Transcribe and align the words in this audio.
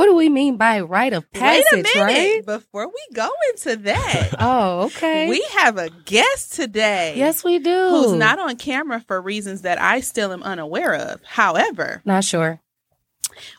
what 0.00 0.06
do 0.06 0.14
we 0.14 0.30
mean 0.30 0.56
by 0.56 0.80
rite 0.80 1.12
of 1.12 1.30
passage, 1.30 1.62
Wait 1.72 1.86
a 1.94 1.98
minute. 1.98 2.02
right? 2.02 2.46
Before 2.46 2.86
we 2.88 3.14
go 3.14 3.28
into 3.50 3.76
that, 3.82 4.34
Oh, 4.40 4.84
okay. 4.86 5.28
we 5.28 5.46
have 5.58 5.76
a 5.76 5.90
guest 5.90 6.54
today. 6.54 7.12
yes, 7.18 7.44
we 7.44 7.58
do. 7.58 7.88
Who's 7.90 8.12
not 8.14 8.38
on 8.38 8.56
camera 8.56 9.04
for 9.06 9.20
reasons 9.20 9.60
that 9.60 9.78
I 9.78 10.00
still 10.00 10.32
am 10.32 10.42
unaware 10.42 10.94
of. 10.94 11.20
However, 11.22 12.00
Not 12.06 12.24
sure. 12.24 12.60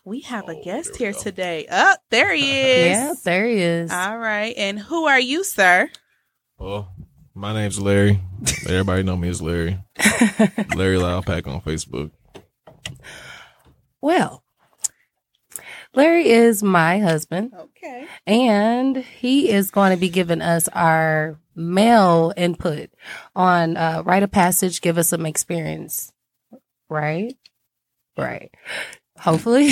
we 0.03 0.21
have 0.21 0.49
a 0.49 0.55
oh, 0.57 0.63
guest 0.63 0.95
here 0.95 1.13
today. 1.13 1.67
Up 1.67 1.99
oh, 2.01 2.03
there 2.09 2.33
he 2.33 2.49
is. 2.59 2.97
Yeah, 2.97 3.13
there 3.23 3.45
he 3.45 3.57
is. 3.59 3.91
All 3.91 4.17
right. 4.17 4.55
And 4.57 4.79
who 4.79 5.05
are 5.05 5.19
you, 5.19 5.43
sir? 5.43 5.91
Well, 6.57 6.91
my 7.35 7.53
name's 7.53 7.79
Larry. 7.79 8.19
Everybody 8.67 9.03
know 9.03 9.15
me 9.15 9.29
as 9.29 9.43
Larry. 9.43 9.77
Larry 10.75 10.97
Loudpack 10.97 11.45
on 11.47 11.61
Facebook. 11.61 12.09
well, 14.01 14.43
Larry 15.93 16.29
is 16.29 16.63
my 16.63 16.99
husband. 16.99 17.53
Okay. 17.53 18.07
and 18.25 18.97
he 18.97 19.49
is 19.49 19.71
going 19.71 19.91
to 19.91 19.97
be 19.99 20.09
giving 20.09 20.41
us 20.41 20.67
our 20.69 21.37
male 21.55 22.33
input 22.37 22.89
on 23.35 23.77
uh, 23.77 24.01
rite 24.05 24.23
of 24.23 24.31
passage, 24.31 24.81
give 24.81 24.97
us 24.97 25.09
some 25.09 25.25
experience, 25.25 26.11
right? 26.89 27.35
Right. 28.17 28.51
Hopefully, 29.19 29.69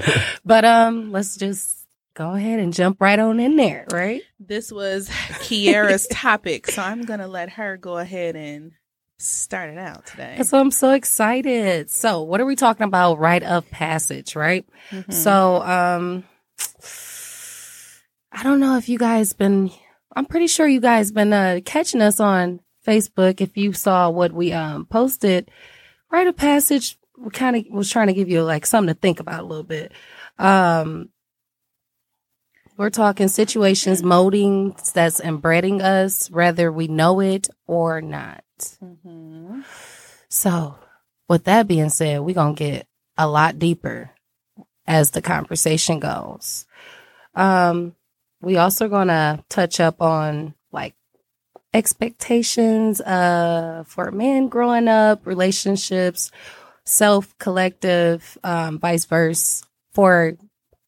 but 0.44 0.64
um, 0.64 1.12
let's 1.12 1.36
just 1.36 1.86
go 2.14 2.32
ahead 2.32 2.58
and 2.60 2.72
jump 2.72 3.00
right 3.00 3.18
on 3.18 3.38
in 3.40 3.56
there, 3.56 3.86
right? 3.92 4.22
This 4.40 4.72
was 4.72 5.08
Kiara's 5.40 6.06
topic, 6.10 6.66
so 6.68 6.82
I'm 6.82 7.04
going 7.04 7.20
to 7.20 7.26
let 7.26 7.50
her 7.50 7.76
go 7.76 7.98
ahead 7.98 8.36
and 8.36 8.72
start 9.18 9.70
it 9.70 9.78
out 9.78 10.06
today. 10.06 10.42
So 10.42 10.58
I'm 10.58 10.70
so 10.70 10.90
excited. 10.90 11.90
So, 11.90 12.22
what 12.22 12.40
are 12.40 12.46
we 12.46 12.56
talking 12.56 12.84
about? 12.84 13.18
Rite 13.18 13.42
of 13.42 13.68
passage, 13.70 14.36
right? 14.36 14.66
Mhm. 14.90 15.12
So, 15.12 15.62
um, 15.62 16.24
I 18.32 18.42
don't 18.42 18.60
know 18.60 18.76
if 18.76 18.88
you 18.88 18.98
guys 18.98 19.32
been. 19.32 19.70
I'm 20.14 20.26
pretty 20.26 20.46
sure 20.46 20.66
you 20.66 20.80
guys 20.80 21.12
been 21.12 21.32
uh, 21.32 21.60
catching 21.64 22.00
us 22.00 22.20
on 22.20 22.60
Facebook. 22.86 23.40
If 23.40 23.56
you 23.56 23.72
saw 23.72 24.10
what 24.10 24.32
we 24.32 24.52
um 24.52 24.86
posted, 24.86 25.50
rite 26.10 26.26
of 26.26 26.36
passage. 26.36 26.98
We 27.18 27.30
kind 27.30 27.56
of 27.56 27.64
was 27.70 27.90
trying 27.90 28.08
to 28.08 28.12
give 28.12 28.28
you 28.28 28.42
like 28.42 28.66
something 28.66 28.94
to 28.94 29.00
think 29.00 29.20
about 29.20 29.40
a 29.40 29.46
little 29.46 29.64
bit. 29.64 29.92
Um, 30.38 31.08
we're 32.76 32.90
talking 32.90 33.28
situations 33.28 34.02
molding 34.02 34.76
that's 34.92 35.18
embedding 35.20 35.80
us, 35.80 36.30
whether 36.30 36.70
we 36.70 36.88
know 36.88 37.20
it 37.20 37.48
or 37.66 38.02
not. 38.02 38.44
Mhm. 38.82 39.64
So, 40.28 40.76
with 41.28 41.44
that 41.44 41.68
being 41.68 41.88
said, 41.88 42.20
we're 42.20 42.34
going 42.34 42.54
to 42.54 42.64
get 42.64 42.86
a 43.16 43.26
lot 43.28 43.58
deeper 43.58 44.10
as 44.86 45.10
the 45.10 45.22
conversation 45.22 45.98
goes. 45.98 46.66
Um, 47.34 47.94
we 48.40 48.56
also 48.56 48.88
going 48.88 49.08
to 49.08 49.42
touch 49.48 49.80
up 49.80 50.00
on 50.00 50.54
like 50.72 50.94
expectations 51.74 53.00
uh 53.00 53.84
for 53.86 54.10
men 54.10 54.48
growing 54.48 54.88
up, 54.88 55.26
relationships, 55.26 56.30
self 56.84 57.36
collective, 57.38 58.38
um, 58.44 58.78
vice 58.78 59.04
versa 59.04 59.64
for 59.92 60.36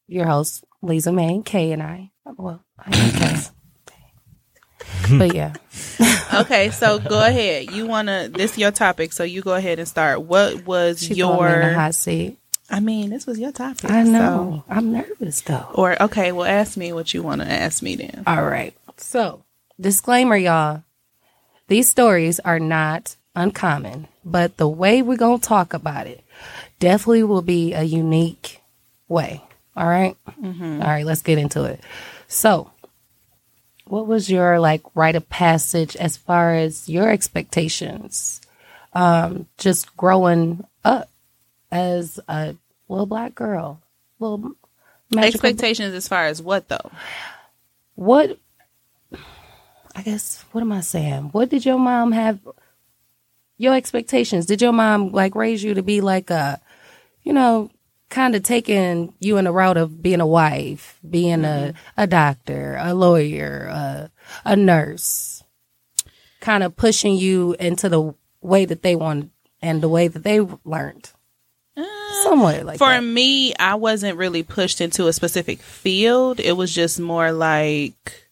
your 0.06 0.26
host 0.26 0.64
Lisa 0.82 1.12
May, 1.12 1.42
Kay 1.44 1.72
and 1.72 1.82
I. 1.82 2.10
Well, 2.24 2.62
I 2.78 2.90
Kay. 2.90 3.57
But 5.18 5.34
yeah. 5.34 5.54
Okay, 6.34 6.70
so 6.70 6.98
go 6.98 7.24
ahead. 7.24 7.70
You 7.70 7.86
want 7.86 8.08
to, 8.08 8.30
this 8.32 8.52
is 8.52 8.58
your 8.58 8.70
topic, 8.70 9.12
so 9.14 9.24
you 9.24 9.40
go 9.40 9.54
ahead 9.54 9.78
and 9.78 9.88
start. 9.88 10.20
What 10.20 10.66
was 10.66 11.02
She 11.02 11.14
throwing 11.14 11.40
me 11.40 11.54
in 11.54 11.60
the 11.60 11.66
your, 11.68 11.74
hot 11.74 11.94
seat. 11.94 12.38
I 12.68 12.80
mean, 12.80 13.08
this 13.08 13.26
was 13.26 13.38
your 13.38 13.50
topic. 13.50 13.90
I 13.90 14.04
so- 14.04 14.10
know. 14.10 14.64
I'm 14.68 14.92
nervous 14.92 15.40
though. 15.40 15.66
Or, 15.74 16.00
okay, 16.02 16.32
well, 16.32 16.44
ask 16.46 16.76
me 16.76 16.92
what 16.92 17.14
you 17.14 17.22
want 17.22 17.40
to 17.40 17.50
ask 17.50 17.82
me 17.82 17.96
then. 17.96 18.24
All 18.26 18.44
right. 18.44 18.74
So, 18.98 19.42
disclaimer, 19.80 20.36
y'all. 20.36 20.84
These 21.68 21.88
stories 21.88 22.40
are 22.40 22.60
not 22.60 23.16
uncommon, 23.34 24.06
but 24.24 24.58
the 24.58 24.68
way 24.68 25.00
we're 25.00 25.16
going 25.16 25.40
to 25.40 25.48
talk 25.48 25.72
about 25.72 26.06
it 26.06 26.22
definitely 26.78 27.22
will 27.22 27.42
be 27.42 27.72
a 27.72 27.82
unique 27.82 28.60
way. 29.08 29.42
All 29.76 29.86
right? 29.86 30.16
Mm-hmm. 30.42 30.82
All 30.82 30.88
right, 30.88 31.06
let's 31.06 31.22
get 31.22 31.38
into 31.38 31.64
it. 31.64 31.80
So, 32.26 32.70
what 33.90 34.06
was 34.06 34.30
your 34.30 34.60
like 34.60 34.82
rite 34.94 35.16
of 35.16 35.28
passage 35.28 35.96
as 35.96 36.16
far 36.16 36.54
as 36.54 36.88
your 36.88 37.10
expectations? 37.10 38.40
Um, 38.92 39.46
just 39.58 39.96
growing 39.96 40.64
up 40.84 41.10
as 41.70 42.18
a 42.28 42.56
little 42.88 43.06
black 43.06 43.34
girl, 43.34 43.80
little 44.18 44.52
Expectations 45.16 45.94
as 45.94 46.06
far 46.06 46.26
as 46.26 46.42
what, 46.42 46.68
though? 46.68 46.90
what 47.94 48.38
I 49.96 50.02
guess 50.02 50.44
what 50.52 50.60
am 50.60 50.70
I 50.70 50.80
saying? 50.80 51.30
What 51.32 51.48
did 51.48 51.64
your 51.64 51.78
mom 51.78 52.12
have 52.12 52.38
your 53.56 53.74
expectations? 53.74 54.46
Did 54.46 54.62
your 54.62 54.72
mom 54.72 55.10
like 55.10 55.34
raise 55.34 55.64
you 55.64 55.74
to 55.74 55.82
be 55.82 56.00
like 56.00 56.30
a 56.30 56.60
you 57.24 57.32
know, 57.32 57.70
kind 58.08 58.34
of 58.34 58.42
taking 58.42 59.12
you 59.18 59.36
in 59.36 59.44
the 59.44 59.52
route 59.52 59.76
of 59.76 60.02
being 60.02 60.20
a 60.20 60.26
wife, 60.26 60.98
being 61.08 61.44
a, 61.44 61.74
a 61.96 62.06
doctor, 62.06 62.76
a 62.80 62.94
lawyer, 62.94 63.66
a, 63.70 64.10
a 64.44 64.56
nurse, 64.56 65.42
kind 66.40 66.62
of 66.62 66.76
pushing 66.76 67.16
you 67.16 67.54
into 67.60 67.88
the 67.88 68.14
way 68.40 68.64
that 68.64 68.82
they 68.82 68.96
want 68.96 69.30
and 69.60 69.82
the 69.82 69.88
way 69.88 70.08
that 70.08 70.22
they 70.22 70.40
learned. 70.64 71.10
Uh, 71.76 71.84
Somewhat 72.22 72.64
like 72.64 72.78
For 72.78 72.88
that. 72.88 73.02
me, 73.02 73.54
I 73.56 73.74
wasn't 73.74 74.16
really 74.18 74.42
pushed 74.42 74.80
into 74.80 75.06
a 75.06 75.12
specific 75.12 75.60
field. 75.60 76.40
It 76.40 76.52
was 76.52 76.74
just 76.74 76.98
more 76.98 77.30
like 77.32 78.27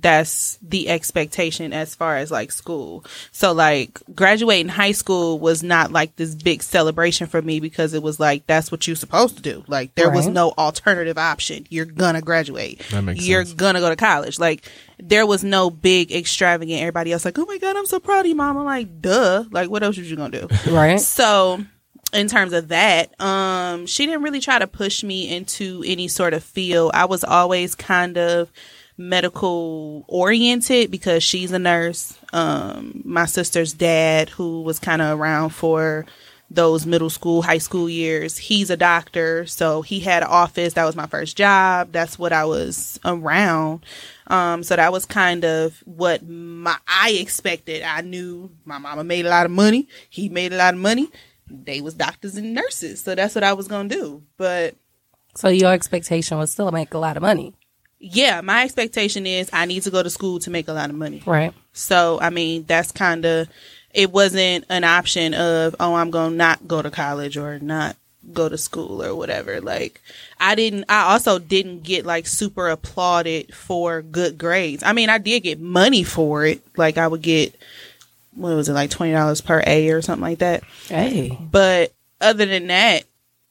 that's 0.00 0.58
the 0.62 0.88
expectation 0.88 1.72
as 1.72 1.94
far 1.94 2.16
as 2.16 2.30
like 2.30 2.52
school. 2.52 3.04
So 3.32 3.52
like 3.52 4.00
graduating 4.14 4.68
high 4.68 4.92
school 4.92 5.38
was 5.38 5.62
not 5.62 5.92
like 5.92 6.16
this 6.16 6.34
big 6.34 6.62
celebration 6.62 7.26
for 7.26 7.40
me 7.42 7.60
because 7.60 7.94
it 7.94 8.02
was 8.02 8.18
like 8.18 8.46
that's 8.46 8.70
what 8.72 8.86
you're 8.86 8.96
supposed 8.96 9.36
to 9.36 9.42
do. 9.42 9.64
Like 9.66 9.94
there 9.94 10.10
was 10.10 10.26
no 10.26 10.52
alternative 10.56 11.18
option. 11.18 11.66
You're 11.70 11.84
gonna 11.86 12.22
graduate. 12.22 12.82
That 12.90 13.02
makes 13.02 13.26
You're 13.26 13.44
sense. 13.44 13.54
gonna 13.56 13.80
go 13.80 13.90
to 13.90 13.96
college. 13.96 14.38
Like 14.38 14.64
there 14.98 15.26
was 15.26 15.44
no 15.44 15.70
big 15.70 16.12
extravagant. 16.12 16.80
Everybody 16.80 17.12
else 17.12 17.24
like, 17.24 17.38
oh 17.38 17.46
my 17.46 17.58
god, 17.58 17.76
I'm 17.76 17.86
so 17.86 18.00
proud 18.00 18.20
of 18.20 18.26
you, 18.26 18.34
mom. 18.34 18.56
I'm 18.58 18.64
like, 18.64 19.00
duh. 19.00 19.44
Like 19.50 19.70
what 19.70 19.82
else 19.82 19.96
was 19.96 20.10
you 20.10 20.16
gonna 20.16 20.46
do? 20.46 20.48
right? 20.70 21.00
So, 21.00 21.64
in 22.12 22.26
terms 22.26 22.52
of 22.52 22.68
that, 22.68 23.20
um, 23.20 23.86
she 23.86 24.06
didn't 24.06 24.22
really 24.22 24.40
try 24.40 24.58
to 24.58 24.66
push 24.66 25.04
me 25.04 25.34
into 25.34 25.84
any 25.86 26.08
sort 26.08 26.34
of 26.34 26.42
field. 26.42 26.90
I 26.94 27.04
was 27.04 27.22
always 27.22 27.74
kind 27.74 28.18
of 28.18 28.50
medical 29.00 30.04
oriented 30.06 30.90
because 30.90 31.22
she's 31.22 31.50
a 31.52 31.58
nurse. 31.58 32.16
Um, 32.32 33.00
my 33.04 33.24
sister's 33.24 33.72
dad, 33.72 34.28
who 34.28 34.62
was 34.62 34.78
kind 34.78 35.00
of 35.00 35.18
around 35.18 35.50
for 35.50 36.04
those 36.50 36.84
middle 36.84 37.10
school, 37.10 37.42
high 37.42 37.58
school 37.58 37.88
years, 37.88 38.36
he's 38.36 38.70
a 38.70 38.76
doctor. 38.76 39.46
So 39.46 39.82
he 39.82 40.00
had 40.00 40.22
an 40.22 40.28
office. 40.28 40.74
That 40.74 40.84
was 40.84 40.96
my 40.96 41.06
first 41.06 41.36
job. 41.36 41.92
That's 41.92 42.18
what 42.18 42.32
I 42.32 42.44
was 42.44 43.00
around. 43.04 43.84
Um, 44.26 44.62
so 44.62 44.76
that 44.76 44.92
was 44.92 45.06
kind 45.06 45.44
of 45.44 45.82
what 45.86 46.28
my 46.28 46.76
I 46.86 47.12
expected. 47.12 47.82
I 47.82 48.02
knew 48.02 48.50
my 48.64 48.78
mama 48.78 49.02
made 49.02 49.26
a 49.26 49.30
lot 49.30 49.46
of 49.46 49.52
money. 49.52 49.88
He 50.10 50.28
made 50.28 50.52
a 50.52 50.56
lot 50.56 50.74
of 50.74 50.80
money. 50.80 51.08
They 51.48 51.80
was 51.80 51.94
doctors 51.94 52.36
and 52.36 52.52
nurses. 52.52 53.00
So 53.00 53.14
that's 53.14 53.34
what 53.34 53.44
I 53.44 53.54
was 53.54 53.66
gonna 53.66 53.88
do. 53.88 54.22
But 54.36 54.74
So 55.36 55.48
your 55.48 55.72
expectation 55.72 56.36
was 56.36 56.52
still 56.52 56.70
make 56.70 56.92
a 56.94 56.98
lot 56.98 57.16
of 57.16 57.22
money. 57.22 57.54
Yeah, 58.00 58.40
my 58.40 58.64
expectation 58.64 59.26
is 59.26 59.50
I 59.52 59.66
need 59.66 59.82
to 59.82 59.90
go 59.90 60.02
to 60.02 60.10
school 60.10 60.38
to 60.40 60.50
make 60.50 60.68
a 60.68 60.72
lot 60.72 60.88
of 60.88 60.96
money. 60.96 61.22
Right. 61.24 61.52
So, 61.74 62.18
I 62.20 62.30
mean, 62.30 62.64
that's 62.66 62.90
kind 62.92 63.24
of, 63.26 63.48
it 63.92 64.10
wasn't 64.10 64.64
an 64.70 64.84
option 64.84 65.34
of, 65.34 65.76
oh, 65.78 65.94
I'm 65.94 66.10
going 66.10 66.30
to 66.30 66.36
not 66.36 66.66
go 66.66 66.80
to 66.80 66.90
college 66.90 67.36
or 67.36 67.58
not 67.58 67.96
go 68.32 68.48
to 68.48 68.56
school 68.56 69.02
or 69.02 69.14
whatever. 69.14 69.60
Like, 69.60 70.00
I 70.38 70.54
didn't, 70.54 70.86
I 70.88 71.12
also 71.12 71.38
didn't 71.38 71.82
get 71.82 72.06
like 72.06 72.26
super 72.26 72.68
applauded 72.68 73.54
for 73.54 74.00
good 74.00 74.38
grades. 74.38 74.82
I 74.82 74.92
mean, 74.92 75.10
I 75.10 75.18
did 75.18 75.42
get 75.42 75.60
money 75.60 76.02
for 76.02 76.46
it. 76.46 76.62
Like, 76.76 76.96
I 76.96 77.06
would 77.06 77.22
get, 77.22 77.54
what 78.34 78.54
was 78.54 78.68
it, 78.68 78.72
like 78.72 78.90
$20 78.90 79.44
per 79.44 79.62
A 79.66 79.90
or 79.90 80.00
something 80.00 80.22
like 80.22 80.38
that. 80.38 80.62
Hey. 80.88 81.36
But 81.38 81.92
other 82.20 82.46
than 82.46 82.68
that, 82.68 83.04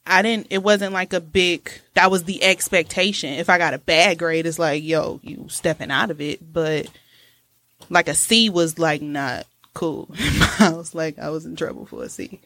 I 0.10 0.22
didn't, 0.22 0.48
it 0.50 0.64
wasn't 0.64 0.94
like 0.94 1.14
a 1.14 1.22
big, 1.22 1.72
that 1.94 2.10
was 2.12 2.24
the 2.26 2.44
expectation. 2.44 3.34
If 3.34 3.50
I 3.50 3.58
got 3.58 3.74
a 3.74 3.78
bad 3.78 4.18
grade, 4.18 4.46
it's 4.46 4.60
like, 4.60 4.84
yo, 4.84 5.20
you 5.24 5.46
stepping 5.50 5.92
out 5.92 6.12
of 6.12 6.20
it. 6.20 6.52
But 6.52 6.88
like 7.90 8.08
a 8.08 8.16
C 8.16 8.50
was 8.50 8.78
like 8.80 9.02
not 9.02 9.46
cool 9.74 10.10
I 10.60 10.72
was. 10.74 10.94
Like 10.96 11.20
I 11.20 11.30
was 11.30 11.46
in 11.46 11.56
trouble 11.56 11.86
for 11.86 12.04
a 12.04 12.10
C. 12.10 12.40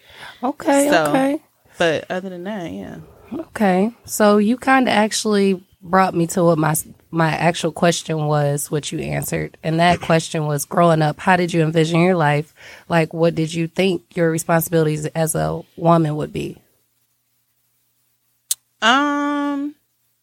Okay. 0.44 0.90
So- 0.90 1.06
okay. 1.06 1.42
But 1.80 2.06
other 2.12 2.30
than 2.30 2.44
that, 2.44 2.72
yeah. 2.72 2.98
Okay. 3.34 3.92
So 4.06 4.38
you 4.38 4.58
kind 4.58 4.88
of 4.88 4.94
actually 4.94 5.64
brought 5.82 6.14
me 6.14 6.28
to 6.28 6.44
what 6.44 6.58
my 6.60 6.76
my 7.10 7.32
actual 7.32 7.72
question 7.72 8.26
was, 8.28 8.70
what 8.70 8.92
you 8.92 9.00
answered, 9.00 9.58
and 9.64 9.80
that 9.80 10.00
question 10.02 10.46
was: 10.46 10.66
growing 10.66 11.02
up, 11.02 11.20
how 11.20 11.36
did 11.36 11.52
you 11.54 11.62
envision 11.64 12.00
your 12.00 12.16
life? 12.16 12.54
Like, 12.90 13.12
what 13.14 13.34
did 13.36 13.54
you 13.54 13.68
think 13.68 14.04
your 14.16 14.30
responsibilities 14.30 15.06
as 15.08 15.34
a 15.34 15.62
woman 15.76 16.16
would 16.16 16.32
be? 16.34 16.58
Um, 18.84 19.76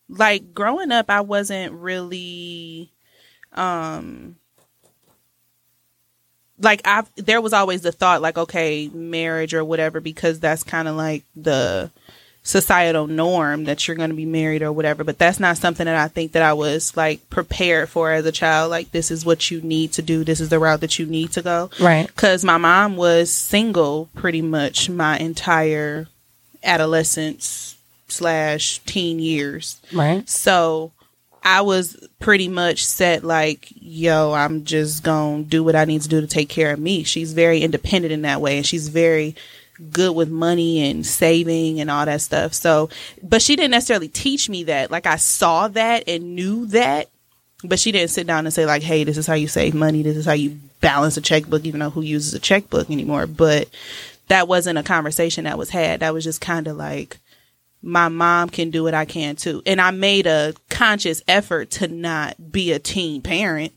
like 0.08 0.54
growing 0.54 0.92
up, 0.92 1.08
I 1.08 1.22
wasn't 1.22 1.72
really, 1.72 2.90
um, 3.52 4.36
like 6.60 6.82
I 6.84 7.04
there 7.16 7.40
was 7.40 7.52
always 7.52 7.82
the 7.82 7.92
thought 7.92 8.22
like 8.22 8.36
okay, 8.38 8.88
marriage 8.88 9.54
or 9.54 9.64
whatever 9.64 10.00
because 10.00 10.40
that's 10.40 10.62
kind 10.62 10.88
of 10.88 10.96
like 10.96 11.24
the 11.34 11.90
societal 12.42 13.06
norm 13.06 13.64
that 13.64 13.86
you're 13.86 13.96
going 13.96 14.08
to 14.10 14.16
be 14.16 14.24
married 14.24 14.62
or 14.62 14.72
whatever 14.72 15.04
but 15.04 15.18
that's 15.18 15.38
not 15.38 15.58
something 15.58 15.84
that 15.84 15.94
I 15.96 16.08
think 16.08 16.32
that 16.32 16.42
I 16.42 16.54
was 16.54 16.96
like 16.96 17.28
prepared 17.28 17.88
for 17.88 18.12
as 18.12 18.24
a 18.24 18.32
child. 18.32 18.70
Like 18.70 18.92
this 18.92 19.10
is 19.10 19.24
what 19.26 19.50
you 19.50 19.60
need 19.60 19.92
to 19.92 20.02
do. 20.02 20.24
This 20.24 20.40
is 20.40 20.48
the 20.48 20.58
route 20.58 20.80
that 20.80 20.98
you 20.98 21.06
need 21.06 21.32
to 21.32 21.42
go. 21.42 21.70
Right. 21.80 22.06
because 22.06 22.44
my 22.44 22.58
mom 22.58 22.96
was 22.96 23.30
single 23.30 24.08
pretty 24.14 24.42
much 24.42 24.88
my 24.88 25.18
entire 25.18 26.08
adolescence 26.62 27.76
slash 28.10 28.78
teen 28.86 29.18
years 29.18 29.80
Right. 29.92 30.28
so 30.28 30.92
I 31.42 31.62
was 31.62 31.96
pretty 32.18 32.48
much 32.48 32.84
set 32.84 33.24
like, 33.24 33.68
yo, 33.74 34.32
I'm 34.34 34.64
just 34.64 35.02
going 35.02 35.44
to 35.44 35.48
do 35.50 35.64
what 35.64 35.74
I 35.74 35.86
need 35.86 36.02
to 36.02 36.08
do 36.08 36.20
to 36.20 36.26
take 36.26 36.50
care 36.50 36.70
of 36.70 36.78
me. 36.78 37.02
She's 37.02 37.32
very 37.32 37.60
independent 37.62 38.12
in 38.12 38.22
that 38.22 38.42
way 38.42 38.58
and 38.58 38.66
she's 38.66 38.88
very 38.88 39.34
good 39.90 40.14
with 40.14 40.28
money 40.28 40.90
and 40.90 41.06
saving 41.06 41.80
and 41.80 41.90
all 41.90 42.04
that 42.04 42.20
stuff. 42.20 42.52
So, 42.52 42.90
but 43.22 43.40
she 43.40 43.56
didn't 43.56 43.70
necessarily 43.70 44.08
teach 44.08 44.50
me 44.50 44.64
that. 44.64 44.90
Like 44.90 45.06
I 45.06 45.16
saw 45.16 45.68
that 45.68 46.04
and 46.06 46.34
knew 46.36 46.66
that, 46.66 47.08
but 47.64 47.78
she 47.78 47.90
didn't 47.90 48.10
sit 48.10 48.26
down 48.26 48.44
and 48.44 48.52
say 48.52 48.66
like, 48.66 48.82
"Hey, 48.82 49.04
this 49.04 49.16
is 49.16 49.26
how 49.26 49.32
you 49.32 49.48
save 49.48 49.74
money. 49.74 50.02
This 50.02 50.18
is 50.18 50.26
how 50.26 50.32
you 50.34 50.58
balance 50.82 51.16
a 51.16 51.22
checkbook." 51.22 51.64
Even 51.64 51.80
though 51.80 51.88
who 51.90 52.02
uses 52.02 52.34
a 52.34 52.38
checkbook 52.38 52.90
anymore, 52.90 53.26
but 53.26 53.68
that 54.28 54.46
wasn't 54.46 54.78
a 54.78 54.82
conversation 54.82 55.44
that 55.44 55.56
was 55.56 55.70
had. 55.70 56.00
That 56.00 56.12
was 56.12 56.24
just 56.24 56.42
kind 56.42 56.68
of 56.68 56.76
like, 56.76 57.16
my 57.82 58.08
mom 58.08 58.48
can 58.50 58.70
do 58.70 58.86
it, 58.86 58.94
I 58.94 59.04
can 59.04 59.36
too. 59.36 59.62
And 59.66 59.80
I 59.80 59.90
made 59.90 60.26
a 60.26 60.54
conscious 60.68 61.22
effort 61.26 61.70
to 61.72 61.88
not 61.88 62.52
be 62.52 62.72
a 62.72 62.78
teen 62.78 63.22
parent 63.22 63.72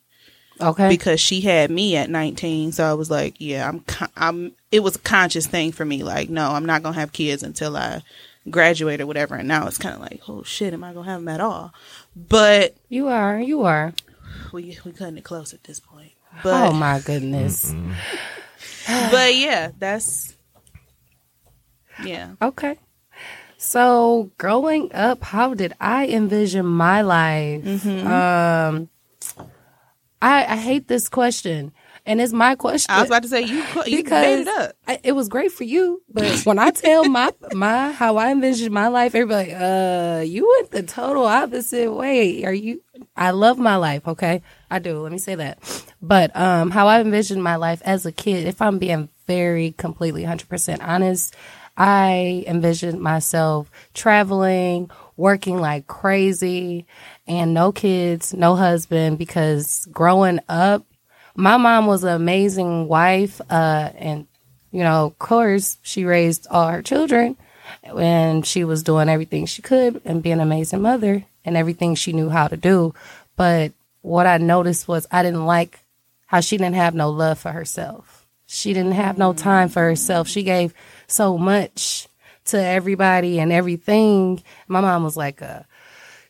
Okay. 0.62 0.90
because 0.90 1.20
she 1.20 1.42
had 1.42 1.72
me 1.72 1.96
at 1.96 2.10
19. 2.10 2.74
So 2.74 2.84
I 2.84 2.94
was 2.94 3.10
like, 3.10 3.36
yeah, 3.40 3.68
I'm, 3.68 3.80
con- 3.82 4.10
I'm, 4.16 4.52
it 4.72 4.82
was 4.82 4.96
a 4.96 5.00
conscious 5.00 5.48
thing 5.48 5.72
for 5.72 5.86
me. 5.86 6.04
Like, 6.04 6.30
no, 6.30 6.52
I'm 6.52 6.66
not 6.66 6.84
going 6.84 6.94
to 6.94 7.00
have 7.00 7.12
kids 7.12 7.44
until 7.44 7.76
I 7.78 8.04
graduate 8.50 9.00
or 9.02 9.08
whatever. 9.08 9.36
And 9.36 9.48
now 9.48 9.68
it's 9.68 9.78
kind 9.78 9.96
of 9.96 10.02
like, 10.02 10.22
oh 10.28 10.44
shit, 10.44 10.74
am 10.74 10.84
I 10.84 10.94
going 10.94 11.06
to 11.06 11.12
have 11.12 11.22
them 11.22 11.30
at 11.30 11.42
all? 11.42 11.74
But 12.16 12.76
you 12.90 13.08
are. 13.08 13.40
You 13.40 13.64
are. 13.64 13.94
we, 14.52 14.78
we 14.86 14.92
cutting 14.92 15.18
it 15.18 15.24
close 15.24 15.54
at 15.54 15.64
this 15.64 15.80
point. 15.80 16.12
But, 16.44 16.70
oh 16.70 16.74
my 16.74 17.00
goodness. 17.00 17.72
Mm-hmm. 17.72 19.12
but 19.12 19.36
yeah, 19.36 19.72
that's, 19.80 20.36
yeah. 22.04 22.34
Okay. 22.42 22.78
So 23.64 24.30
growing 24.38 24.94
up, 24.94 25.24
how 25.24 25.54
did 25.54 25.74
I 25.80 26.08
envision 26.08 26.66
my 26.66 27.02
life? 27.02 27.64
Mm-hmm. 27.64 28.06
Um, 28.06 28.90
I 30.22 30.44
I 30.44 30.58
hate 30.58 30.90
this 30.90 31.08
question, 31.08 31.72
and 32.06 32.20
it's 32.20 32.34
my 32.34 32.56
question. 32.56 32.94
I 32.94 33.00
was 33.00 33.10
about 33.10 33.24
to 33.24 33.30
say, 33.30 33.44
you, 33.44 33.64
you 33.86 34.04
made 34.04 34.42
it 34.42 34.48
up. 34.50 34.76
I, 34.86 35.00
it 35.06 35.14
was 35.14 35.30
great 35.30 35.54
for 35.54 35.64
you, 35.64 36.04
but 36.10 36.42
when 36.46 36.60
I 36.60 36.72
tell 36.72 37.08
my 37.08 37.32
my 37.54 37.94
how 37.94 38.18
I 38.18 38.32
envisioned 38.32 38.74
my 38.74 38.90
life, 38.90 39.16
everybody, 39.16 39.54
uh, 39.54 40.20
you 40.20 40.46
went 40.58 40.72
the 40.72 40.84
total 40.84 41.24
opposite 41.24 41.92
way. 41.92 42.44
Are 42.44 42.54
you? 42.54 42.82
I 43.16 43.32
love 43.32 43.58
my 43.58 43.78
life. 43.78 44.06
Okay, 44.10 44.42
I 44.70 44.80
do. 44.80 45.00
Let 45.00 45.14
me 45.14 45.18
say 45.18 45.36
that. 45.36 45.60
But 46.02 46.36
um, 46.36 46.70
how 46.70 46.88
I 46.88 47.00
envisioned 47.00 47.42
my 47.42 47.56
life 47.56 47.82
as 47.86 48.06
a 48.06 48.12
kid, 48.12 48.46
if 48.46 48.62
I'm 48.62 48.78
being 48.78 49.08
very 49.26 49.72
completely 49.72 50.26
hundred 50.26 50.50
percent 50.50 50.82
honest, 50.84 51.34
I 51.76 52.44
envisioned 52.48 53.02
myself 53.02 53.70
traveling, 53.94 54.90
working 55.18 55.60
like 55.60 55.88
crazy, 55.88 56.86
and 57.28 57.54
no 57.54 57.72
kids, 57.72 58.34
no 58.34 58.56
husband. 58.56 59.18
Because 59.18 59.88
growing 59.92 60.40
up, 60.48 60.86
my 61.36 61.58
mom 61.58 61.88
was 61.88 62.04
an 62.04 62.14
amazing 62.14 62.88
wife, 62.88 63.42
uh, 63.50 63.92
and 63.96 64.28
you 64.72 64.84
know, 64.84 65.06
of 65.06 65.20
course, 65.20 65.78
she 65.82 66.06
raised 66.06 66.48
all 66.50 66.68
her 66.68 66.82
children, 66.82 67.38
and 67.84 68.46
she 68.46 68.64
was 68.64 68.84
doing 68.84 69.10
everything 69.10 69.46
she 69.46 69.62
could 69.62 70.02
and 70.06 70.24
being 70.24 70.34
an 70.34 70.42
amazing 70.42 70.82
mother 70.82 71.26
and 71.46 71.58
everything 71.58 71.96
she 71.96 72.14
knew 72.14 72.30
how 72.30 72.48
to 72.48 72.58
do. 72.58 72.94
But 73.36 73.72
what 74.02 74.28
I 74.28 74.38
noticed 74.38 74.88
was 74.88 75.08
I 75.12 75.24
didn't 75.24 75.46
like 75.46 75.80
how 76.28 76.40
she 76.40 76.58
didn't 76.58 76.76
have 76.76 76.96
no 76.96 77.10
love 77.10 77.40
for 77.40 77.52
herself. 77.52 78.26
She 78.46 78.74
didn't 78.74 78.94
have 78.94 79.18
no 79.18 79.34
time 79.34 79.70
for 79.70 79.82
herself. 79.82 80.28
She 80.28 80.44
gave 80.44 80.74
so 81.14 81.38
much 81.38 82.08
to 82.46 82.62
everybody 82.62 83.40
and 83.40 83.52
everything. 83.52 84.44
My 84.68 84.82
mom 84.82 85.04
was 85.04 85.16
like 85.16 85.42
a 85.42 85.66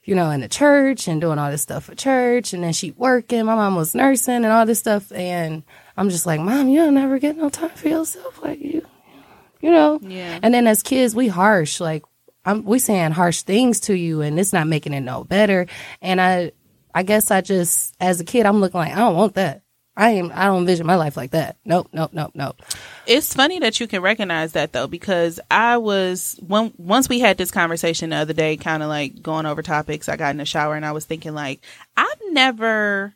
you 0.05 0.15
know, 0.15 0.29
in 0.31 0.41
the 0.41 0.49
church 0.49 1.07
and 1.07 1.21
doing 1.21 1.39
all 1.39 1.49
this 1.49 1.61
stuff 1.61 1.85
for 1.85 1.95
church. 1.95 2.53
And 2.53 2.63
then 2.63 2.73
she 2.73 2.91
working. 2.91 3.45
My 3.45 3.55
mom 3.55 3.75
was 3.75 3.95
nursing 3.95 4.35
and 4.35 4.47
all 4.47 4.65
this 4.65 4.79
stuff. 4.79 5.11
And 5.11 5.63
I'm 5.95 6.09
just 6.09 6.25
like, 6.25 6.41
Mom, 6.41 6.67
you'll 6.67 6.91
never 6.91 7.19
get 7.19 7.37
no 7.37 7.49
time 7.49 7.69
for 7.69 7.87
yourself. 7.87 8.41
Like 8.43 8.59
you, 8.59 8.85
you 9.61 9.71
know? 9.71 9.99
Yeah. 10.01 10.39
And 10.43 10.53
then 10.53 10.67
as 10.67 10.83
kids, 10.83 11.15
we 11.15 11.29
harsh. 11.29 11.79
Like 11.79 12.03
I'm, 12.45 12.65
we 12.65 12.79
saying 12.79 13.11
harsh 13.11 13.43
things 13.43 13.79
to 13.81 13.93
you 13.93 14.21
and 14.21 14.37
it's 14.39 14.53
not 14.53 14.67
making 14.67 14.93
it 14.93 15.01
no 15.01 15.23
better. 15.23 15.67
And 16.01 16.19
I, 16.19 16.51
I 16.93 17.03
guess 17.03 17.31
I 17.31 17.41
just, 17.41 17.95
as 17.99 18.19
a 18.19 18.25
kid, 18.25 18.45
I'm 18.45 18.59
looking 18.59 18.79
like, 18.79 18.93
I 18.93 18.99
don't 18.99 19.15
want 19.15 19.35
that. 19.35 19.61
I 19.95 20.11
am, 20.11 20.31
I 20.33 20.45
don't 20.45 20.61
envision 20.61 20.87
my 20.87 20.95
life 20.95 21.15
like 21.15 21.31
that. 21.31 21.57
Nope, 21.65 21.89
nope, 21.93 22.11
nope, 22.13 22.31
nope. 22.33 22.59
It's 23.05 23.33
funny 23.33 23.59
that 23.59 23.79
you 23.79 23.87
can 23.87 24.01
recognize 24.01 24.53
that 24.53 24.73
though, 24.73 24.87
because 24.87 25.39
I 25.51 25.77
was 25.77 26.39
when 26.45 26.73
once 26.77 27.07
we 27.07 27.19
had 27.19 27.37
this 27.37 27.51
conversation 27.51 28.09
the 28.09 28.15
other 28.15 28.33
day, 28.33 28.57
kind 28.57 28.81
of 28.81 28.89
like 28.89 29.21
going 29.21 29.45
over 29.45 29.61
topics. 29.61 30.09
I 30.09 30.15
got 30.15 30.31
in 30.31 30.37
the 30.37 30.45
shower 30.45 30.75
and 30.75 30.85
I 30.85 30.93
was 30.93 31.05
thinking 31.05 31.35
like, 31.35 31.61
I've 31.95 32.19
never, 32.31 33.13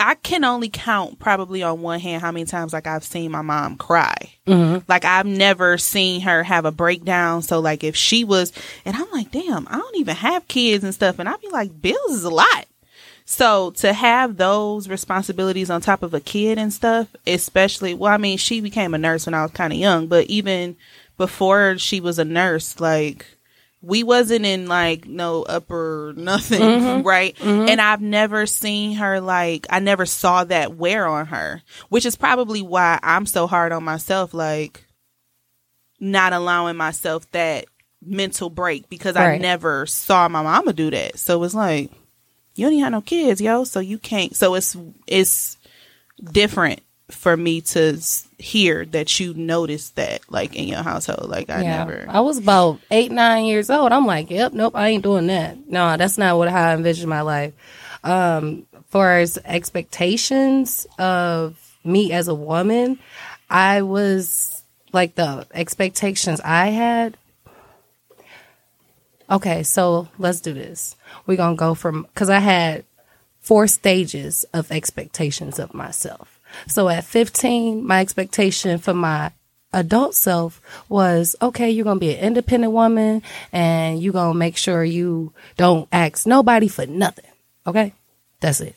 I 0.00 0.14
can 0.14 0.44
only 0.44 0.70
count 0.70 1.18
probably 1.18 1.62
on 1.62 1.82
one 1.82 2.00
hand 2.00 2.22
how 2.22 2.32
many 2.32 2.46
times 2.46 2.72
like 2.72 2.86
I've 2.86 3.04
seen 3.04 3.30
my 3.30 3.42
mom 3.42 3.76
cry. 3.76 4.16
Mm-hmm. 4.46 4.84
Like 4.88 5.04
I've 5.04 5.26
never 5.26 5.76
seen 5.76 6.22
her 6.22 6.42
have 6.44 6.64
a 6.64 6.72
breakdown. 6.72 7.42
So 7.42 7.60
like 7.60 7.84
if 7.84 7.94
she 7.94 8.24
was, 8.24 8.54
and 8.86 8.96
I'm 8.96 9.10
like, 9.12 9.30
damn, 9.32 9.68
I 9.68 9.76
don't 9.76 9.96
even 9.96 10.16
have 10.16 10.48
kids 10.48 10.82
and 10.82 10.94
stuff, 10.94 11.18
and 11.18 11.28
I'd 11.28 11.42
be 11.42 11.50
like, 11.50 11.82
bills 11.82 12.12
is 12.12 12.24
a 12.24 12.30
lot. 12.30 12.64
So 13.24 13.70
to 13.72 13.92
have 13.92 14.36
those 14.36 14.88
responsibilities 14.88 15.70
on 15.70 15.80
top 15.80 16.02
of 16.02 16.12
a 16.12 16.20
kid 16.20 16.58
and 16.58 16.72
stuff, 16.72 17.08
especially, 17.26 17.94
well, 17.94 18.12
I 18.12 18.18
mean, 18.18 18.36
she 18.36 18.60
became 18.60 18.92
a 18.92 18.98
nurse 18.98 19.26
when 19.26 19.34
I 19.34 19.42
was 19.42 19.52
kind 19.52 19.72
of 19.72 19.78
young, 19.78 20.08
but 20.08 20.26
even 20.26 20.76
before 21.16 21.78
she 21.78 22.00
was 22.00 22.18
a 22.18 22.24
nurse, 22.24 22.80
like, 22.80 23.26
we 23.80 24.02
wasn't 24.02 24.46
in 24.46 24.66
like 24.66 25.06
no 25.06 25.42
upper 25.42 26.14
nothing, 26.16 26.60
mm-hmm. 26.60 27.06
right? 27.06 27.36
Mm-hmm. 27.36 27.68
And 27.68 27.80
I've 27.80 28.00
never 28.00 28.46
seen 28.46 28.96
her 28.96 29.20
like, 29.20 29.66
I 29.70 29.80
never 29.80 30.06
saw 30.06 30.44
that 30.44 30.74
wear 30.74 31.06
on 31.06 31.26
her, 31.26 31.62
which 31.88 32.06
is 32.06 32.16
probably 32.16 32.62
why 32.62 32.98
I'm 33.02 33.26
so 33.26 33.46
hard 33.46 33.72
on 33.72 33.84
myself, 33.84 34.34
like, 34.34 34.84
not 36.00 36.32
allowing 36.32 36.76
myself 36.76 37.30
that 37.32 37.66
mental 38.04 38.50
break 38.50 38.88
because 38.90 39.16
I 39.16 39.38
never 39.38 39.86
saw 39.86 40.28
my 40.28 40.42
mama 40.42 40.74
do 40.74 40.90
that. 40.90 41.18
So 41.18 41.42
it's 41.42 41.54
like, 41.54 41.90
you 42.54 42.66
don't 42.66 42.72
even 42.74 42.84
have 42.84 42.92
no 42.92 43.00
kids, 43.00 43.40
yo, 43.40 43.64
so 43.64 43.80
you 43.80 43.98
can't. 43.98 44.34
So 44.36 44.54
it's 44.54 44.76
it's 45.06 45.56
different 46.22 46.80
for 47.10 47.36
me 47.36 47.60
to 47.60 48.00
hear 48.38 48.84
that 48.86 49.20
you 49.20 49.34
noticed 49.34 49.96
that 49.96 50.20
like 50.30 50.54
in 50.54 50.68
your 50.68 50.82
household. 50.82 51.28
Like 51.28 51.50
I 51.50 51.62
never. 51.62 52.06
I 52.08 52.20
was 52.20 52.38
about 52.38 52.80
eight, 52.90 53.10
nine 53.12 53.44
years 53.44 53.70
old. 53.70 53.92
I'm 53.92 54.06
like, 54.06 54.30
yep, 54.30 54.52
nope, 54.52 54.74
I 54.76 54.88
ain't 54.88 55.02
doing 55.02 55.26
that. 55.26 55.68
No, 55.68 55.96
that's 55.96 56.18
not 56.18 56.38
what 56.38 56.48
how 56.48 56.70
I 56.70 56.74
envision 56.74 57.08
my 57.08 57.20
life. 57.22 57.54
Um, 58.02 58.66
far 58.88 59.18
as 59.18 59.38
expectations 59.44 60.86
of 60.98 61.58
me 61.84 62.12
as 62.12 62.28
a 62.28 62.34
woman, 62.34 62.98
I 63.50 63.82
was 63.82 64.62
like 64.92 65.14
the 65.14 65.46
expectations 65.52 66.40
I 66.42 66.68
had. 66.68 67.16
Okay, 69.30 69.62
so 69.62 70.08
let's 70.18 70.40
do 70.40 70.52
this. 70.52 70.96
We're 71.26 71.36
gonna 71.36 71.56
go 71.56 71.74
from 71.74 72.02
because 72.02 72.30
I 72.30 72.40
had 72.40 72.84
four 73.40 73.66
stages 73.66 74.44
of 74.54 74.72
expectations 74.72 75.58
of 75.58 75.74
myself. 75.74 76.40
So 76.66 76.88
at 76.88 77.04
15, 77.04 77.86
my 77.86 78.00
expectation 78.00 78.78
for 78.78 78.94
my 78.94 79.32
adult 79.74 80.14
self 80.14 80.60
was 80.88 81.36
okay, 81.42 81.70
you're 81.70 81.84
going 81.84 81.96
to 81.96 82.06
be 82.06 82.14
an 82.14 82.24
independent 82.24 82.72
woman 82.72 83.22
and 83.52 84.00
you're 84.02 84.12
going 84.12 84.32
to 84.32 84.38
make 84.38 84.56
sure 84.56 84.84
you 84.84 85.32
don't 85.56 85.88
ask 85.92 86.26
nobody 86.26 86.68
for 86.68 86.86
nothing. 86.86 87.30
Okay? 87.66 87.92
That's 88.40 88.60
it. 88.60 88.76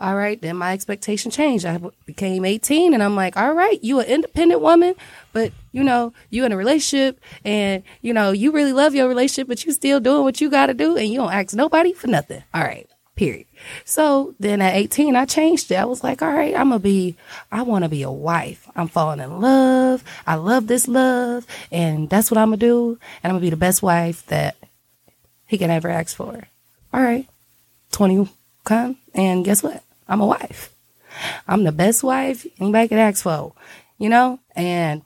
All 0.00 0.14
right, 0.14 0.40
then 0.40 0.56
my 0.56 0.74
expectation 0.74 1.32
changed. 1.32 1.64
I 1.64 1.80
became 2.06 2.44
18 2.44 2.94
and 2.94 3.02
I'm 3.02 3.16
like, 3.16 3.36
all 3.36 3.52
right, 3.52 3.82
you 3.82 3.98
an 3.98 4.06
independent 4.06 4.60
woman, 4.60 4.94
but 5.32 5.52
you 5.78 5.84
know, 5.84 6.12
you 6.28 6.44
in 6.44 6.50
a 6.50 6.56
relationship 6.56 7.20
and 7.44 7.84
you 8.02 8.12
know, 8.12 8.32
you 8.32 8.50
really 8.50 8.72
love 8.72 8.96
your 8.96 9.06
relationship, 9.06 9.46
but 9.46 9.64
you 9.64 9.70
still 9.70 10.00
doing 10.00 10.24
what 10.24 10.40
you 10.40 10.50
got 10.50 10.66
to 10.66 10.74
do 10.74 10.96
and 10.96 11.08
you 11.08 11.18
don't 11.18 11.32
ask 11.32 11.54
nobody 11.54 11.92
for 11.92 12.08
nothing. 12.08 12.42
All 12.52 12.62
right, 12.62 12.90
period. 13.14 13.46
So 13.84 14.34
then 14.40 14.60
at 14.60 14.74
18, 14.74 15.14
I 15.14 15.24
changed 15.24 15.70
it. 15.70 15.76
I 15.76 15.84
was 15.84 16.02
like, 16.02 16.20
all 16.20 16.32
right, 16.32 16.54
I'm 16.56 16.70
going 16.70 16.80
to 16.80 16.82
be, 16.82 17.16
I 17.52 17.62
want 17.62 17.84
to 17.84 17.88
be 17.88 18.02
a 18.02 18.10
wife. 18.10 18.68
I'm 18.74 18.88
falling 18.88 19.20
in 19.20 19.40
love. 19.40 20.02
I 20.26 20.34
love 20.34 20.66
this 20.66 20.88
love. 20.88 21.46
And 21.70 22.10
that's 22.10 22.28
what 22.28 22.38
I'm 22.38 22.48
going 22.48 22.58
to 22.58 22.66
do. 22.66 22.98
And 23.22 23.30
I'm 23.30 23.38
going 23.38 23.42
to 23.42 23.46
be 23.46 23.50
the 23.50 23.56
best 23.56 23.80
wife 23.80 24.26
that 24.26 24.56
he 25.46 25.58
can 25.58 25.70
ever 25.70 25.88
ask 25.88 26.16
for. 26.16 26.48
All 26.92 27.02
right. 27.02 27.28
20 27.92 28.28
come. 28.64 28.96
And 29.14 29.44
guess 29.44 29.62
what? 29.62 29.84
I'm 30.08 30.20
a 30.20 30.26
wife. 30.26 30.72
I'm 31.46 31.62
the 31.62 31.72
best 31.72 32.02
wife 32.02 32.46
anybody 32.58 32.88
could 32.88 32.98
ask 32.98 33.22
for, 33.22 33.52
you 33.96 34.08
know? 34.08 34.40
And 34.56 35.02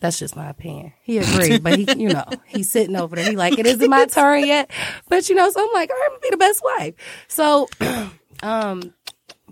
that's 0.00 0.18
just 0.18 0.34
my 0.34 0.48
opinion. 0.48 0.92
He 1.02 1.18
agreed, 1.18 1.62
but 1.62 1.78
he, 1.78 1.86
you 1.96 2.08
know, 2.08 2.24
he's 2.46 2.70
sitting 2.70 2.96
over 2.96 3.16
there. 3.16 3.30
He 3.30 3.36
like, 3.36 3.58
it 3.58 3.66
isn't 3.66 3.88
my 3.88 4.06
turn 4.06 4.46
yet. 4.46 4.70
But 5.08 5.28
you 5.28 5.34
know, 5.34 5.48
so 5.50 5.62
I'm 5.62 5.72
like, 5.72 5.90
I'm 5.90 6.08
gonna 6.08 6.20
be 6.20 6.30
the 6.30 6.36
best 6.36 6.62
wife. 6.64 6.94
So, 7.28 7.68
um, 8.42 8.94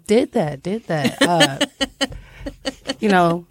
did 0.06 0.32
that, 0.32 0.62
did 0.62 0.86
that. 0.86 1.22
Uh, 1.22 1.58
you 3.00 3.10
know, 3.10 3.46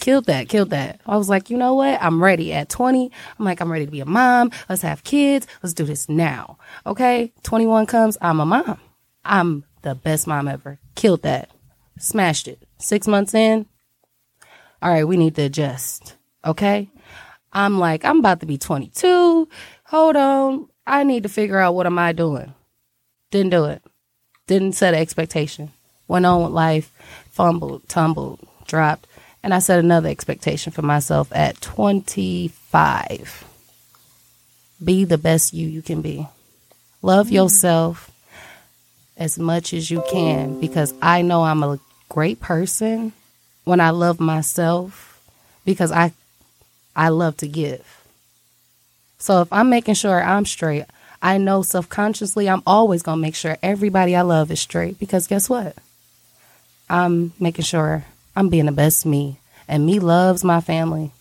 killed 0.00 0.26
that, 0.26 0.48
killed 0.48 0.70
that. 0.70 1.00
I 1.04 1.16
was 1.16 1.28
like, 1.28 1.50
you 1.50 1.56
know 1.56 1.74
what? 1.74 2.00
I'm 2.00 2.22
ready 2.22 2.52
at 2.52 2.68
20. 2.68 3.10
I'm 3.38 3.44
like, 3.44 3.60
I'm 3.60 3.70
ready 3.70 3.86
to 3.86 3.90
be 3.90 4.00
a 4.00 4.06
mom. 4.06 4.52
Let's 4.68 4.82
have 4.82 5.02
kids. 5.02 5.46
Let's 5.62 5.74
do 5.74 5.84
this 5.84 6.08
now. 6.08 6.58
Okay. 6.86 7.32
21 7.42 7.86
comes. 7.86 8.16
I'm 8.20 8.40
a 8.40 8.46
mom. 8.46 8.78
I'm 9.24 9.64
the 9.82 9.96
best 9.96 10.26
mom 10.26 10.48
ever. 10.48 10.78
Killed 10.94 11.22
that. 11.22 11.50
Smashed 11.98 12.48
it. 12.48 12.62
Six 12.78 13.06
months 13.06 13.34
in. 13.34 13.66
All 14.80 14.90
right. 14.90 15.04
We 15.04 15.16
need 15.16 15.34
to 15.34 15.42
adjust. 15.42 16.16
Okay. 16.44 16.88
I'm 17.52 17.78
like, 17.78 18.04
I'm 18.04 18.18
about 18.18 18.40
to 18.40 18.46
be 18.46 18.58
22. 18.58 19.48
Hold 19.84 20.16
on. 20.16 20.68
I 20.86 21.04
need 21.04 21.24
to 21.24 21.28
figure 21.28 21.58
out 21.58 21.74
what 21.74 21.86
am 21.86 21.98
I 21.98 22.12
doing. 22.12 22.54
Didn't 23.30 23.50
do 23.50 23.66
it. 23.66 23.82
Didn't 24.46 24.72
set 24.72 24.94
an 24.94 25.00
expectation. 25.00 25.72
Went 26.08 26.26
on 26.26 26.42
with 26.42 26.52
life, 26.52 26.92
fumbled, 27.30 27.88
tumbled, 27.88 28.40
dropped, 28.66 29.06
and 29.42 29.54
I 29.54 29.60
set 29.60 29.78
another 29.78 30.08
expectation 30.08 30.72
for 30.72 30.82
myself 30.82 31.28
at 31.32 31.60
25. 31.60 33.44
Be 34.82 35.04
the 35.04 35.18
best 35.18 35.54
you 35.54 35.68
you 35.68 35.82
can 35.82 36.02
be. 36.02 36.26
Love 37.02 37.26
mm-hmm. 37.26 37.36
yourself 37.36 38.10
as 39.16 39.38
much 39.38 39.72
as 39.72 39.90
you 39.90 40.02
can 40.10 40.60
because 40.60 40.94
I 41.00 41.22
know 41.22 41.44
I'm 41.44 41.62
a 41.62 41.78
great 42.08 42.40
person 42.40 43.12
when 43.64 43.80
I 43.80 43.90
love 43.90 44.18
myself 44.18 45.22
because 45.64 45.92
I 45.92 46.12
I 46.96 47.08
love 47.08 47.36
to 47.38 47.48
give. 47.48 47.84
So 49.18 49.42
if 49.42 49.52
I'm 49.52 49.68
making 49.70 49.94
sure 49.94 50.22
I'm 50.22 50.46
straight, 50.46 50.84
I 51.22 51.36
know 51.38 51.62
subconsciously 51.62 52.48
I'm 52.48 52.62
always 52.66 53.02
going 53.02 53.18
to 53.18 53.22
make 53.22 53.34
sure 53.34 53.58
everybody 53.62 54.16
I 54.16 54.22
love 54.22 54.50
is 54.50 54.60
straight 54.60 54.98
because 54.98 55.26
guess 55.26 55.48
what? 55.50 55.76
I'm 56.88 57.32
making 57.38 57.64
sure 57.64 58.04
I'm 58.34 58.48
being 58.48 58.66
the 58.66 58.72
best 58.72 59.04
me 59.06 59.38
and 59.68 59.84
me 59.86 59.98
loves 60.00 60.42
my 60.42 60.60
family. 60.60 61.12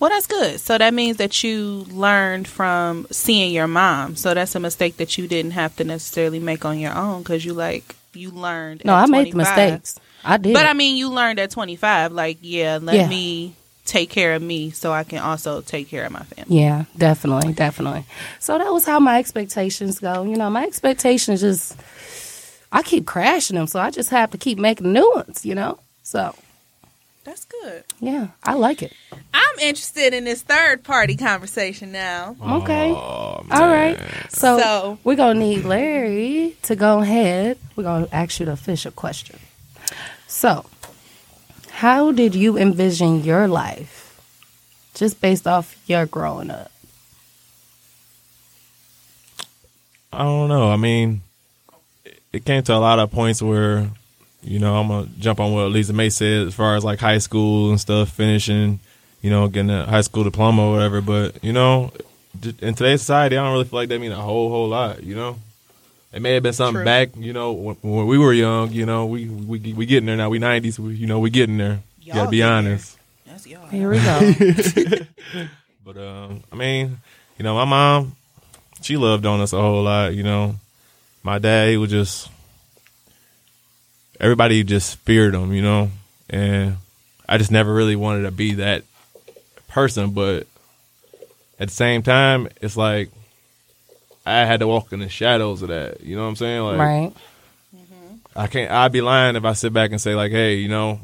Well, 0.00 0.10
that's 0.10 0.26
good. 0.26 0.58
So 0.58 0.78
that 0.78 0.94
means 0.94 1.18
that 1.18 1.44
you 1.44 1.86
learned 1.90 2.48
from 2.48 3.06
seeing 3.12 3.52
your 3.52 3.68
mom. 3.68 4.16
So 4.16 4.34
that's 4.34 4.54
a 4.54 4.60
mistake 4.60 4.96
that 4.96 5.16
you 5.16 5.28
didn't 5.28 5.52
have 5.52 5.76
to 5.76 5.84
necessarily 5.84 6.40
make 6.40 6.64
on 6.64 6.80
your 6.80 6.94
own 6.96 7.22
because 7.22 7.44
you 7.44 7.52
like 7.52 7.94
you 8.12 8.30
learned. 8.30 8.84
No, 8.84 8.94
I 8.94 9.06
made 9.06 9.32
the 9.32 9.36
mistakes. 9.36 10.00
I 10.24 10.38
did. 10.38 10.54
But 10.54 10.66
I 10.66 10.72
mean, 10.72 10.96
you 10.96 11.10
learned 11.10 11.38
at 11.38 11.50
25. 11.52 12.12
Like, 12.12 12.38
yeah, 12.40 12.78
let 12.82 12.96
Yeah. 12.96 13.08
me 13.08 13.54
take 13.90 14.08
care 14.08 14.34
of 14.34 14.40
me 14.42 14.70
so 14.70 14.92
I 14.92 15.02
can 15.04 15.18
also 15.18 15.60
take 15.60 15.88
care 15.88 16.04
of 16.06 16.12
my 16.12 16.22
family. 16.22 16.56
Yeah, 16.60 16.84
definitely, 16.96 17.52
definitely. 17.52 18.04
So 18.38 18.56
that 18.56 18.72
was 18.72 18.84
how 18.86 19.00
my 19.00 19.18
expectations 19.18 19.98
go. 19.98 20.22
You 20.22 20.36
know, 20.36 20.48
my 20.48 20.64
expectations 20.64 21.40
just 21.40 21.76
I 22.72 22.82
keep 22.82 23.04
crashing 23.04 23.56
them, 23.56 23.66
so 23.66 23.80
I 23.80 23.90
just 23.90 24.10
have 24.10 24.30
to 24.30 24.38
keep 24.38 24.58
making 24.58 24.92
new 24.92 25.10
ones, 25.14 25.44
you 25.44 25.56
know? 25.56 25.80
So, 26.04 26.34
That's 27.24 27.44
good. 27.44 27.82
yeah, 27.98 28.28
I 28.44 28.54
like 28.54 28.80
it. 28.82 28.92
I'm 29.34 29.58
interested 29.58 30.14
in 30.14 30.22
this 30.24 30.42
third 30.42 30.84
party 30.84 31.16
conversation 31.16 31.90
now. 31.90 32.36
Okay. 32.40 32.90
Oh, 32.92 33.44
All 33.50 33.68
right. 33.68 33.98
So, 34.28 34.58
So- 34.58 34.98
we're 35.02 35.16
going 35.16 35.38
to 35.40 35.44
need 35.44 35.64
Larry 35.64 36.56
to 36.62 36.76
go 36.76 37.00
ahead. 37.00 37.58
We're 37.74 37.82
going 37.84 38.06
to 38.06 38.14
ask 38.14 38.38
you 38.38 38.46
the 38.46 38.52
official 38.52 38.92
question. 38.92 39.40
So, 40.28 40.64
how 41.80 42.12
did 42.12 42.34
you 42.34 42.58
envision 42.58 43.24
your 43.24 43.48
life 43.48 44.20
just 44.92 45.18
based 45.18 45.46
off 45.46 45.80
your 45.86 46.04
growing 46.04 46.50
up? 46.50 46.70
I 50.12 50.18
don't 50.24 50.50
know. 50.50 50.68
I 50.70 50.76
mean, 50.76 51.22
it 52.34 52.44
came 52.44 52.62
to 52.64 52.74
a 52.74 52.76
lot 52.76 52.98
of 52.98 53.10
points 53.10 53.40
where, 53.40 53.88
you 54.42 54.58
know, 54.58 54.76
I'm 54.76 54.88
gonna 54.88 55.08
jump 55.18 55.40
on 55.40 55.54
what 55.54 55.70
Lisa 55.70 55.94
May 55.94 56.10
said 56.10 56.48
as 56.48 56.54
far 56.54 56.76
as 56.76 56.84
like 56.84 56.98
high 56.98 57.16
school 57.16 57.70
and 57.70 57.80
stuff, 57.80 58.10
finishing, 58.10 58.78
you 59.22 59.30
know, 59.30 59.48
getting 59.48 59.70
a 59.70 59.86
high 59.86 60.02
school 60.02 60.24
diploma 60.24 60.66
or 60.66 60.72
whatever. 60.72 61.00
But 61.00 61.42
you 61.42 61.54
know, 61.54 61.94
in 62.60 62.74
today's 62.74 63.00
society, 63.00 63.38
I 63.38 63.42
don't 63.42 63.52
really 63.52 63.64
feel 63.64 63.78
like 63.78 63.88
that 63.88 63.98
mean 63.98 64.12
a 64.12 64.16
whole 64.16 64.50
whole 64.50 64.68
lot. 64.68 65.02
You 65.02 65.14
know, 65.14 65.38
it 66.12 66.20
may 66.22 66.34
have 66.34 66.42
been 66.42 66.52
something 66.52 66.76
True. 66.76 66.84
back, 66.84 67.10
you 67.16 67.32
know, 67.32 67.52
when, 67.52 67.76
when 67.82 68.06
we 68.06 68.18
were 68.18 68.32
young. 68.32 68.72
You 68.72 68.86
know, 68.86 69.06
we 69.06 69.28
we 69.28 69.72
we 69.72 69.86
getting 69.86 70.06
there 70.06 70.16
now. 70.16 70.28
We 70.28 70.38
'90s. 70.38 70.78
We, 70.78 70.94
you 70.94 71.06
know, 71.06 71.18
we 71.20 71.30
getting 71.30 71.58
there. 71.58 71.80
You 72.00 72.08
Y'all 72.08 72.14
gotta 72.16 72.30
be 72.30 72.36
getting 72.38 72.64
there. 72.64 72.72
honest. 72.72 72.98
That's 73.26 73.46
y'all. 73.46 73.66
Here 73.68 73.90
we 73.90 73.98
go. 73.98 75.04
But 75.82 75.96
um, 75.96 76.44
I 76.52 76.56
mean, 76.56 76.98
you 77.36 77.42
know, 77.42 77.54
my 77.54 77.64
mom, 77.64 78.14
she 78.82 78.96
loved 78.96 79.26
on 79.26 79.40
us 79.40 79.52
a 79.52 79.60
whole 79.60 79.82
lot. 79.82 80.14
You 80.14 80.22
know, 80.22 80.54
my 81.24 81.38
dad, 81.38 81.70
he 81.70 81.76
was 81.76 81.90
just 81.90 82.28
everybody 84.20 84.62
just 84.62 84.98
feared 84.98 85.34
him. 85.34 85.52
You 85.52 85.62
know, 85.62 85.90
and 86.28 86.76
I 87.28 87.38
just 87.38 87.50
never 87.50 87.72
really 87.74 87.96
wanted 87.96 88.22
to 88.22 88.30
be 88.30 88.54
that 88.54 88.84
person. 89.68 90.10
But 90.10 90.46
at 91.58 91.68
the 91.68 91.74
same 91.74 92.02
time, 92.02 92.48
it's 92.60 92.76
like 92.76 93.10
I 94.26 94.44
had 94.44 94.60
to 94.60 94.66
walk 94.66 94.92
in 94.92 95.00
the 95.00 95.08
shadows 95.08 95.62
of 95.62 95.68
that. 95.68 96.02
You 96.02 96.16
know 96.16 96.22
what 96.22 96.28
I'm 96.28 96.36
saying? 96.36 96.62
Like, 96.62 96.78
right. 96.78 97.12
I 98.36 98.46
can't. 98.46 98.70
I'd 98.70 98.92
be 98.92 99.00
lying 99.00 99.36
if 99.36 99.44
I 99.44 99.54
sit 99.54 99.72
back 99.72 99.90
and 99.90 100.00
say 100.00 100.14
like, 100.14 100.30
"Hey, 100.30 100.56
you 100.56 100.68
know, 100.68 101.00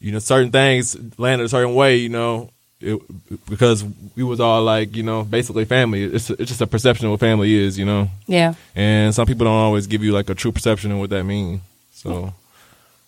you 0.00 0.12
know, 0.12 0.18
certain 0.18 0.50
things 0.52 0.96
landed 1.18 1.44
a 1.44 1.48
certain 1.48 1.74
way." 1.74 1.96
You 1.96 2.10
know, 2.10 2.50
it, 2.80 3.00
because 3.48 3.84
we 4.16 4.22
was 4.22 4.38
all 4.40 4.62
like, 4.62 4.94
you 4.94 5.02
know, 5.02 5.22
basically 5.24 5.64
family. 5.64 6.02
It's 6.04 6.28
it's 6.28 6.50
just 6.50 6.60
a 6.60 6.66
perception 6.66 7.06
of 7.06 7.12
what 7.12 7.20
family 7.20 7.54
is. 7.54 7.78
You 7.78 7.86
know, 7.86 8.08
Yeah. 8.26 8.54
and 8.76 9.14
some 9.14 9.26
people 9.26 9.44
don't 9.46 9.54
always 9.54 9.86
give 9.86 10.02
you 10.04 10.12
like 10.12 10.28
a 10.28 10.34
true 10.34 10.52
perception 10.52 10.92
of 10.92 10.98
what 10.98 11.10
that 11.10 11.24
means. 11.24 11.60
So, 11.94 12.34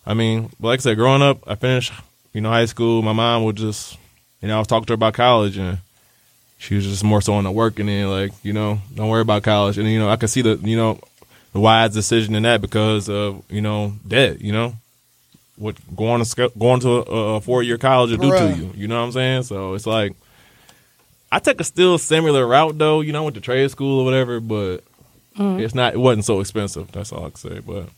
I 0.05 0.13
mean, 0.13 0.49
but 0.59 0.69
like 0.69 0.79
I 0.79 0.81
said, 0.81 0.97
growing 0.97 1.21
up, 1.21 1.39
I 1.45 1.55
finished, 1.55 1.93
you 2.33 2.41
know, 2.41 2.49
high 2.49 2.65
school. 2.65 3.01
My 3.03 3.13
mom 3.13 3.43
would 3.43 3.57
just, 3.57 3.97
you 4.41 4.47
know, 4.47 4.55
I 4.55 4.59
was 4.59 4.67
talking 4.67 4.85
to 4.87 4.93
her 4.93 4.95
about 4.95 5.13
college, 5.13 5.57
and 5.57 5.77
she 6.65 6.75
was 6.75 6.85
just 6.85 7.03
more 7.03 7.21
so 7.21 7.33
on 7.33 7.43
the 7.43 7.51
working 7.51 7.87
end, 7.87 8.09
like, 8.09 8.31
you 8.43 8.51
know, 8.51 8.79
don't 8.95 9.09
worry 9.09 9.21
about 9.21 9.43
college. 9.43 9.77
And 9.77 9.87
you 9.87 9.99
know, 9.99 10.09
I 10.09 10.15
could 10.15 10.29
see 10.29 10.41
the, 10.41 10.55
you 10.55 10.75
know, 10.75 10.99
the 11.53 11.59
wise 11.59 11.93
decision 11.93 12.33
in 12.33 12.43
that 12.43 12.61
because 12.61 13.07
of, 13.07 13.43
you 13.49 13.61
know, 13.61 13.93
debt. 14.07 14.41
You 14.41 14.51
know, 14.51 14.73
what 15.57 15.75
going 15.95 16.23
to 16.23 16.51
going 16.57 16.79
to 16.81 16.89
a, 16.89 17.35
a 17.35 17.41
four 17.41 17.61
year 17.61 17.77
college 17.77 18.11
will 18.11 18.29
do 18.29 18.37
to 18.37 18.57
you. 18.57 18.73
You 18.75 18.87
know 18.87 18.99
what 18.99 19.05
I'm 19.05 19.11
saying? 19.11 19.43
So 19.43 19.73
it's 19.75 19.85
like. 19.85 20.13
I 21.31 21.39
took 21.39 21.59
a 21.59 21.65
still 21.65 21.97
similar 21.97 22.47
route 22.47 22.77
though, 22.77 23.01
you 23.01 23.11
know, 23.11 23.21
I 23.21 23.23
went 23.25 23.35
to 23.35 23.41
trade 23.41 23.69
school 23.69 23.99
or 23.99 24.05
whatever, 24.05 24.39
but 24.39 24.77
mm-hmm. 25.37 25.59
it's 25.59 25.75
not 25.75 25.93
it 25.93 25.97
wasn't 25.97 26.23
so 26.23 26.39
expensive. 26.39 26.89
That's 26.93 27.11
all 27.11 27.25
I 27.25 27.29
can 27.29 27.35
say. 27.35 27.59
But 27.59 27.89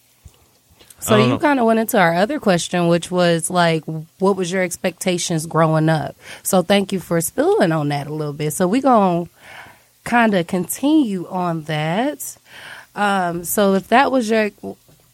So 1.00 1.16
you 1.18 1.38
kind 1.38 1.60
of 1.60 1.66
went 1.66 1.80
into 1.80 2.00
our 2.00 2.14
other 2.16 2.40
question, 2.40 2.88
which 2.88 3.12
was 3.12 3.50
like, 3.50 3.84
what 4.20 4.36
was 4.36 4.52
your 4.52 4.64
expectations 4.64 5.46
growing 5.46 5.90
up? 5.90 6.16
So 6.44 6.64
thank 6.64 6.92
you 6.92 7.00
for 7.00 7.22
spilling 7.22 7.72
on 7.72 7.90
that 7.90 8.08
a 8.08 8.14
little 8.14 8.34
bit. 8.34 8.52
So 8.54 8.68
we 8.68 8.82
gonna 8.82 9.30
kind 10.04 10.34
of 10.34 10.48
continue 10.48 11.28
on 11.28 11.64
that. 11.64 12.38
Um, 12.96 13.44
so 13.44 13.76
if 13.76 13.90
that 13.90 14.12
was 14.12 14.30
your, 14.30 14.50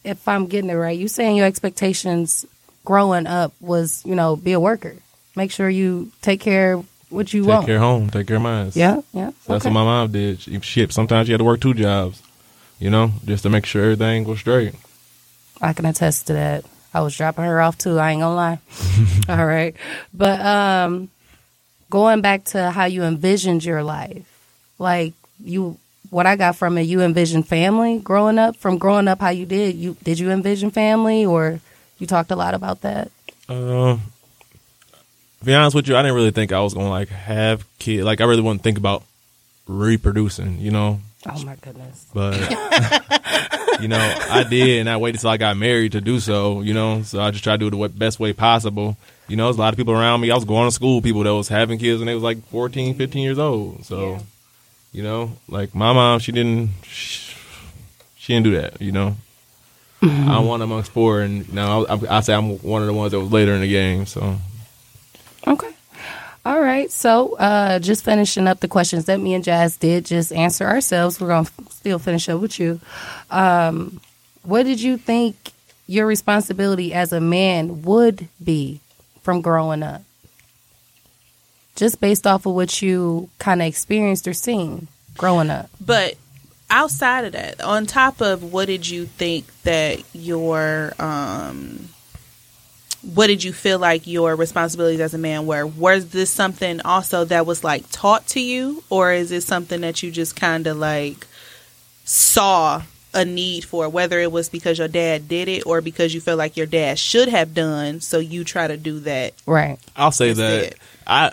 if 0.03 0.25
I'm 0.27 0.47
getting 0.47 0.69
it 0.69 0.75
right, 0.75 0.97
you 0.97 1.07
saying 1.07 1.35
your 1.35 1.47
expectations 1.47 2.45
growing 2.85 3.27
up 3.27 3.53
was, 3.59 4.05
you 4.05 4.15
know, 4.15 4.35
be 4.37 4.53
a 4.53 4.59
worker, 4.59 4.95
make 5.35 5.51
sure 5.51 5.69
you 5.69 6.11
take 6.21 6.39
care 6.39 6.73
of 6.73 6.87
what 7.09 7.33
you 7.33 7.41
Take 7.41 7.49
want. 7.49 7.61
Take 7.61 7.67
care 7.67 7.75
of 7.75 7.81
home, 7.81 8.09
take 8.09 8.27
care 8.27 8.37
of 8.37 8.41
mine. 8.41 8.71
Yeah, 8.73 9.01
yeah. 9.13 9.31
That's 9.47 9.65
okay. 9.65 9.69
what 9.69 9.73
my 9.73 9.83
mom 9.83 10.11
did. 10.11 10.41
She, 10.41 10.59
shit, 10.61 10.93
sometimes 10.93 11.27
she 11.27 11.33
had 11.33 11.39
to 11.39 11.43
work 11.43 11.59
two 11.59 11.73
jobs, 11.73 12.21
you 12.79 12.89
know, 12.89 13.11
just 13.25 13.43
to 13.43 13.49
make 13.49 13.65
sure 13.65 13.83
everything 13.83 14.23
was 14.23 14.39
straight. 14.39 14.75
I 15.62 15.74
can 15.74 15.86
attest 15.86 16.27
to 16.27 16.33
that. 16.33 16.65
I 16.93 17.01
was 17.01 17.15
dropping 17.17 17.45
her 17.45 17.62
off 17.62 17.77
too. 17.77 17.98
I 17.98 18.12
ain't 18.12 18.22
gonna 18.22 18.36
lie. 18.36 18.60
All 19.29 19.45
right, 19.45 19.75
but 20.13 20.39
um, 20.41 21.10
going 21.89 22.22
back 22.22 22.43
to 22.45 22.72
how 22.72 22.86
you 22.86 23.03
envisioned 23.03 23.65
your 23.65 23.83
life, 23.83 24.25
like 24.77 25.13
you, 25.43 25.77
what 26.10 26.27
I 26.27 26.36
got 26.36 26.55
from 26.55 26.77
it, 26.77 26.83
you 26.83 27.01
envisioned 27.01 27.48
family 27.48 28.00
growing 28.00 28.38
up. 28.38 28.55
From 28.57 28.77
growing 28.77 29.07
up, 29.07 29.22
how 29.22 29.29
you 29.29 29.45
did 29.45 29.75
you 29.75 29.98
did 30.03 30.19
you 30.19 30.29
envision 30.29 30.69
family, 30.69 31.25
or 31.25 31.60
you 31.98 32.05
talked 32.07 32.31
a 32.31 32.36
lot 32.36 32.53
about 32.53 32.81
that? 32.81 33.12
Uh, 33.50 33.98
to 35.39 35.45
be 35.45 35.53
honest 35.55 35.75
with 35.75 35.88
you, 35.88 35.95
I 35.95 36.01
didn't 36.03 36.15
really 36.15 36.31
think 36.31 36.51
I 36.51 36.62
was 36.62 36.74
gonna 36.74 36.89
like 36.89 37.10
have 37.10 37.65
kids. 37.79 38.03
Like 38.03 38.22
I 38.22 38.25
really 38.25 38.41
wouldn't 38.41 38.62
think 38.63 38.77
about 38.77 39.03
reproducing, 39.67 40.60
you 40.60 40.72
know. 40.72 41.00
Oh 41.27 41.43
my 41.43 41.55
goodness. 41.55 42.05
But 42.13 42.33
you 43.82 43.88
know, 43.88 43.98
I 44.30 44.44
did, 44.44 44.80
and 44.80 44.89
I 44.89 44.98
waited 44.98 45.22
till 45.22 45.30
I 45.30 45.38
got 45.38 45.58
married 45.58 45.94
to 45.94 46.01
do 46.01 46.20
so. 46.20 46.62
You 46.62 46.74
know, 46.74 47.03
so 47.03 47.22
I 47.22 47.32
just 47.32 47.44
tried 47.44 47.60
to 47.60 47.70
do 47.70 47.84
it 47.84 47.88
the 47.88 47.98
best 47.98 48.20
way 48.20 48.34
possible. 48.34 48.98
You 49.27 49.36
know, 49.36 49.46
there's 49.46 49.58
a 49.58 49.62
lot 49.62 49.74
of 49.74 49.77
people 49.77 49.94
around 49.94 50.22
me. 50.22 50.32
I 50.32 50.36
was 50.36 50.46
going 50.46 50.68
to 50.68 50.72
school, 50.72 51.01
people 51.01 51.24
that 51.24 51.34
was 51.34 51.48
having 51.48 51.80
kids, 51.80 52.01
and 52.01 52.08
they 52.08 52.13
was 52.13 52.24
like 52.24 52.44
14, 52.48 52.96
15 52.96 53.24
years 53.24 53.39
old. 53.39 53.86
So, 53.86 54.20
you 54.92 55.03
know, 55.03 55.32
like 55.48 55.74
my 55.74 55.94
mom, 55.94 56.20
she 56.20 56.32
didn't, 56.32 56.70
she, 56.84 57.36
she 58.18 58.34
didn't 58.34 58.46
do 58.46 58.62
that. 58.62 58.82
You 58.82 58.92
know, 58.92 59.15
mm-hmm. 60.01 60.30
I'm 60.30 60.46
one 60.46 60.62
amongst 60.62 60.92
four, 60.92 61.22
and 61.22 61.51
now 61.53 61.86
I, 61.86 62.18
I 62.18 62.20
say 62.22 62.34
I'm 62.34 62.58
one 62.60 62.82
of 62.82 62.88
the 62.88 62.94
ones 62.94 63.12
that 63.12 63.20
was 63.20 63.32
later 63.32 63.53
in 63.53 63.62
the 63.62 63.70
game. 63.70 64.06
So, 64.06 64.38
Okay. 65.48 65.70
All 66.45 66.59
right. 66.59 66.91
So, 66.91 67.35
uh, 67.38 67.79
just 67.79 68.03
finishing 68.03 68.47
up 68.47 68.59
the 68.59 68.67
questions 68.67 69.05
that 69.05 69.19
me 69.19 69.33
and 69.33 69.43
Jazz 69.43 69.77
did 69.77 70.05
just 70.05 70.33
answer 70.33 70.65
ourselves. 70.65 71.19
We're 71.21 71.29
going 71.29 71.45
to 71.45 71.51
still 71.69 72.00
finish 72.00 72.27
up 72.27 72.41
with 72.41 72.59
you. 72.59 72.81
Um, 73.31 74.01
what 74.43 74.63
did 74.63 74.81
you 74.81 74.97
think 74.97 75.53
your 75.88 76.05
responsibility 76.05 76.93
as 76.93 77.13
a 77.13 77.21
man 77.21 77.83
would 77.83 78.27
be 78.43 78.81
from 79.21 79.41
growing 79.41 79.83
up? 79.83 80.01
Just 81.77 82.01
based 82.01 82.27
off 82.27 82.45
of 82.45 82.53
what 82.53 82.81
you 82.81 83.29
kind 83.39 83.62
of 83.62 83.67
experienced 83.67 84.27
or 84.27 84.33
seen 84.33 84.89
growing 85.17 85.50
up. 85.50 85.69
But 85.79 86.15
outside 86.69 87.23
of 87.23 87.31
that, 87.31 87.62
on 87.62 87.85
top 87.85 88.19
of 88.21 88.51
what 88.51 88.65
did 88.65 88.88
you 88.88 89.05
think 89.05 89.45
that 89.63 90.03
your 90.13 90.93
um 91.00 91.89
what 93.03 93.27
did 93.27 93.43
you 93.43 93.51
feel 93.51 93.79
like 93.79 94.07
your 94.07 94.36
responsibilities 94.36 95.01
as 95.01 95.13
a 95.13 95.17
man 95.17 95.45
were? 95.45 95.65
Was 95.65 96.10
this 96.10 96.29
something 96.29 96.81
also 96.81 97.25
that 97.25 97.45
was 97.45 97.63
like 97.63 97.83
taught 97.91 98.25
to 98.27 98.39
you 98.39 98.83
or 98.89 99.12
is 99.12 99.31
it 99.31 99.41
something 99.43 99.81
that 99.81 100.01
you 100.01 100.12
just 100.12 100.36
kind 100.36 100.67
of 100.67 100.77
like 100.77 101.27
saw 102.05 102.81
a 103.13 103.25
need 103.25 103.63
for 103.63 103.88
whether 103.89 104.19
it 104.19 104.31
was 104.31 104.50
because 104.50 104.79
your 104.79 104.88
dad 104.88 105.27
did 105.27 105.48
it 105.48 105.65
or 105.67 105.81
because 105.81 106.13
you 106.15 106.22
feel 106.22 106.36
like 106.36 106.57
your 106.57 106.65
dad 106.65 106.98
should 106.98 107.29
have 107.29 107.53
done 107.53 108.01
so 108.01 108.17
you 108.17 108.43
try 108.43 108.67
to 108.67 108.75
do 108.75 109.00
that 109.01 109.33
Right. 109.45 109.77
I'll 109.95 110.12
say 110.12 110.33
That's 110.33 110.69
that. 110.69 110.79
I, 111.05 111.31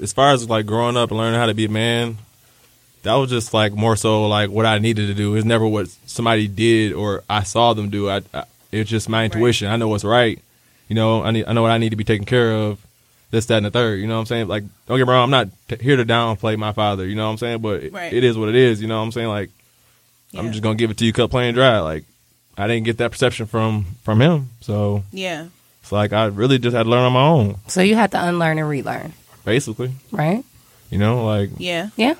as 0.00 0.12
far 0.12 0.32
as 0.32 0.48
like 0.48 0.66
growing 0.66 0.96
up 0.96 1.10
and 1.10 1.18
learning 1.18 1.40
how 1.40 1.46
to 1.46 1.54
be 1.54 1.64
a 1.64 1.70
man, 1.70 2.18
that 3.02 3.14
was 3.14 3.30
just 3.30 3.54
like 3.54 3.72
more 3.72 3.96
so 3.96 4.26
like 4.28 4.50
what 4.50 4.66
I 4.66 4.78
needed 4.78 5.06
to 5.06 5.14
do. 5.14 5.34
It's 5.34 5.44
never 5.44 5.66
what 5.66 5.88
somebody 6.06 6.46
did 6.46 6.92
or 6.92 7.22
I 7.28 7.42
saw 7.42 7.72
them 7.72 7.88
do. 7.88 8.10
I, 8.10 8.22
I 8.34 8.44
it's 8.70 8.90
just 8.90 9.08
my 9.08 9.24
intuition. 9.24 9.68
I 9.68 9.76
know 9.76 9.88
what's 9.88 10.04
right. 10.04 10.40
You 10.88 10.94
know, 10.94 11.22
I 11.22 11.30
need 11.30 11.44
I 11.46 11.52
know 11.52 11.62
what 11.62 11.70
I 11.70 11.78
need 11.78 11.90
to 11.90 11.96
be 11.96 12.04
taken 12.04 12.26
care 12.26 12.52
of. 12.52 12.78
This, 13.30 13.44
that, 13.46 13.58
and 13.58 13.66
the 13.66 13.70
third. 13.70 14.00
You 14.00 14.06
know 14.06 14.14
what 14.14 14.20
I'm 14.20 14.26
saying? 14.26 14.48
Like, 14.48 14.64
don't 14.86 14.96
get 14.96 15.06
me 15.06 15.12
wrong. 15.12 15.24
I'm 15.24 15.30
not 15.30 15.48
t- 15.68 15.84
here 15.84 15.96
to 15.96 16.04
downplay 16.06 16.56
my 16.56 16.72
father. 16.72 17.06
You 17.06 17.14
know 17.14 17.26
what 17.26 17.32
I'm 17.32 17.36
saying? 17.38 17.58
But 17.60 17.82
it- 17.82 17.92
Right. 17.92 18.10
it 18.10 18.24
is 18.24 18.38
what 18.38 18.48
it 18.48 18.54
is. 18.54 18.80
You 18.80 18.88
know 18.88 18.96
what 18.96 19.04
I'm 19.04 19.12
saying? 19.12 19.28
Like, 19.28 19.50
I'm 20.34 20.50
just 20.50 20.62
gonna 20.62 20.76
give 20.76 20.90
it 20.90 20.96
to 20.98 21.04
you 21.04 21.12
cut 21.12 21.28
plain 21.30 21.52
dry. 21.54 21.78
Like, 21.80 22.04
I 22.56 22.66
didn't 22.66 22.84
get 22.86 22.96
that 22.98 23.10
perception 23.10 23.44
from 23.46 23.84
from 24.02 24.20
him. 24.20 24.48
So 24.62 25.04
yeah 25.12 25.46
it's 25.82 25.92
like 25.92 26.12
I 26.12 26.26
really 26.26 26.58
just 26.58 26.74
had 26.76 26.82
to 26.84 26.88
learn 26.88 27.04
on 27.04 27.12
my 27.12 27.22
own, 27.26 27.56
So 27.66 27.80
you 27.82 27.94
had 27.94 28.10
to 28.12 28.22
unlearn 28.28 28.58
and 28.58 28.68
relearn, 28.68 29.12
basically. 29.44 29.92
right? 30.10 30.42
You 30.90 30.98
know, 30.98 31.24
like 31.26 31.50
yeah 31.58 31.90
Yeah. 31.96 32.14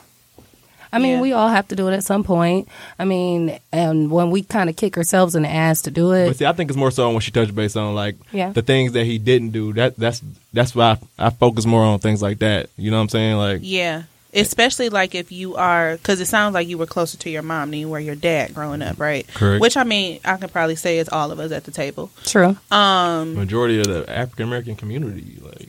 I 0.93 0.99
mean, 0.99 1.17
Yeah. 1.17 1.21
we 1.21 1.33
all 1.33 1.49
have 1.49 1.69
to 1.69 1.77
do 1.77 1.89
it 1.89 1.93
at 1.95 2.05
some 2.05 2.25
point. 2.25 2.69
I 2.99 3.05
mean, 3.05 3.59
and 3.73 4.11
when 4.11 4.31
we 4.31 4.43
kind 4.43 4.71
of 4.71 4.77
kick 4.77 4.97
ourselves 4.97 5.35
in 5.35 5.43
the 5.43 5.49
ass 5.51 5.83
to 5.83 5.91
do 5.91 6.13
it, 6.13 6.29
But 6.29 6.37
see, 6.37 6.47
I 6.47 6.53
think 6.53 6.71
it's 6.71 6.77
more 6.79 6.91
so 6.91 7.11
when 7.11 7.21
she 7.21 7.31
touched 7.31 7.55
base 7.55 7.77
on 7.77 7.95
like 7.95 8.17
Yeah. 8.33 8.53
the 8.53 8.63
things 8.63 8.93
that 8.93 9.05
he 9.05 9.19
didn't 9.19 9.51
do. 9.51 9.73
That 9.75 9.97
that's 9.97 10.23
that's 10.53 10.75
why 10.75 10.99
I, 11.19 11.27
I 11.27 11.31
focus 11.31 11.67
more 11.67 11.83
on 11.85 11.99
things 11.99 12.23
like 12.23 12.39
that. 12.39 12.71
You 12.77 12.91
know 12.91 12.97
what 12.97 13.03
I'm 13.05 13.09
saying? 13.11 13.37
Like 13.37 13.61
Yeah. 13.63 14.03
Especially 14.35 14.91
like 14.91 15.15
if 15.15 15.33
you 15.33 15.57
are, 15.57 15.97
because 15.97 16.21
it 16.21 16.27
sounds 16.27 16.53
like 16.53 16.69
you 16.69 16.77
were 16.77 16.85
closer 16.87 17.17
to 17.17 17.31
your 17.31 17.41
mom 17.43 17.71
than 17.71 17.81
you 17.81 17.89
were 17.89 17.99
your 17.99 18.15
dad 18.15 18.55
growing 18.55 18.83
up, 18.83 19.01
right? 19.01 19.27
Correct. 19.33 19.61
Which 19.63 19.75
I 19.77 19.85
mean, 19.85 20.21
I 20.23 20.37
can 20.37 20.51
probably 20.51 20.77
say 20.77 20.99
it's 20.99 21.09
all 21.11 21.33
of 21.33 21.41
us 21.41 21.51
at 21.51 21.65
the 21.65 21.71
table. 21.71 22.11
true. 22.27 22.55
Um, 22.71 23.35
majority 23.35 23.81
of 23.81 23.87
the 23.87 24.05
African 24.09 24.45
American 24.45 24.77
community, 24.77 25.39
like 25.43 25.69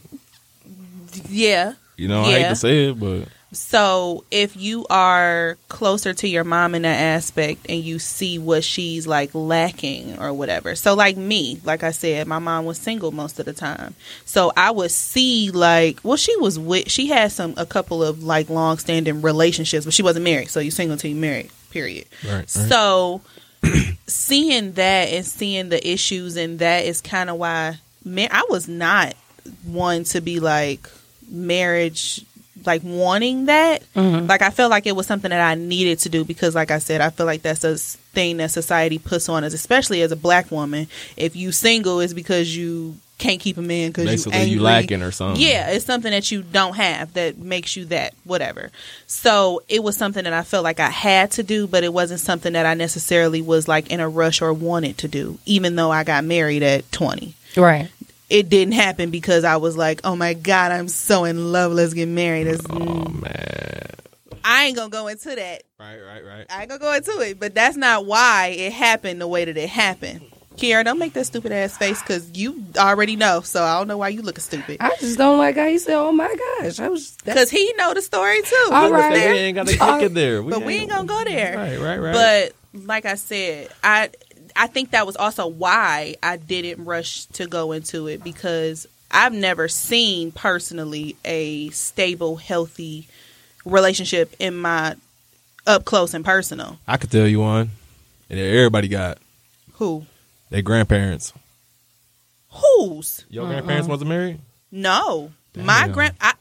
yeah. 1.30 1.74
you 1.96 2.08
know, 2.08 2.22
I 2.24 2.32
hate 2.32 2.50
to 2.50 2.56
say 2.56 2.90
it, 2.90 3.00
but 3.00 3.28
So 3.52 4.26
if 4.30 4.56
you 4.56 4.86
are 4.90 5.58
closer 5.70 6.14
to 6.14 6.28
your 6.28 6.44
mom 6.44 6.76
in 6.76 6.84
that 6.84 7.00
aspect 7.00 7.66
and 7.68 7.84
you 7.84 7.98
see 7.98 8.38
what 8.38 8.64
she's 8.64 9.08
like 9.08 9.32
lacking 9.34 10.20
or 10.20 10.34
whatever. 10.34 10.76
So 10.76 10.94
like 10.94 11.18
me, 11.18 11.60
like 11.64 11.84
I 11.84 11.92
said, 11.92 12.28
my 12.28 12.40
mom 12.40 12.66
was 12.66 12.78
single 12.78 13.12
most 13.12 13.40
of 13.40 13.46
the 13.46 13.54
time. 13.54 13.96
So 14.26 14.52
I 14.56 14.70
would 14.72 14.92
see 14.92 15.50
like 15.52 16.00
well 16.04 16.18
she 16.18 16.36
was 16.38 16.60
with 16.60 16.90
she 16.92 17.08
had 17.08 17.32
some 17.32 17.56
a 17.58 17.66
couple 17.66 18.04
of 18.04 18.24
like 18.24 18.50
long 18.50 18.78
standing 18.78 19.22
relationships, 19.22 19.86
but 19.86 19.94
she 19.94 20.04
wasn't 20.04 20.26
married. 20.26 20.50
So 20.50 20.60
you 20.60 20.72
single 20.72 20.94
until 20.94 21.10
you 21.10 21.18
married, 21.18 21.50
period. 21.72 22.06
right, 22.24 22.34
right. 22.34 22.50
So 22.50 23.22
seeing 24.08 24.74
that 24.74 25.10
and 25.10 25.26
seeing 25.26 25.70
the 25.70 25.88
issues 25.88 26.38
and 26.38 26.60
that 26.60 26.86
is 26.86 27.02
kind 27.02 27.30
of 27.30 27.38
why 27.38 27.80
man 28.06 28.30
I 28.32 28.46
was 28.50 28.68
not 28.68 29.16
one 29.64 30.04
to 30.06 30.22
be 30.22 30.40
like 30.40 30.88
marriage 31.30 32.24
like 32.66 32.82
wanting 32.84 33.46
that 33.46 33.84
mm-hmm. 33.94 34.28
like 34.28 34.42
I 34.42 34.50
felt 34.50 34.72
like 34.72 34.88
it 34.88 34.96
was 34.96 35.08
something 35.08 35.30
that 35.30 35.42
I 35.42 35.56
needed 35.56 36.00
to 36.00 36.10
do 36.10 36.24
because 36.24 36.56
like 36.56 36.72
I 36.72 36.80
said 36.80 37.02
I 37.02 37.10
feel 37.10 37.26
like 37.26 37.42
that's 37.42 37.64
a 37.64 37.78
thing 37.78 38.38
that 38.38 38.52
society 38.52 38.98
puts 38.98 39.30
on 39.30 39.44
us 39.44 39.54
especially 39.54 40.02
as 40.02 40.12
a 40.12 40.16
black 40.16 40.52
woman 40.52 40.88
if 41.18 41.36
you 41.36 41.52
single 41.52 42.00
is 42.00 42.14
because 42.14 42.56
you 42.56 42.96
can't 43.20 43.40
keep 43.40 43.58
a 43.58 43.62
man 43.62 43.90
because 43.90 44.06
you 44.06 44.12
basically 44.12 44.34
angry. 44.40 44.56
you 44.56 44.62
lacking 44.62 45.02
or 45.04 45.12
something. 45.12 45.42
Yeah, 45.42 45.70
it's 45.70 45.86
something 45.86 46.10
that 46.10 46.32
you 46.32 46.42
don't 46.42 46.76
have 46.76 47.14
that 47.14 47.38
makes 47.38 47.76
you 47.76 47.86
that, 47.86 48.16
whatever. 48.24 48.72
So 49.06 49.62
it 49.68 49.84
was 49.84 49.96
something 49.96 50.24
that 50.24 50.34
I 50.34 50.42
felt 50.42 50.64
like 50.64 50.80
I 50.80 50.90
had 50.90 51.32
to 51.32 51.44
do, 51.44 51.68
but 51.68 51.84
it 51.84 51.94
wasn't 51.94 52.22
something 52.22 52.54
that 52.54 52.66
I 52.66 52.74
necessarily 52.74 53.42
was 53.42 53.68
like 53.68 53.92
in 53.92 54.00
a 54.00 54.10
rush 54.10 54.42
or 54.42 54.54
wanted 54.54 54.98
to 55.00 55.08
do, 55.08 55.38
even 55.46 55.76
though 55.76 55.92
I 55.92 56.04
got 56.04 56.24
married 56.24 56.64
at 56.64 56.92
20. 56.92 57.36
Right. 57.56 57.90
It 58.30 58.50
didn't 58.50 58.74
happen 58.74 59.10
because 59.10 59.44
I 59.44 59.58
was 59.58 59.76
like, 59.76 60.02
oh 60.04 60.16
my 60.16 60.34
God, 60.34 60.72
I'm 60.72 60.88
so 60.88 61.24
in 61.26 61.52
love. 61.52 61.72
Let's 61.72 61.94
get 61.94 62.08
married. 62.08 62.48
It's- 62.48 62.66
Oh 62.70 63.08
man. 63.10 63.86
I 64.44 64.66
ain't 64.66 64.76
going 64.76 64.90
to 64.90 64.92
go 64.92 65.08
into 65.08 65.36
that. 65.36 65.64
Right, 65.80 66.00
right, 66.00 66.26
right. 66.26 66.46
I 66.50 66.62
ain't 66.62 66.70
going 66.70 66.80
to 66.80 66.86
go 66.86 66.94
into 66.94 67.20
it, 67.22 67.40
but 67.40 67.54
that's 67.54 67.76
not 67.78 68.06
why 68.06 68.56
it 68.58 68.72
happened 68.72 69.20
the 69.22 69.28
way 69.28 69.46
that 69.46 69.58
it 69.58 69.70
happened. 69.70 70.22
Kiara, 70.56 70.84
don't 70.84 71.00
make 71.00 71.14
that 71.14 71.26
stupid 71.26 71.52
ass 71.52 71.78
face 71.78 72.02
because 72.02 72.38
you 72.38 72.64
already 72.78 73.16
know. 73.16 73.42
So 73.42 73.64
I 73.64 73.78
don't 73.78 73.88
know 73.88 73.98
why 73.98 74.10
you 74.10 74.22
looking 74.22 74.42
stupid. 74.42 74.78
I 74.82 74.96
just 75.00 75.18
don't 75.18 75.38
like 75.38 75.56
how 75.56 75.66
you 75.66 75.80
said, 75.80 75.96
"Oh 75.96 76.12
my 76.12 76.36
gosh," 76.60 76.82
I 76.82 76.90
was. 76.90 77.16
Because 77.24 77.50
he 77.50 77.72
know 77.78 77.94
the 77.94 78.02
story 78.02 78.42
too. 78.42 78.70
All 78.72 78.88
We 78.90 78.92
right. 78.92 79.14
We 79.14 79.20
ain't 79.20 79.56
gotta 79.56 79.72
kick 79.72 79.82
it 80.12 80.14
there. 80.14 80.44
but 80.44 80.66
we 80.66 80.76
ain't 80.76 80.90
gonna 80.92 81.08
go 81.08 81.24
there. 81.24 81.56
Right, 81.56 81.80
right, 81.80 81.98
right. 81.98 82.14
But 82.74 82.84
like 82.86 83.06
I 83.06 83.16
said, 83.16 83.70
I 83.82 84.10
I 84.56 84.68
think 84.68 84.92
that 84.92 85.06
was 85.06 85.16
also 85.16 85.48
why 85.48 86.16
I 86.22 86.38
didn't 86.38 86.86
rush 86.86 87.26
to 87.26 87.48
go 87.48 87.72
into 87.72 88.08
it 88.08 88.24
because 88.24 88.88
I've 89.12 89.34
never 89.34 89.68
seen 89.68 90.32
personally 90.32 91.16
a 91.26 91.70
stable, 91.70 92.38
healthy 92.38 93.08
relationship 93.66 94.36
in 94.40 94.56
my 94.56 94.96
up 95.66 95.86
close 95.86 96.14
and 96.14 96.26
personal. 96.26 96.80
I 96.88 96.98
could 96.98 97.12
tell 97.12 97.28
you 97.28 97.40
one. 97.40 97.72
And 98.30 98.40
everybody 98.40 98.88
got 98.88 99.18
Who? 99.74 100.06
their 100.50 100.62
grandparents. 100.62 101.34
Whose? 102.52 103.26
Your 103.30 103.48
grandparents 103.48 103.88
wasn't 103.88 104.10
married? 104.10 104.40
No. 104.72 105.32
My 105.56 105.88
grand 105.88 106.16
I 106.22 106.34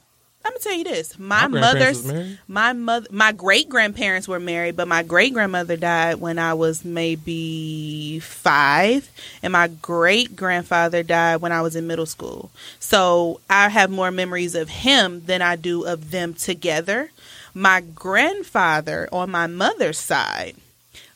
I'm 0.49 0.55
gonna 0.55 0.61
tell 0.61 0.75
you 0.79 0.85
this: 0.85 1.19
my, 1.19 1.47
My 1.47 1.61
mother's, 1.61 2.11
my 2.49 2.73
mother, 2.73 3.07
my 3.11 3.33
great 3.33 3.69
grandparents 3.69 4.27
were 4.27 4.41
married, 4.41 4.77
but 4.77 4.89
my 4.89 5.03
great 5.03 5.35
grandmother 5.35 5.77
died 5.77 6.17
when 6.17 6.39
I 6.39 6.55
was 6.55 6.85
maybe 6.85 8.19
five, 8.21 9.11
and 9.43 9.53
my 9.53 9.69
great 9.69 10.35
grandfather 10.37 11.03
died 11.03 11.37
when 11.43 11.53
I 11.53 11.61
was 11.63 11.77
in 11.77 11.87
middle 11.87 12.07
school. 12.07 12.51
So 12.81 13.41
I 13.51 13.69
have 13.69 13.91
more 13.91 14.11
memories 14.11 14.55
of 14.55 14.69
him 14.71 15.23
than 15.27 15.43
I 15.43 15.57
do 15.57 15.85
of 15.85 16.11
them 16.11 16.33
together. 16.35 17.11
My 17.55 17.81
grandfather 17.83 19.09
on 19.13 19.31
my 19.31 19.47
mother's 19.47 19.99
side 19.99 20.57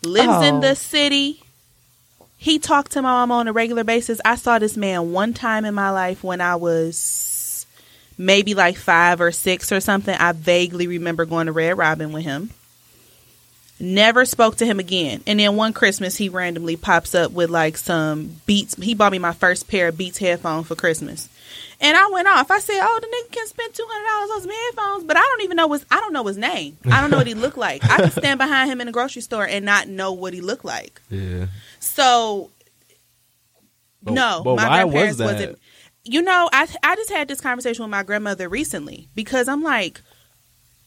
lives 0.05 0.47
in 0.47 0.57
Oh. 0.57 0.61
the 0.61 0.75
city. 0.75 1.41
He 2.37 2.59
talked 2.59 2.93
to 2.93 3.03
my 3.03 3.11
mom 3.13 3.31
on 3.31 3.47
a 3.49 3.53
regular 3.53 3.85
basis. 3.85 4.21
I 4.25 4.35
saw 4.35 4.59
this 4.59 4.77
man 4.77 5.13
one 5.13 5.33
time 5.33 5.65
in 5.65 5.75
my 5.75 5.91
life 5.91 6.25
when 6.25 6.41
I 6.41 6.57
was 6.57 6.97
maybe 8.23 8.55
like 8.55 8.77
five 8.77 9.21
or 9.21 9.33
six 9.33 9.73
or 9.73 9.81
something. 9.81 10.15
I 10.15 10.33
vaguely 10.33 10.87
remember 10.87 11.25
going 11.25 11.47
to 11.47 11.53
Red 11.53 11.77
Robin 11.77 12.13
with 12.13 12.25
him. 12.25 12.51
Never 13.81 14.25
spoke 14.25 14.57
to 14.59 14.67
him 14.67 14.79
again. 14.79 15.23
And 15.27 15.41
then 15.41 15.57
one 15.57 15.73
Christmas, 15.73 16.17
he 16.17 16.29
randomly 16.29 16.77
pops 16.77 17.17
up 17.17 17.33
with 17.33 17.51
like 17.51 17.77
some 17.77 18.37
Beats. 18.47 18.77
He 18.77 18.95
bought 18.95 19.11
me 19.11 19.19
my 19.19 19.33
first 19.33 19.67
pair 19.67 19.89
of 19.89 19.99
Beats 19.99 20.19
headphones 20.19 20.69
for 20.69 20.77
Christmas. 20.77 21.29
And 21.81 21.97
I 21.97 22.09
went 22.13 22.29
off. 22.29 22.49
I 22.53 22.61
said, 22.61 22.79
"Oh, 22.81 22.99
the 23.01 23.09
nigga 23.09 23.33
can 23.33 23.47
spend 23.49 23.75
two 23.75 23.85
hundred 23.91 24.07
dollars 24.09 24.31
on 24.37 24.41
some 24.43 24.51
headphones, 24.67 25.05
but 25.05 25.17
I 25.17 25.21
don't 25.21 25.43
even 25.43 25.57
know 25.57 25.73
his. 25.73 25.85
I 25.91 25.99
don't 25.99 26.13
know 26.13 26.25
his 26.25 26.37
name. 26.39 26.77
I 26.87 27.01
don't 27.01 27.11
know 27.11 27.17
what 27.17 27.27
he 27.27 27.35
looked 27.35 27.59
like. 27.59 27.85
I 27.85 27.97
could 28.03 28.13
stand 28.13 28.39
behind 28.39 28.71
him 28.71 28.81
in 28.81 28.87
a 28.87 28.93
grocery 28.93 29.21
store 29.23 29.45
and 29.49 29.65
not 29.65 29.89
know 29.89 30.13
what 30.13 30.33
he 30.33 30.41
looked 30.41 30.65
like. 30.65 31.03
Yeah. 31.11 31.47
So, 31.81 32.51
But- 34.01 34.15
no, 34.15 34.43
but 34.45 34.57
my 34.57 34.85
why 34.85 35.07
was 35.09 35.17
that? 35.17 35.25
wasn't. 35.25 35.59
You 36.05 36.23
know, 36.23 36.49
I 36.53 36.67
I 36.83 36.97
just 36.97 37.11
had 37.11 37.29
this 37.29 37.41
conversation 37.41 37.85
with 37.85 37.91
my 37.91 38.03
grandmother 38.03 38.49
recently 38.49 39.09
because 39.15 39.49
I'm 39.49 39.63
like, 39.63 40.01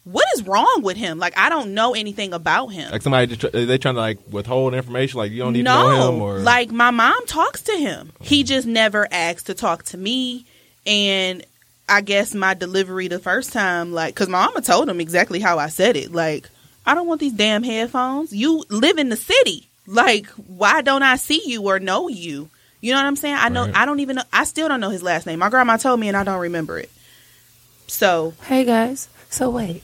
what 0.03 0.25
is 0.35 0.45
wrong 0.45 0.81
with 0.83 0.97
him? 0.97 1.19
Like, 1.19 1.37
I 1.37 1.49
don't 1.49 1.73
know 1.73 1.95
anything 1.95 2.33
about 2.33 2.67
him. 2.67 2.91
Like 2.91 3.01
somebody 3.01 3.35
just, 3.35 3.51
they 3.53 3.77
trying 3.77 3.95
to 3.95 4.01
like 4.01 4.19
withhold 4.29 4.73
information. 4.73 5.17
Like 5.17 5.31
you 5.31 5.39
don't 5.39 5.53
need 5.53 5.63
no, 5.63 5.83
to 5.83 5.89
know 5.89 6.09
him 6.09 6.21
or 6.21 6.39
like 6.39 6.71
my 6.71 6.91
mom 6.91 7.25
talks 7.25 7.61
to 7.63 7.71
him. 7.73 8.11
He 8.21 8.43
just 8.43 8.67
never 8.67 9.07
asked 9.11 9.47
to 9.47 9.53
talk 9.53 9.83
to 9.85 9.97
me, 9.97 10.45
and 10.85 11.43
I 11.87 12.01
guess 12.01 12.35
my 12.35 12.53
delivery 12.53 13.07
the 13.07 13.19
first 13.19 13.53
time, 13.53 13.93
like, 13.93 14.13
because 14.13 14.29
my 14.29 14.45
mama 14.45 14.61
told 14.61 14.89
him 14.89 14.99
exactly 14.99 15.39
how 15.39 15.59
I 15.59 15.67
said 15.69 15.95
it. 15.95 16.11
Like, 16.11 16.49
I 16.85 16.93
don't 16.93 17.07
want 17.07 17.19
these 17.19 17.33
damn 17.33 17.63
headphones. 17.63 18.33
You 18.33 18.63
live 18.69 18.97
in 18.97 19.09
the 19.09 19.15
city. 19.15 19.67
Like, 19.87 20.27
why 20.29 20.81
don't 20.81 21.03
I 21.03 21.15
see 21.15 21.41
you 21.45 21.63
or 21.63 21.79
know 21.79 22.07
you? 22.07 22.49
You 22.85 22.91
know 22.91 22.99
what 22.99 23.07
I'm 23.07 23.15
saying? 23.15 23.35
I 23.39 23.49
know. 23.49 23.65
Right. 23.65 23.75
I 23.75 23.85
don't 23.87 23.99
even. 23.99 24.17
know 24.17 24.21
I 24.31 24.43
still 24.43 24.67
don't 24.67 24.79
know 24.79 24.91
his 24.91 25.01
last 25.01 25.25
name. 25.25 25.39
My 25.39 25.49
grandma 25.49 25.77
told 25.77 25.99
me, 25.99 26.07
and 26.07 26.15
I 26.15 26.23
don't 26.23 26.39
remember 26.39 26.77
it. 26.77 26.91
So 27.87 28.35
Hey 28.43 28.63
guys. 28.63 29.09
So 29.31 29.49
wait, 29.49 29.81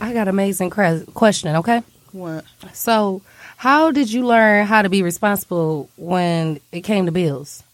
I 0.00 0.12
got 0.12 0.28
amazing 0.28 0.70
cre- 0.70 1.00
question. 1.14 1.56
Okay. 1.56 1.82
what? 2.12 2.44
So, 2.72 3.22
how 3.56 3.90
did 3.90 4.12
you 4.12 4.24
learn 4.24 4.66
how 4.66 4.82
to 4.82 4.88
be 4.88 5.02
responsible 5.02 5.90
when 5.96 6.60
it 6.70 6.82
came 6.82 7.06
to 7.06 7.12
bills? 7.12 7.64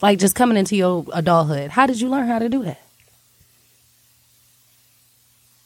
Like 0.00 0.18
just 0.18 0.34
coming 0.34 0.56
into 0.56 0.74
your 0.74 1.06
adulthood, 1.12 1.70
how 1.70 1.86
did 1.86 2.00
you 2.00 2.08
learn 2.08 2.26
how 2.26 2.40
to 2.40 2.48
do 2.48 2.64
that? 2.64 2.80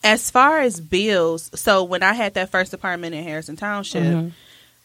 As 0.04 0.30
far 0.30 0.60
as 0.60 0.80
bills, 0.80 1.50
so 1.54 1.82
when 1.82 2.02
I 2.02 2.12
had 2.12 2.34
that 2.34 2.50
first 2.50 2.74
apartment 2.74 3.14
in 3.14 3.24
Harrison 3.24 3.56
Township, 3.56 4.02
Mhm. 4.02 4.32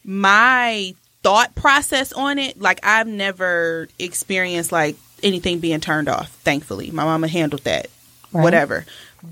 my 0.05 0.95
thought 1.23 1.53
process 1.55 2.11
on 2.13 2.39
it, 2.39 2.59
like 2.59 2.79
I've 2.83 3.07
never 3.07 3.87
experienced 3.99 4.71
like 4.71 4.95
anything 5.23 5.59
being 5.59 5.79
turned 5.79 6.09
off. 6.09 6.29
Thankfully, 6.29 6.91
my 6.91 7.03
mama 7.03 7.27
handled 7.27 7.63
that. 7.63 7.87
Right. 8.31 8.43
Whatever. 8.43 8.85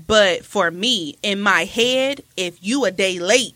But 0.06 0.44
for 0.44 0.70
me, 0.70 1.16
in 1.22 1.40
my 1.40 1.64
head, 1.64 2.22
if 2.36 2.62
you 2.62 2.84
a 2.84 2.90
day 2.92 3.18
late, 3.18 3.54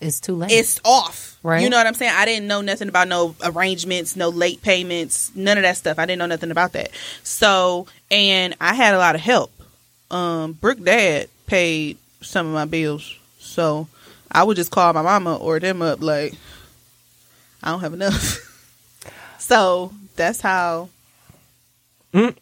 It's 0.00 0.20
too 0.20 0.36
late. 0.36 0.52
it's 0.52 0.80
off. 0.84 1.36
Right. 1.42 1.62
You 1.62 1.70
know 1.70 1.78
what 1.78 1.86
I'm 1.86 1.94
saying? 1.94 2.12
I 2.14 2.26
didn't 2.26 2.46
know 2.46 2.60
nothing 2.60 2.88
about 2.88 3.08
no 3.08 3.34
arrangements, 3.42 4.14
no 4.14 4.28
late 4.28 4.62
payments, 4.62 5.32
none 5.34 5.56
of 5.58 5.62
that 5.62 5.76
stuff. 5.78 5.98
I 5.98 6.06
didn't 6.06 6.18
know 6.20 6.26
nothing 6.26 6.50
about 6.50 6.72
that. 6.72 6.90
So, 7.24 7.86
and 8.10 8.54
I 8.60 8.74
had 8.74 8.94
a 8.94 8.98
lot 8.98 9.14
of 9.14 9.20
help. 9.20 9.50
Um, 10.10 10.52
Brooke 10.52 10.84
dad 10.84 11.28
paid 11.46 11.96
some 12.20 12.46
of 12.46 12.52
my 12.52 12.66
bills. 12.66 13.16
So 13.38 13.88
I 14.30 14.44
would 14.44 14.56
just 14.56 14.70
call 14.70 14.92
my 14.92 15.02
mama 15.02 15.36
or 15.36 15.58
them 15.58 15.80
up 15.82 16.00
like, 16.02 16.34
I 17.62 17.70
don't 17.70 17.80
have 17.80 17.94
enough. 17.94 18.46
so 19.38 19.92
that's 20.16 20.40
how 20.40 20.88
mm. 22.12 22.34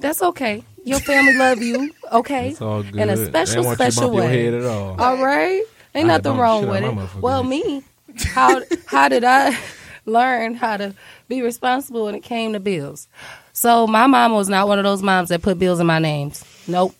That's 0.00 0.22
okay. 0.22 0.64
Your 0.84 1.00
family 1.00 1.34
love 1.34 1.62
you. 1.62 1.92
Okay. 2.12 2.50
it's 2.50 2.60
all 2.60 2.82
good. 2.82 2.96
In 2.96 3.10
a 3.10 3.16
special, 3.16 3.62
don't 3.62 3.64
want 3.66 3.78
you 3.80 3.86
to 3.86 3.92
special 3.92 4.14
your 4.14 4.22
way. 4.24 4.44
head 4.44 4.54
at 4.54 4.64
all. 4.64 5.00
All 5.00 5.22
right. 5.22 5.62
Ain't 5.94 6.10
I 6.10 6.16
nothing 6.16 6.36
wrong 6.36 6.66
with 6.66 6.82
it. 6.82 7.20
Well, 7.20 7.44
me, 7.44 7.82
how 8.26 8.62
how 8.86 9.08
did 9.08 9.24
I 9.24 9.56
learn 10.06 10.54
how 10.54 10.76
to 10.76 10.94
be 11.28 11.42
responsible 11.42 12.04
when 12.04 12.14
it 12.14 12.22
came 12.22 12.52
to 12.54 12.60
bills? 12.60 13.08
So 13.52 13.86
my 13.86 14.06
mom 14.06 14.32
was 14.32 14.48
not 14.48 14.68
one 14.68 14.78
of 14.78 14.84
those 14.84 15.02
moms 15.02 15.28
that 15.28 15.42
put 15.42 15.58
bills 15.58 15.78
in 15.78 15.86
my 15.86 15.98
names. 15.98 16.44
Nope, 16.66 16.94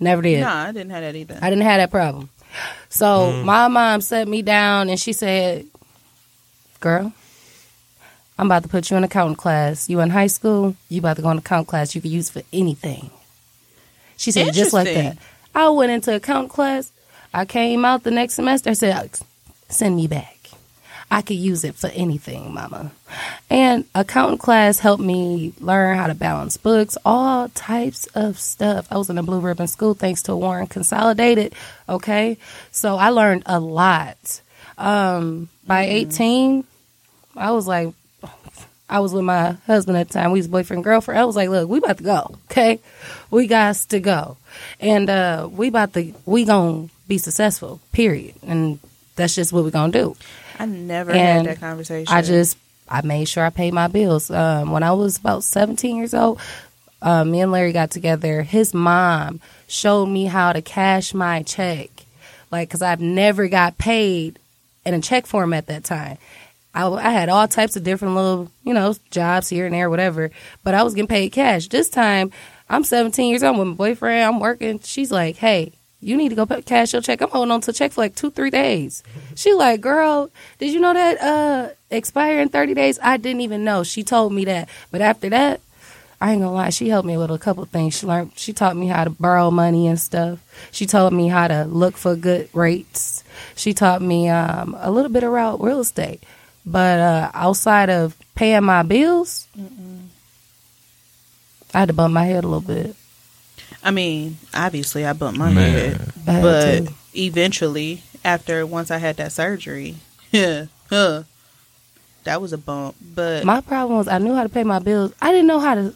never 0.00 0.22
did. 0.22 0.40
Nah, 0.40 0.64
I 0.64 0.72
didn't 0.72 0.90
have 0.90 1.02
that 1.02 1.14
either. 1.14 1.38
I 1.40 1.50
didn't 1.50 1.64
have 1.64 1.78
that 1.78 1.90
problem. 1.90 2.30
So 2.88 3.32
mm. 3.32 3.44
my 3.44 3.68
mom 3.68 4.00
set 4.00 4.28
me 4.28 4.42
down 4.42 4.88
and 4.88 4.98
she 4.98 5.12
said, 5.12 5.66
"Girl, 6.82 7.12
I'm 8.38 8.46
about 8.46 8.64
to 8.64 8.68
put 8.68 8.90
you 8.90 8.96
in 8.98 9.04
accounting 9.04 9.36
class. 9.36 9.88
You 9.88 10.00
in 10.00 10.10
high 10.10 10.26
school? 10.26 10.76
You 10.90 10.98
about 10.98 11.16
to 11.16 11.22
go 11.22 11.30
in 11.30 11.38
accounting 11.38 11.66
class? 11.66 11.94
You 11.94 12.02
can 12.02 12.10
use 12.10 12.28
for 12.28 12.42
anything." 12.52 13.10
She 14.18 14.30
said 14.30 14.52
just 14.52 14.74
like 14.74 14.92
that. 14.92 15.16
I 15.54 15.68
went 15.70 15.92
into 15.92 16.14
accounting 16.14 16.50
class. 16.50 16.92
I 17.32 17.44
came 17.46 17.84
out 17.84 18.02
the 18.02 18.10
next 18.10 18.34
semester. 18.34 18.70
I 18.70 18.74
said, 18.74 19.18
"Send 19.68 19.96
me 19.96 20.06
back. 20.06 20.36
I 21.10 21.20
could 21.20 21.36
use 21.36 21.62
it 21.62 21.74
for 21.74 21.88
anything, 21.88 22.54
Mama." 22.54 22.90
And 23.50 23.84
accounting 23.94 24.38
class 24.38 24.78
helped 24.78 25.02
me 25.02 25.52
learn 25.60 25.98
how 25.98 26.06
to 26.06 26.14
balance 26.14 26.56
books, 26.56 26.96
all 27.04 27.48
types 27.50 28.06
of 28.14 28.38
stuff. 28.38 28.86
I 28.90 28.96
was 28.96 29.10
in 29.10 29.18
a 29.18 29.22
blue 29.22 29.40
ribbon 29.40 29.66
school 29.66 29.94
thanks 29.94 30.22
to 30.22 30.34
Warren 30.34 30.66
Consolidated. 30.66 31.54
Okay, 31.86 32.38
so 32.70 32.96
I 32.96 33.10
learned 33.10 33.42
a 33.46 33.60
lot. 33.60 34.40
Um, 34.78 35.48
by 35.66 35.84
eighteen, 35.84 36.64
I 37.36 37.52
was 37.52 37.66
like, 37.66 37.92
I 38.88 39.00
was 39.00 39.14
with 39.14 39.24
my 39.24 39.52
husband 39.66 39.96
at 39.96 40.08
the 40.08 40.14
time. 40.14 40.32
We 40.32 40.38
was 40.38 40.48
boyfriend 40.48 40.84
girlfriend. 40.84 41.18
I 41.18 41.24
was 41.24 41.34
like, 41.34 41.48
look, 41.48 41.68
we 41.68 41.78
about 41.78 41.98
to 41.98 42.04
go. 42.04 42.36
Okay, 42.50 42.78
we 43.30 43.46
got 43.46 43.76
to 43.76 44.00
go, 44.00 44.36
and 44.80 45.08
uh, 45.08 45.48
we 45.50 45.68
about 45.68 45.94
to 45.94 46.12
we 46.26 46.44
gonna 46.44 46.88
be 47.08 47.18
successful. 47.18 47.80
Period. 47.92 48.34
And 48.42 48.78
that's 49.16 49.34
just 49.34 49.52
what 49.52 49.64
we 49.64 49.70
gonna 49.70 49.92
do. 49.92 50.16
I 50.58 50.66
never 50.66 51.10
And 51.10 51.46
had 51.46 51.56
that 51.56 51.60
conversation. 51.60 52.12
I 52.12 52.22
just 52.22 52.58
I 52.88 53.00
made 53.00 53.28
sure 53.28 53.44
I 53.44 53.50
paid 53.50 53.72
my 53.72 53.88
bills. 53.88 54.30
Um, 54.30 54.70
when 54.72 54.82
I 54.82 54.92
was 54.92 55.16
about 55.16 55.44
17 55.44 55.96
years 55.96 56.12
old, 56.12 56.38
uh, 57.00 57.24
me 57.24 57.40
and 57.40 57.50
Larry 57.50 57.72
got 57.72 57.90
together. 57.90 58.42
His 58.42 58.74
mom 58.74 59.40
showed 59.68 60.06
me 60.06 60.26
how 60.26 60.52
to 60.52 60.60
cash 60.60 61.14
my 61.14 61.42
check, 61.42 61.88
like 62.50 62.68
because 62.68 62.82
I've 62.82 63.00
never 63.00 63.48
got 63.48 63.78
paid 63.78 64.38
in 64.84 64.92
a 64.92 65.00
check 65.00 65.26
form 65.26 65.54
at 65.54 65.66
that 65.68 65.84
time. 65.84 66.18
I, 66.74 66.88
I 66.88 67.10
had 67.10 67.28
all 67.28 67.46
types 67.48 67.76
of 67.76 67.84
different 67.84 68.14
little, 68.14 68.50
you 68.64 68.74
know, 68.74 68.94
jobs 69.10 69.48
here 69.48 69.66
and 69.66 69.74
there, 69.74 69.90
whatever. 69.90 70.30
But 70.64 70.74
I 70.74 70.82
was 70.82 70.94
getting 70.94 71.08
paid 71.08 71.30
cash. 71.30 71.68
This 71.68 71.88
time, 71.88 72.30
I'm 72.68 72.84
17 72.84 73.28
years 73.28 73.42
old 73.42 73.58
with 73.58 73.68
my 73.68 73.74
boyfriend. 73.74 74.22
I'm 74.22 74.40
working. 74.40 74.80
She's 74.80 75.10
like, 75.12 75.36
"Hey, 75.36 75.72
you 76.00 76.16
need 76.16 76.30
to 76.30 76.34
go 76.34 76.46
cash 76.62 76.92
your 76.92 77.02
check." 77.02 77.20
I'm 77.20 77.30
holding 77.30 77.52
on 77.52 77.60
to 77.62 77.72
check 77.72 77.92
for 77.92 78.00
like 78.00 78.14
two, 78.14 78.30
three 78.30 78.50
days. 78.50 79.02
She 79.34 79.52
like, 79.52 79.80
"Girl, 79.80 80.30
did 80.58 80.72
you 80.72 80.80
know 80.80 80.94
that 80.94 81.20
uh 81.20 81.68
expire 81.90 82.40
in 82.40 82.48
30 82.48 82.74
days?" 82.74 82.98
I 83.02 83.18
didn't 83.18 83.42
even 83.42 83.64
know. 83.64 83.82
She 83.84 84.02
told 84.02 84.32
me 84.32 84.46
that. 84.46 84.68
But 84.90 85.02
after 85.02 85.28
that, 85.28 85.60
I 86.22 86.30
ain't 86.32 86.40
gonna 86.40 86.54
lie, 86.54 86.70
she 86.70 86.88
helped 86.88 87.06
me 87.06 87.16
with 87.18 87.32
a 87.32 87.38
couple 87.38 87.64
things. 87.64 87.98
She 87.98 88.06
learned, 88.06 88.32
she 88.36 88.52
taught 88.52 88.76
me 88.76 88.86
how 88.86 89.02
to 89.02 89.10
borrow 89.10 89.50
money 89.50 89.88
and 89.88 89.98
stuff. 89.98 90.38
She 90.70 90.86
taught 90.86 91.12
me 91.12 91.26
how 91.26 91.48
to 91.48 91.64
look 91.64 91.96
for 91.96 92.14
good 92.14 92.48
rates. 92.52 93.24
She 93.56 93.74
taught 93.74 94.00
me 94.00 94.28
um, 94.28 94.76
a 94.78 94.88
little 94.92 95.10
bit 95.10 95.24
about 95.24 95.60
real 95.60 95.80
estate. 95.80 96.22
But 96.64 97.00
uh, 97.00 97.30
outside 97.34 97.90
of 97.90 98.16
paying 98.34 98.64
my 98.64 98.82
bills, 98.82 99.48
I 101.74 101.80
had 101.80 101.88
to 101.88 101.94
bump 101.94 102.14
my 102.14 102.24
head 102.24 102.44
a 102.44 102.48
little 102.48 102.60
bit. 102.60 102.94
I 103.82 103.90
mean, 103.90 104.38
obviously, 104.54 105.04
I 105.04 105.12
bumped 105.12 105.38
my 105.38 105.50
Man. 105.50 105.94
head, 105.94 106.12
but 106.24 106.86
to. 106.86 106.92
eventually, 107.14 108.02
after 108.24 108.64
once 108.64 108.90
I 108.90 108.98
had 108.98 109.16
that 109.16 109.32
surgery, 109.32 109.96
yeah, 110.30 110.66
huh, 110.90 111.24
that 112.24 112.40
was 112.40 112.52
a 112.52 112.58
bump. 112.58 112.94
But 113.14 113.44
My 113.44 113.60
problem 113.60 113.98
was 113.98 114.06
I 114.06 114.18
knew 114.18 114.34
how 114.34 114.44
to 114.44 114.48
pay 114.48 114.62
my 114.62 114.78
bills. 114.78 115.12
I 115.20 115.32
didn't 115.32 115.48
know 115.48 115.58
how 115.58 115.74
to 115.74 115.94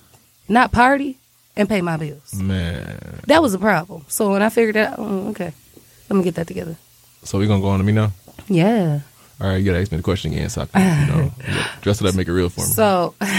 not 0.48 0.72
party 0.72 1.16
and 1.56 1.68
pay 1.68 1.80
my 1.80 1.96
bills. 1.96 2.34
Man. 2.34 3.20
That 3.26 3.40
was 3.42 3.54
a 3.54 3.58
problem. 3.58 4.04
So 4.08 4.32
when 4.32 4.42
I 4.42 4.48
figured 4.48 4.76
out, 4.76 4.98
mm, 4.98 5.30
okay, 5.30 5.52
let 6.10 6.16
me 6.16 6.24
get 6.24 6.34
that 6.36 6.46
together. 6.48 6.76
So 7.22 7.38
we 7.38 7.46
gonna 7.46 7.60
go 7.60 7.68
on 7.68 7.78
to 7.78 7.84
me 7.84 7.92
now? 7.92 8.12
Yeah. 8.48 9.00
All 9.40 9.46
right, 9.48 9.56
you 9.56 9.64
gotta 9.66 9.80
ask 9.80 9.90
me 9.92 9.98
the 9.98 10.02
question 10.02 10.32
again 10.32 10.48
so 10.48 10.62
I 10.62 10.66
can, 10.66 11.08
you 11.08 11.14
know, 11.14 11.30
dress 11.82 12.00
it 12.00 12.06
up, 12.06 12.14
make 12.14 12.26
it 12.28 12.32
real 12.32 12.48
for 12.48 12.60
me. 12.60 12.66
So 12.66 13.14
I'm 13.20 13.32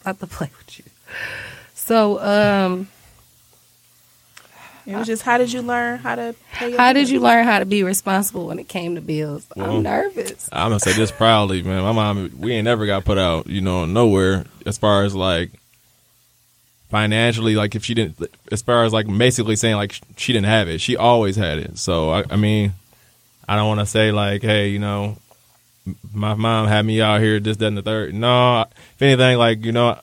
about 0.00 0.20
to 0.20 0.26
play 0.26 0.50
with 0.58 0.78
you. 0.78 0.84
So, 1.74 2.20
um, 2.20 2.88
It 4.86 4.96
was 4.96 5.06
just 5.06 5.22
how 5.22 5.36
did 5.38 5.52
you 5.52 5.60
learn 5.62 5.98
how 5.98 6.14
to 6.14 6.34
pay 6.54 6.70
your 6.70 6.78
how 6.78 6.92
did 6.94 7.00
bills? 7.00 7.10
you 7.10 7.20
learn 7.20 7.44
how 7.44 7.58
to 7.58 7.66
be 7.66 7.82
responsible 7.82 8.46
when 8.46 8.58
it 8.58 8.68
came 8.68 8.94
to 8.94 9.00
bills? 9.02 9.46
Well, 9.54 9.76
I'm 9.76 9.82
nervous. 9.82 10.48
I'm 10.50 10.70
gonna 10.70 10.80
say 10.80 10.92
this 10.94 11.10
proudly, 11.10 11.62
man. 11.62 11.82
My 11.82 11.92
mom, 11.92 12.30
we 12.38 12.52
ain't 12.52 12.64
never 12.64 12.86
got 12.86 13.04
put 13.04 13.18
out, 13.18 13.46
you 13.46 13.60
know, 13.60 13.84
nowhere 13.84 14.46
as 14.64 14.78
far 14.78 15.04
as 15.04 15.14
like 15.14 15.50
financially. 16.90 17.54
Like 17.56 17.74
if 17.74 17.84
she 17.84 17.92
didn't, 17.92 18.18
as 18.50 18.62
far 18.62 18.84
as 18.84 18.92
like 18.94 19.06
basically 19.06 19.56
saying 19.56 19.76
like 19.76 20.00
she 20.16 20.32
didn't 20.32 20.46
have 20.46 20.68
it, 20.68 20.80
she 20.80 20.96
always 20.96 21.36
had 21.36 21.58
it. 21.58 21.76
So 21.78 22.10
I, 22.10 22.24
I 22.30 22.36
mean, 22.36 22.72
I 23.48 23.56
don't 23.56 23.68
want 23.68 23.80
to 23.80 23.86
say 23.86 24.12
like, 24.12 24.42
hey, 24.42 24.68
you 24.68 24.78
know, 24.78 25.16
my 26.12 26.34
mom 26.34 26.68
had 26.68 26.84
me 26.84 27.00
out 27.00 27.20
here, 27.20 27.40
this, 27.40 27.56
that, 27.56 27.66
and 27.66 27.78
the 27.78 27.82
third. 27.82 28.14
No, 28.14 28.62
if 28.62 29.02
anything, 29.02 29.38
like 29.38 29.64
you 29.64 29.72
know, 29.72 29.98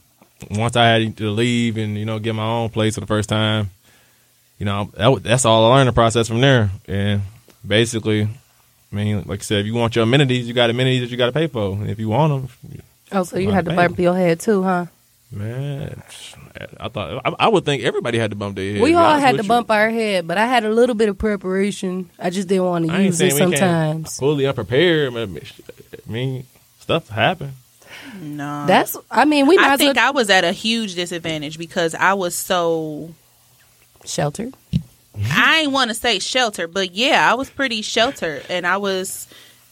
once 0.51 0.75
I 0.75 0.85
had 0.85 1.17
to 1.17 1.29
leave 1.29 1.77
and 1.77 1.97
you 1.97 2.05
know 2.05 2.19
get 2.19 2.33
my 2.33 2.45
own 2.45 2.69
place 2.69 2.95
for 2.95 3.01
the 3.01 3.07
first 3.07 3.29
time, 3.29 3.69
you 4.57 4.65
know, 4.65 4.91
that, 4.95 5.23
that's 5.23 5.45
all 5.45 5.67
a 5.67 5.73
learning 5.73 5.93
process 5.93 6.27
from 6.27 6.41
there. 6.41 6.71
And 6.87 7.21
basically, 7.65 8.23
I 8.23 8.95
mean, 8.95 9.23
like 9.25 9.39
I 9.39 9.43
said, 9.43 9.59
if 9.59 9.65
you 9.67 9.75
want 9.75 9.95
your 9.95 10.03
amenities, 10.03 10.47
you 10.47 10.53
got 10.53 10.69
amenities 10.69 11.01
that 11.01 11.11
you 11.11 11.17
got 11.17 11.27
to 11.27 11.31
pay 11.31 11.47
for. 11.47 11.73
And 11.73 11.89
if 11.89 11.99
you 11.99 12.09
want 12.09 12.49
them, 12.49 12.81
Oh, 13.11 13.23
so 13.23 13.37
you 13.37 13.49
My 13.49 13.55
had 13.55 13.65
to 13.65 13.75
bump 13.75 13.99
your 13.99 14.15
head 14.15 14.39
too, 14.39 14.63
huh? 14.63 14.87
Man, 15.35 16.01
I 16.79 16.89
thought 16.89 17.21
I, 17.25 17.45
I 17.45 17.47
would 17.49 17.65
think 17.65 17.83
everybody 17.83 18.17
had 18.17 18.31
to 18.31 18.35
bump 18.35 18.55
their 18.55 18.73
head. 18.73 18.81
we 18.81 18.93
all 18.95 19.17
had 19.17 19.37
to 19.37 19.43
you. 19.43 19.47
bump 19.47 19.69
our 19.69 19.89
head, 19.89 20.27
but 20.27 20.37
I 20.37 20.45
had 20.47 20.65
a 20.65 20.69
little 20.69 20.95
bit 20.95 21.09
of 21.09 21.17
preparation. 21.17 22.09
I 22.17 22.29
just 22.29 22.47
didn't 22.47 22.65
want 22.65 22.87
to 22.87 22.93
I 22.93 22.99
use 23.01 23.19
it 23.21 23.31
saying 23.31 23.49
we 23.49 23.57
can't 23.57 23.59
sometimes. 23.59 24.17
fully 24.17 24.47
unprepared. 24.47 25.13
but 25.13 25.29
I 26.07 26.11
mean, 26.11 26.45
stuff 26.79 27.09
happen. 27.09 27.53
No. 28.21 28.65
That's, 28.65 28.95
I 29.11 29.25
mean, 29.25 29.47
we 29.47 29.57
I 29.57 29.61
as 29.61 29.67
well 29.67 29.77
think 29.77 29.97
I 29.97 30.11
was 30.11 30.29
at 30.29 30.43
a 30.43 30.51
huge 30.51 30.95
disadvantage 30.95 31.57
because 31.57 31.93
I 31.93 32.13
was 32.13 32.35
so 32.35 33.13
sheltered. 34.05 34.53
I 35.31 35.61
ain't 35.61 35.71
want 35.71 35.89
to 35.89 35.95
say 35.95 36.19
shelter, 36.19 36.67
but 36.67 36.93
yeah, 36.93 37.29
I 37.29 37.35
was 37.35 37.49
pretty 37.49 37.81
sheltered 37.81 38.43
and 38.49 38.67
I 38.67 38.77
was 38.77 39.27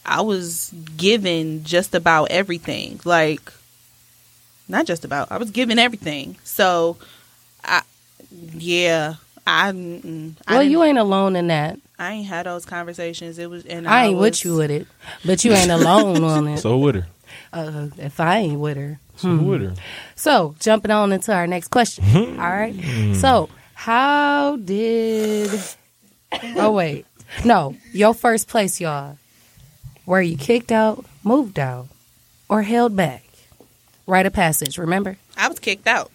I 0.05 0.21
was 0.21 0.73
given 0.97 1.63
just 1.63 1.95
about 1.95 2.31
everything. 2.31 2.99
Like 3.03 3.51
not 4.73 4.85
just 4.85 5.05
about. 5.05 5.31
I 5.31 5.37
was 5.37 5.51
giving 5.51 5.79
everything. 5.79 6.35
So 6.43 6.97
I 7.63 7.81
yeah, 8.53 9.15
I 9.47 9.71
mm, 9.71 10.33
I, 10.45 10.53
Well, 10.53 10.59
didn't- 10.61 10.71
you 10.71 10.83
ain't 10.83 10.97
alone 10.97 11.35
in 11.37 11.47
that. 11.47 11.79
I 11.99 12.13
ain't 12.13 12.25
had 12.27 12.45
those 12.47 12.65
conversations. 12.65 13.37
It 13.37 13.49
was 13.49 13.65
and 13.65 13.87
I 13.87 14.05
ain't 14.07 14.17
was, 14.17 14.31
with 14.31 14.45
you 14.45 14.55
with 14.57 14.71
it, 14.71 14.87
but 15.23 15.45
you 15.45 15.53
ain't 15.53 15.71
alone 15.71 16.21
on 16.35 16.47
it. 16.49 16.57
So 16.57 16.71
who 16.71 16.79
with 16.79 16.95
her? 16.95 17.07
Uh, 17.53 17.87
if 17.97 18.19
I 18.19 18.39
ain't 18.39 18.59
with 18.59 18.75
her. 18.77 18.99
So 19.15 19.29
who 19.29 19.45
with 19.45 19.61
her? 19.61 19.73
So, 20.15 20.55
jumping 20.59 20.89
on 20.91 21.13
into 21.13 21.31
our 21.31 21.45
next 21.45 21.67
question. 21.69 22.03
All 22.39 22.49
right. 22.49 22.73
So, 23.15 23.47
how 23.75 24.55
did. 24.57 25.51
Oh, 26.55 26.71
wait. 26.71 27.05
No, 27.45 27.75
your 27.93 28.13
first 28.15 28.47
place, 28.47 28.81
y'all. 28.81 29.17
Were 30.07 30.21
you 30.21 30.35
kicked 30.35 30.71
out, 30.71 31.05
moved 31.23 31.59
out, 31.59 31.87
or 32.49 32.63
held 32.63 32.95
back? 32.95 33.23
Rite 34.05 34.25
of 34.25 34.33
passage, 34.33 34.77
remember? 34.77 35.17
I 35.37 35.47
was 35.47 35.59
kicked 35.59 35.87
out. 35.87 36.11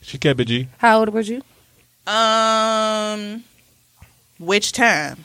She 0.00 0.18
kept 0.18 0.40
it 0.40 0.46
G. 0.46 0.68
How 0.78 0.98
old 1.00 1.10
were 1.10 1.20
you? 1.20 1.42
Um 2.06 3.44
which 4.38 4.72
time? 4.72 5.24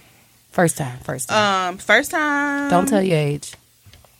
First 0.52 0.78
time, 0.78 1.00
first 1.00 1.30
time. 1.30 1.70
Um 1.74 1.78
first 1.78 2.12
time 2.12 2.70
don't 2.70 2.88
tell 2.88 3.02
your 3.02 3.18
age. 3.18 3.54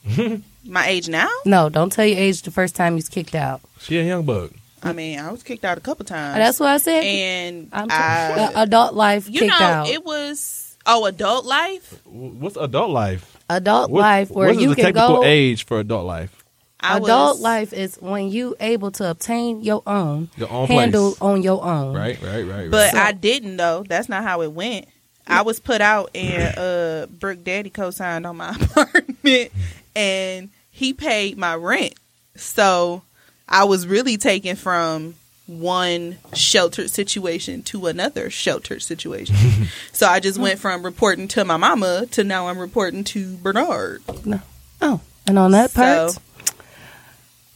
my 0.64 0.86
age 0.88 1.08
now? 1.08 1.28
No, 1.44 1.68
don't 1.68 1.92
tell 1.92 2.04
your 2.06 2.18
age 2.18 2.42
the 2.42 2.50
first 2.50 2.74
time 2.74 2.94
you 2.94 2.96
was 2.96 3.08
kicked 3.08 3.34
out. 3.36 3.60
She 3.80 3.98
a 3.98 4.02
young 4.02 4.24
bug. 4.24 4.52
I 4.82 4.92
mean, 4.92 5.18
I 5.18 5.30
was 5.32 5.42
kicked 5.42 5.64
out 5.64 5.76
a 5.78 5.80
couple 5.80 6.04
times. 6.04 6.36
That's 6.36 6.60
what 6.60 6.68
I 6.68 6.76
said. 6.78 7.02
and 7.04 7.68
I'm 7.72 7.88
I, 7.90 8.30
uh, 8.54 8.62
adult 8.62 8.94
life 8.94 9.28
you 9.28 9.40
kicked 9.40 9.58
know, 9.60 9.66
out. 9.66 9.88
it 9.88 10.04
was 10.04 10.76
oh, 10.86 11.04
adult 11.06 11.44
life. 11.46 12.00
What's 12.04 12.56
adult 12.56 12.90
life? 12.90 13.36
adult 13.50 13.90
What- 13.90 14.00
life 14.00 14.30
where 14.30 14.48
what 14.48 14.56
is 14.56 14.62
you 14.62 14.68
the 14.70 14.74
can 14.76 14.84
technical 14.86 15.16
go. 15.16 15.24
age 15.24 15.64
for 15.64 15.78
adult 15.80 16.06
life? 16.06 16.37
I 16.80 16.98
adult 16.98 17.36
was, 17.36 17.40
life 17.40 17.72
is 17.72 17.96
when 17.96 18.28
you 18.28 18.54
able 18.60 18.90
to 18.92 19.10
obtain 19.10 19.62
your 19.62 19.82
own, 19.86 20.28
Your 20.36 20.50
own 20.50 20.68
handle 20.68 21.10
place. 21.10 21.20
on 21.22 21.42
your 21.42 21.64
own. 21.64 21.94
Right, 21.94 22.20
right, 22.22 22.42
right. 22.42 22.70
but 22.70 22.92
right. 22.94 23.06
I 23.08 23.12
didn't 23.12 23.56
though. 23.56 23.84
That's 23.88 24.08
not 24.08 24.22
how 24.22 24.42
it 24.42 24.52
went. 24.52 24.86
I 25.26 25.42
was 25.42 25.60
put 25.60 25.80
out, 25.82 26.10
and 26.14 26.56
uh, 26.56 27.06
Brooke 27.10 27.44
Daddy 27.44 27.68
co-signed 27.68 28.26
on 28.26 28.36
my 28.38 28.50
apartment, 28.60 29.52
and 29.94 30.48
he 30.70 30.92
paid 30.94 31.36
my 31.36 31.54
rent. 31.54 31.94
So 32.36 33.02
I 33.48 33.64
was 33.64 33.86
really 33.86 34.16
taken 34.16 34.56
from 34.56 35.16
one 35.46 36.16
sheltered 36.34 36.90
situation 36.90 37.62
to 37.64 37.86
another 37.88 38.30
sheltered 38.30 38.82
situation. 38.82 39.36
so 39.92 40.06
I 40.06 40.20
just 40.20 40.38
went 40.38 40.60
from 40.60 40.82
reporting 40.82 41.26
to 41.28 41.44
my 41.44 41.56
mama 41.56 42.06
to 42.12 42.22
now 42.24 42.48
I'm 42.48 42.58
reporting 42.58 43.04
to 43.04 43.36
Bernard. 43.38 44.02
No. 44.24 44.40
Oh, 44.80 45.00
and 45.26 45.38
on 45.38 45.50
that 45.52 45.74
part, 45.74 46.12
So- 46.12 46.22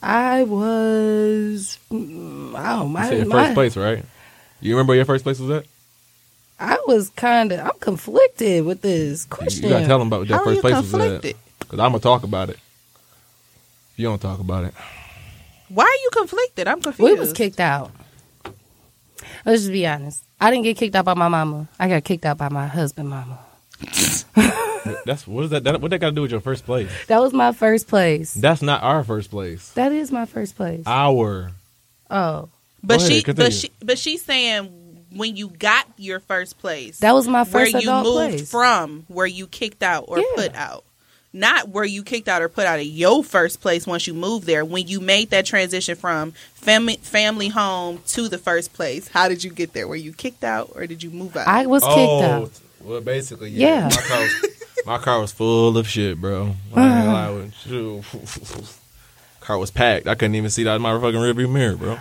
I 0.03 0.43
was. 0.43 1.79
mm, 1.91 2.55
Oh 2.57 2.83
You 2.83 2.88
my! 2.88 3.09
said 3.09 3.27
my- 3.29 3.45
first 3.45 3.55
place, 3.55 3.77
right? 3.77 4.05
You 4.61 4.75
remember 4.75 4.91
where 4.91 4.97
your 4.97 5.05
first 5.05 5.25
place 5.25 5.38
was 5.38 5.51
at? 5.51 5.67
I 6.61 6.79
was 6.87 7.11
kind 7.11 7.51
of. 7.53 7.61
I'm 7.61 7.79
conflicted 7.81 8.65
with 8.65 8.83
this 8.83 9.25
question. 9.25 9.65
you 9.65 9.71
gotta 9.71 9.87
tell 9.87 9.99
them 9.99 10.09
about 10.09 10.21
what 10.21 10.29
that 10.29 10.37
How 10.38 10.45
first 10.45 10.57
you 10.57 10.61
place 10.61 10.75
was 10.77 10.95
at. 10.95 11.01
conflicted? 11.01 11.37
Because 11.59 11.79
I'm 11.81 11.91
gonna 11.93 11.99
talk 12.01 12.23
about 12.23 12.51
it. 12.51 12.59
You 13.97 14.07
don't 14.09 14.21
talk 14.21 14.38
about 14.41 14.65
it. 14.65 14.75
Why 15.69 15.85
are 15.85 16.03
you 16.03 16.11
conflicted? 16.12 16.69
I'm 16.69 16.81
confused. 16.81 17.12
we 17.12 17.19
was 17.19 17.33
kicked 17.33 17.61
out. 17.61 17.91
Let's 19.45 19.62
just 19.62 19.73
be 19.73 19.87
honest. 19.87 20.23
I 20.41 20.51
didn't 20.51 20.65
get 20.65 20.77
kicked 20.77 20.95
out 20.95 21.05
by 21.05 21.15
my 21.15 21.29
mama. 21.29 21.69
I 21.79 21.88
got 21.88 22.05
kicked 22.05 22.25
out 22.27 22.38
by 22.38 22.49
my 22.49 22.67
husband, 22.67 23.09
mama. 23.09 23.38
That's 25.05 25.27
what 25.27 25.45
is 25.45 25.51
that? 25.51 25.64
that 25.64 25.81
what 25.81 25.90
that 25.90 25.99
got 25.99 26.11
to 26.11 26.14
do 26.14 26.23
with 26.23 26.31
your 26.31 26.40
first 26.40 26.64
place? 26.64 26.90
That 27.07 27.21
was 27.21 27.33
my 27.33 27.53
first 27.53 27.88
place. 27.88 28.35
That's 28.35 28.62
not 28.62 28.83
our 28.83 29.05
first 29.05 29.31
place. 29.31 29.71
That 29.73 29.92
is 29.92 30.11
my 30.11 30.27
first 30.27 30.57
place. 30.57 30.83
Our 30.87 31.53
Oh, 32.11 32.49
But 32.83 32.99
ahead, 32.99 33.11
she, 33.12 33.23
continue. 33.23 33.47
but 33.49 33.53
she, 33.55 33.71
but 33.83 33.99
she's 33.99 34.23
saying 34.23 35.07
when 35.14 35.37
you 35.37 35.49
got 35.49 35.87
your 35.97 36.21
first 36.21 36.59
place, 36.59 36.99
that 36.99 37.12
was 37.14 37.27
my 37.29 37.45
first 37.45 37.55
where 37.55 37.64
first 37.66 37.85
you 37.85 37.90
adult 37.90 38.05
moved 38.05 38.31
place. 38.37 38.51
from, 38.51 39.05
where 39.09 39.27
you 39.27 39.47
kicked 39.47 39.83
out 39.83 40.05
or 40.09 40.18
Yeah. 40.18 40.25
put 40.35 40.55
out, 40.55 40.85
not 41.33 41.68
where 41.71 41.85
you 41.85 42.03
kicked 42.03 42.29
out 42.29 42.42
or 42.42 42.49
put 42.49 42.66
out 42.66 42.81
of 42.81 42.85
your 42.87 43.23
first 43.25 43.61
place 43.61 43.87
once 43.87 44.07
you 44.07 44.12
moved 44.14 44.47
there. 44.47 44.64
When 44.64 44.87
you 44.88 45.01
made 45.01 45.31
that 45.31 45.47
transition 45.47 45.97
from 45.97 46.33
family 46.55 46.97
family 46.97 47.49
home 47.49 48.01
to 48.09 48.29
the 48.29 48.38
first 48.38 48.73
place, 48.75 49.09
how 49.09 49.29
did 49.29 49.42
you 49.45 49.51
get 49.51 49.73
there? 49.73 49.87
Were 49.88 49.97
you 49.97 50.12
kicked 50.12 50.45
out 50.45 50.73
or 50.75 50.87
did 50.87 51.03
you 51.03 51.11
move 51.11 51.37
out? 51.37 51.49
I 51.49 51.66
was 51.66 51.83
kicked 51.83 51.95
oh, 51.97 52.23
out. 52.23 52.61
Well, 52.85 53.01
basically, 53.01 53.51
Yeah. 53.51 53.88
yeah. 53.88 53.97
My 53.97 54.03
car, 54.03 54.21
was, 54.21 54.33
my 54.87 54.99
car 54.99 55.21
was 55.21 55.33
full 55.33 55.77
of 55.79 55.87
shit, 55.88 56.21
bro. 56.21 56.42
I 56.42 56.47
ain't 56.47 56.75
gonna 56.75 56.87
uh-huh. 56.90 57.12
lie 57.12 57.31
with 57.31 57.66
you. 57.66 58.03
Car 59.40 59.59
was 59.59 59.71
packed. 59.71 60.07
I 60.07 60.14
couldn't 60.14 60.35
even 60.37 60.51
see 60.51 60.64
that 60.64 60.77
in 60.77 60.83
my 60.83 60.92
fucking 61.01 61.18
rearview 61.18 61.51
mirror, 61.51 61.77
bro. 61.77 61.99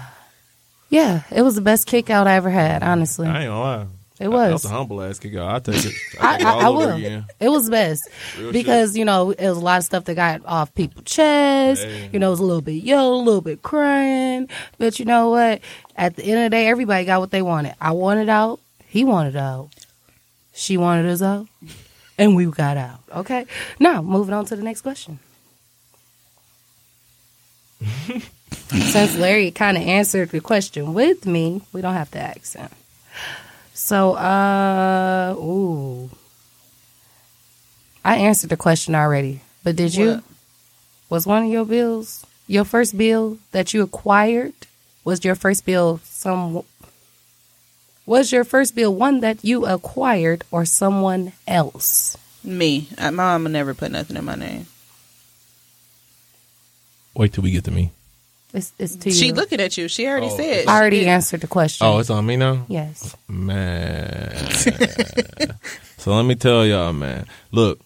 Yeah, 0.90 1.24
it 1.32 1.42
was 1.42 1.56
the 1.56 1.62
best 1.62 1.88
kick 1.88 2.10
out 2.10 2.28
I 2.28 2.36
ever 2.36 2.50
had. 2.50 2.84
Honestly, 2.84 3.28
I 3.28 3.44
ain't 3.44 3.50
gonna 3.50 3.60
lie. 3.60 3.82
it 3.84 3.88
That 4.20 4.32
was. 4.32 4.52
was 4.54 4.66
a 4.66 4.70
humble 4.70 5.02
ass 5.02 5.20
kick 5.20 5.36
out. 5.36 5.68
I 5.68 5.72
take 5.72 5.86
it. 5.86 5.94
I, 6.20 6.34
I, 6.34 6.38
take 6.38 6.42
it 6.42 6.48
I, 6.48 6.70
will. 6.70 6.92
again. 6.92 7.26
It 7.40 7.50
was 7.50 7.66
the 7.66 7.72
best 7.72 8.10
Real 8.38 8.52
because 8.52 8.98
you 8.98 9.06
know 9.06 9.32
it 9.32 9.48
was 9.48 9.58
a 9.58 9.62
lot 9.62 9.78
of 9.78 9.86
stuff 9.86 10.04
that 10.06 10.16
got 10.16 10.42
off 10.46 10.74
people's 10.76 11.06
chest. 11.06 11.84
Hey. 11.84 12.10
You 12.12 12.20
know, 12.20 12.28
it 12.28 12.32
was 12.32 12.40
a 12.42 12.46
little 12.46 12.62
bit 12.62 12.84
yo, 12.84 13.14
a 13.14 13.16
little 13.16 13.42
bit 13.42 13.62
crying. 13.62 14.50
But 14.78 15.00
you 15.00 15.06
know 15.06 15.30
what? 15.30 15.62
At 15.96 16.18
the 16.18 16.24
end 16.24 16.40
of 16.40 16.44
the 16.46 16.50
day, 16.50 16.68
everybody 16.68 17.06
got 17.06 17.22
what 17.22 17.32
they 17.32 17.42
wanted. 17.42 17.74
I 17.80 17.92
wanted 17.92 18.28
out. 18.30 18.60
He 18.86 19.06
wanted 19.06 19.38
out. 19.38 19.70
She 20.54 20.78
wanted 20.78 21.06
us 21.08 21.22
out, 21.22 21.48
and 22.18 22.36
we 22.36 22.46
got 22.46 22.78
out. 22.78 23.00
Okay. 23.16 23.46
Now 23.80 24.02
moving 24.02 24.34
on 24.34 24.46
to 24.46 24.56
the 24.56 24.64
next 24.64 24.82
question. 24.82 25.20
Since 28.70 29.18
Larry 29.18 29.52
kind 29.52 29.78
of 29.78 29.84
answered 29.84 30.30
the 30.30 30.40
question 30.42 30.94
with 30.94 31.26
me, 31.26 31.62
we 31.74 31.82
don't 31.82 31.94
have 31.94 32.12
to 32.12 32.20
ask 32.20 32.56
him. 32.56 32.70
So, 33.74 34.14
uh, 34.14 35.36
ooh. 35.38 36.10
I 38.04 38.18
answered 38.18 38.50
the 38.50 38.58
question 38.58 38.96
already, 38.96 39.42
but 39.64 39.76
did 39.76 39.96
you? 39.96 40.12
What? 40.12 40.24
Was 41.10 41.28
one 41.28 41.44
of 41.44 41.52
your 41.52 41.66
bills 41.66 42.26
your 42.52 42.66
first 42.66 42.98
bill 42.98 43.38
that 43.52 43.74
you 43.74 43.82
acquired? 43.82 44.54
Was 45.04 45.24
your 45.24 45.36
first 45.36 45.66
bill 45.66 46.00
some? 46.04 46.64
Was 48.12 48.34
your 48.34 48.44
first 48.44 48.76
bill 48.76 48.94
one 48.94 49.22
that 49.22 49.40
you 49.42 49.66
acquired 49.66 50.44
or 50.52 50.66
someone 50.66 51.32
else? 51.48 52.18
Me, 52.44 52.90
my 53.00 53.10
mama 53.10 53.48
never 53.48 53.74
put 53.74 53.90
nothing 53.90 54.18
in 54.18 54.26
my 54.26 54.36
name. 54.36 54.68
Wait 57.16 57.32
till 57.32 57.42
we 57.42 57.52
get 57.52 57.64
to 57.64 57.72
me. 57.72 57.92
It's, 58.54 58.74
it's 58.78 58.98
to 58.98 59.10
you. 59.10 59.16
She 59.16 59.28
you. 59.28 59.34
looking 59.34 59.62
at 59.62 59.78
you. 59.78 59.88
She 59.88 60.06
already 60.08 60.28
Oh, 60.30 60.36
said. 60.36 60.68
I 60.68 60.78
already 60.78 61.08
answered 61.08 61.40
the 61.40 61.48
question. 61.48 61.88
Oh, 61.88 62.00
it's 62.00 62.10
on 62.10 62.26
me 62.26 62.36
now. 62.36 62.66
yes. 62.68 63.16
Man. 63.30 64.36
so 65.98 66.14
let 66.14 66.26
me 66.26 66.36
tell 66.36 66.66
y'all, 66.66 66.92
man. 66.92 67.28
Look, 67.54 67.80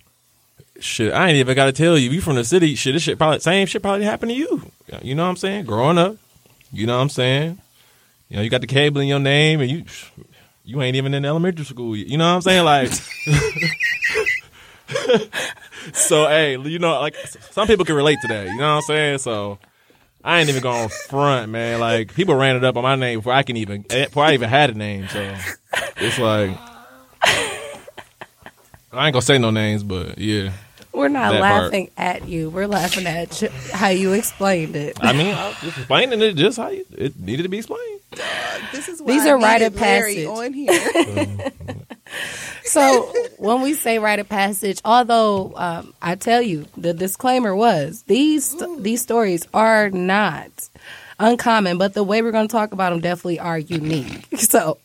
shit, 0.79 1.13
I 1.13 1.27
ain't 1.29 1.38
even 1.38 1.55
got 1.55 1.65
to 1.65 1.71
tell 1.71 1.99
you. 1.99 2.09
You 2.09 2.21
from 2.21 2.38
the 2.38 2.43
city, 2.43 2.73
shit, 2.73 2.95
this 2.95 3.03
shit 3.03 3.19
probably, 3.19 3.41
same 3.41 3.67
shit 3.67 3.83
probably 3.83 4.05
happened 4.05 4.31
to 4.31 4.35
you. 4.35 4.71
You 5.03 5.13
know 5.13 5.21
what 5.21 5.29
I'm 5.29 5.38
saying? 5.38 5.65
Growing 5.65 5.99
up, 5.99 6.17
you 6.73 6.88
know 6.88 6.95
what 6.95 7.03
I'm 7.03 7.09
saying? 7.09 7.59
You 8.36 8.39
know, 8.39 8.43
you 8.43 8.50
got 8.50 8.60
the 8.60 8.67
cable 8.67 9.00
in 9.00 9.08
your 9.08 9.21
name, 9.21 9.62
and 9.62 9.71
you 9.71 9.86
you 10.65 10.82
ain't 10.82 10.98
even 10.98 11.13
in 11.13 11.24
elementary 11.24 11.63
school. 11.63 11.95
yet. 11.95 12.08
You 12.08 12.17
know 12.17 12.28
what 12.28 12.36
I'm 12.36 12.41
saying? 12.41 12.65
Like, 12.65 12.91
so 15.93 16.28
hey, 16.28 16.58
you 16.58 16.80
know, 16.80 17.00
like 17.00 17.15
some 17.52 17.65
people 17.65 17.86
can 17.86 17.95
relate 17.95 18.17
to 18.24 18.28
that. 18.28 18.48
You 18.48 18.58
know 18.58 18.76
what 18.76 18.76
I'm 18.76 18.82
saying? 18.82 19.19
So 19.19 19.58
I 20.21 20.41
ain't 20.41 20.50
even 20.50 20.62
going 20.62 20.89
front, 20.89 21.50
man. 21.50 21.80
Like 21.80 22.13
people 22.13 22.36
ran 22.36 22.58
it 22.58 22.65
up 22.65 22.76
on 22.76 22.84
my 22.84 22.95
name 22.95 23.19
before 23.19 23.32
I 23.32 23.43
can 23.43 23.56
even 23.56 23.84
before 23.84 24.26
I 24.26 24.34
even 24.34 24.50
had 24.50 24.69
a 24.69 24.74
name. 24.74 25.08
So 25.08 25.34
it's 25.95 26.19
like 26.19 26.60
I 28.91 29.06
ain't 29.06 29.13
gonna 29.13 29.21
say 29.21 29.38
no 29.38 29.52
names, 29.52 29.82
but 29.82 30.17
yeah. 30.17 30.52
We're 30.95 31.08
not 31.10 31.31
That 31.34 31.41
part. 31.41 31.63
laughing 31.65 31.91
at 31.97 32.27
you. 32.27 32.49
We're 32.49 32.67
laughing 32.67 33.05
at 33.08 33.41
you, 33.41 33.49
how 33.73 33.89
you 33.89 34.13
explained 34.13 34.75
it. 34.75 34.97
I 35.01 35.13
mean, 35.13 35.36
I 35.36 35.49
was 35.49 35.58
just 35.62 35.77
explaining 35.77 36.21
it 36.21 36.36
just 36.36 36.58
how 36.58 36.69
you, 36.69 36.86
it 36.97 37.19
needed 37.19 37.43
to 37.43 37.49
be 37.49 37.58
explained. 37.58 37.99
This 38.71 38.88
is 38.88 39.01
why 39.01 39.12
These 39.13 39.25
I 39.25 39.29
are 39.31 39.38
rite 39.38 39.62
needed 39.62 39.73
of 39.75 39.81
Larry 39.81 40.15
passage. 40.25 40.27
on 40.27 40.53
here. 40.53 41.51
So 42.63 43.12
when 43.38 43.62
we 43.62 43.73
say 43.73 43.99
rite 43.99 44.19
of 44.19 44.27
passage, 44.29 44.81
although 44.84 45.53
um, 45.55 45.93
I 46.01 46.15
tell 46.15 46.41
you 46.41 46.65
the 46.75 46.93
disclaimer 46.93 47.55
was 47.55 48.03
these 48.03 48.55
these 48.79 49.01
stories 49.01 49.47
are 49.53 49.89
not 49.91 50.49
uncommon, 51.19 51.78
but 51.78 51.93
the 51.93 52.04
way 52.04 52.21
we're 52.21 52.32
going 52.32 52.47
to 52.47 52.51
talk 52.51 52.71
about 52.71 52.91
them 52.91 52.99
definitely 53.01 53.39
are 53.39 53.58
unique. 53.60 54.25
So 54.38 54.78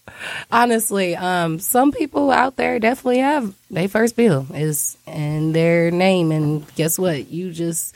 honestly, 0.50 1.16
um, 1.16 1.58
some 1.60 1.92
people 1.92 2.30
out 2.30 2.56
there 2.56 2.78
definitely 2.78 3.18
have 3.18 3.54
their 3.70 3.88
first 3.88 4.16
bill 4.16 4.46
is 4.54 4.96
in 5.06 5.52
their 5.52 5.90
name, 5.90 6.30
and 6.32 6.74
guess 6.74 6.98
what? 6.98 7.28
You 7.28 7.52
just 7.52 7.94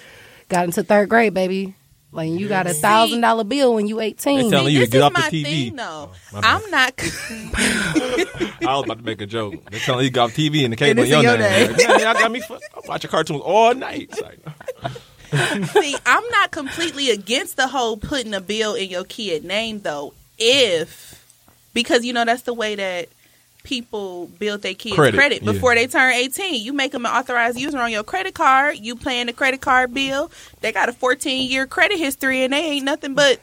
got 0.48 0.64
into 0.64 0.82
third 0.84 1.08
grade, 1.08 1.34
baby. 1.34 1.74
Like 2.12 2.30
you 2.30 2.46
got 2.48 2.66
a 2.68 2.72
thousand 2.74 3.22
dollar 3.22 3.42
bill 3.44 3.74
when 3.74 3.88
you 3.88 3.98
eighteen. 4.00 4.44
They 4.44 4.50
telling 4.50 4.72
you 4.72 4.80
this 4.80 4.88
to 4.90 4.92
get 4.92 4.98
is 4.98 5.02
off 5.04 5.12
the 5.14 5.20
my 5.20 5.30
TV. 5.30 5.44
thing, 5.44 5.76
though. 5.76 6.10
Oh. 6.32 6.40
I'm 6.42 6.70
not. 6.70 6.92
I 7.56 8.60
was 8.76 8.84
about 8.84 8.98
to 8.98 9.04
make 9.04 9.20
a 9.20 9.26
joke. 9.26 9.54
They're 9.70 9.80
telling 9.80 10.04
you 10.04 10.10
to 10.10 10.14
get 10.14 10.20
off 10.20 10.32
TV 10.32 10.62
and 10.64 10.72
the 10.72 10.76
cable 10.76 10.90
And 10.90 10.98
in 11.00 11.04
it's 11.06 11.10
your 11.10 11.18
in 11.20 11.24
your 11.24 11.38
name. 11.38 11.66
name. 11.68 11.76
Like, 11.76 11.88
man, 11.88 12.00
y'all 12.00 12.14
got 12.14 12.30
me. 12.30 12.40
fu- 12.40 12.54
I'm 12.54 12.82
watching 12.86 13.10
cartoons 13.10 13.40
all 13.42 13.74
night. 13.74 14.10
It's 14.12 14.20
like, 14.20 14.38
See, 15.72 15.96
I'm 16.06 16.28
not 16.30 16.50
completely 16.50 17.10
against 17.10 17.56
the 17.56 17.68
whole 17.68 17.96
putting 17.96 18.34
a 18.34 18.40
bill 18.40 18.74
in 18.74 18.88
your 18.88 19.04
kid 19.04 19.44
name 19.44 19.80
though. 19.80 20.14
If 20.38 21.22
because 21.72 22.04
you 22.04 22.12
know 22.12 22.24
that's 22.24 22.42
the 22.42 22.54
way 22.54 22.74
that 22.74 23.08
people 23.62 24.26
build 24.26 24.62
their 24.62 24.74
kids 24.74 24.96
Credit, 24.96 25.16
credit, 25.16 25.42
yeah. 25.42 25.52
before 25.52 25.74
they 25.74 25.86
turn 25.86 26.12
18. 26.12 26.62
You 26.62 26.72
make 26.72 26.92
them 26.92 27.06
an 27.06 27.12
authorized 27.12 27.58
user 27.58 27.78
on 27.78 27.90
your 27.90 28.04
credit 28.04 28.34
card. 28.34 28.78
You 28.78 28.94
paying 28.94 29.26
the 29.26 29.32
credit 29.32 29.60
card 29.60 29.94
bill. 29.94 30.30
They 30.60 30.70
got 30.72 30.88
a 30.88 30.92
14 30.92 31.50
year 31.50 31.66
credit 31.66 31.98
history 31.98 32.44
and 32.44 32.52
they 32.52 32.62
ain't 32.62 32.84
nothing 32.84 33.14
but 33.14 33.40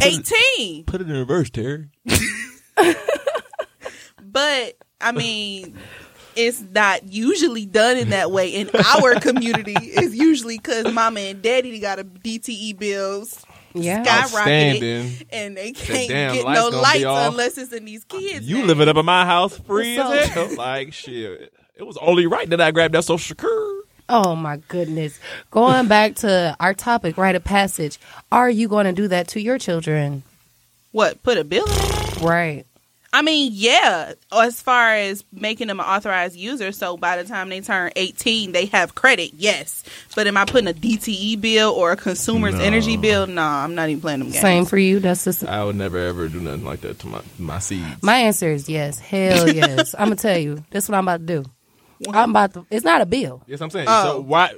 18. 0.00 0.84
put 0.84 1.00
it 1.00 1.08
in 1.08 1.16
reverse, 1.16 1.50
Terry. 1.50 1.86
But 4.32 4.78
I 5.00 5.12
mean, 5.12 5.76
it's 6.36 6.62
not 6.72 7.12
usually 7.12 7.66
done 7.66 7.96
in 7.96 8.10
that 8.10 8.30
way 8.30 8.48
in 8.48 8.70
our 8.74 9.14
community. 9.20 9.74
It's 9.78 10.14
usually 10.14 10.58
because 10.58 10.92
mama 10.92 11.20
and 11.20 11.42
daddy 11.42 11.78
got 11.78 11.98
a 11.98 12.04
DTE 12.04 12.78
bills 12.78 13.44
yeah. 13.74 14.04
skyrocketed, 14.04 15.26
and 15.30 15.56
they 15.56 15.72
can't 15.72 16.08
damn 16.08 16.34
get 16.34 16.44
lights 16.44 16.60
no 16.60 16.68
lights 16.80 17.04
unless 17.04 17.58
it's 17.58 17.72
in 17.72 17.84
these 17.84 18.04
kids. 18.04 18.48
You 18.48 18.56
names. 18.56 18.68
living 18.68 18.88
up 18.88 18.96
in 18.96 19.04
my 19.04 19.24
house 19.24 19.56
free 19.58 19.96
So- 19.96 20.12
as 20.12 20.28
hell. 20.28 20.54
Like 20.56 20.92
shit. 20.92 21.52
It 21.74 21.84
was 21.84 21.96
only 21.96 22.26
right 22.26 22.48
that 22.50 22.60
I 22.60 22.70
grabbed 22.70 22.94
that 22.94 23.04
social 23.04 23.18
security. 23.18 23.88
Oh 24.08 24.36
my 24.36 24.58
goodness. 24.68 25.18
Going 25.50 25.88
back 25.88 26.16
to 26.16 26.54
our 26.60 26.74
topic, 26.74 27.16
rite 27.16 27.34
of 27.34 27.44
passage. 27.44 27.98
Are 28.30 28.50
you 28.50 28.68
going 28.68 28.84
to 28.86 28.92
do 28.92 29.08
that 29.08 29.28
to 29.28 29.40
your 29.40 29.58
children? 29.58 30.22
what? 30.92 31.22
Put 31.22 31.38
a 31.38 31.44
bill 31.44 31.64
in? 31.66 32.24
Right. 32.24 32.66
I 33.14 33.20
mean, 33.22 33.52
yeah. 33.54 34.14
As 34.32 34.62
far 34.62 34.94
as 34.94 35.22
making 35.32 35.66
them 35.68 35.80
an 35.80 35.86
authorized 35.86 36.34
user, 36.34 36.72
so 36.72 36.96
by 36.96 37.20
the 37.22 37.28
time 37.28 37.50
they 37.50 37.60
turn 37.60 37.92
eighteen, 37.96 38.52
they 38.52 38.66
have 38.66 38.94
credit. 38.94 39.32
Yes, 39.34 39.84
but 40.16 40.26
am 40.26 40.36
I 40.36 40.44
putting 40.46 40.68
a 40.68 40.72
DTE 40.72 41.40
bill 41.40 41.70
or 41.72 41.92
a 41.92 41.96
consumer's 41.96 42.54
No. 42.54 42.60
energy 42.60 42.96
bill? 42.96 43.26
No, 43.26 43.42
I'm 43.42 43.74
not 43.74 43.90
even 43.90 44.00
playing 44.00 44.20
them 44.20 44.28
games. 44.30 44.40
Same 44.40 44.64
for 44.64 44.78
you. 44.78 44.98
That's 44.98 45.24
the 45.24 45.50
I 45.50 45.62
would 45.62 45.76
never 45.76 45.98
ever 45.98 46.28
do 46.28 46.40
nothing 46.40 46.64
like 46.64 46.80
that 46.80 46.98
to 47.00 47.06
my 47.06 47.20
my 47.38 47.58
seeds. 47.58 48.02
My 48.02 48.16
answer 48.18 48.50
is 48.50 48.68
yes. 48.68 48.98
Hell 48.98 49.48
yes. 49.54 49.94
I'm 49.98 50.06
gonna 50.06 50.16
tell 50.16 50.38
you. 50.38 50.64
That's 50.70 50.88
what 50.88 50.96
I'm 50.96 51.04
about 51.06 51.26
to 51.26 51.42
do. 51.42 51.44
I'm 52.10 52.30
about 52.30 52.54
to. 52.54 52.66
It's 52.70 52.84
not 52.84 53.00
a 53.02 53.06
bill. 53.06 53.42
yes, 53.46 53.60
I'm 53.60 53.70
saying. 53.70 53.86
Oh. 53.88 54.04
So 54.04 54.20
why 54.22 54.52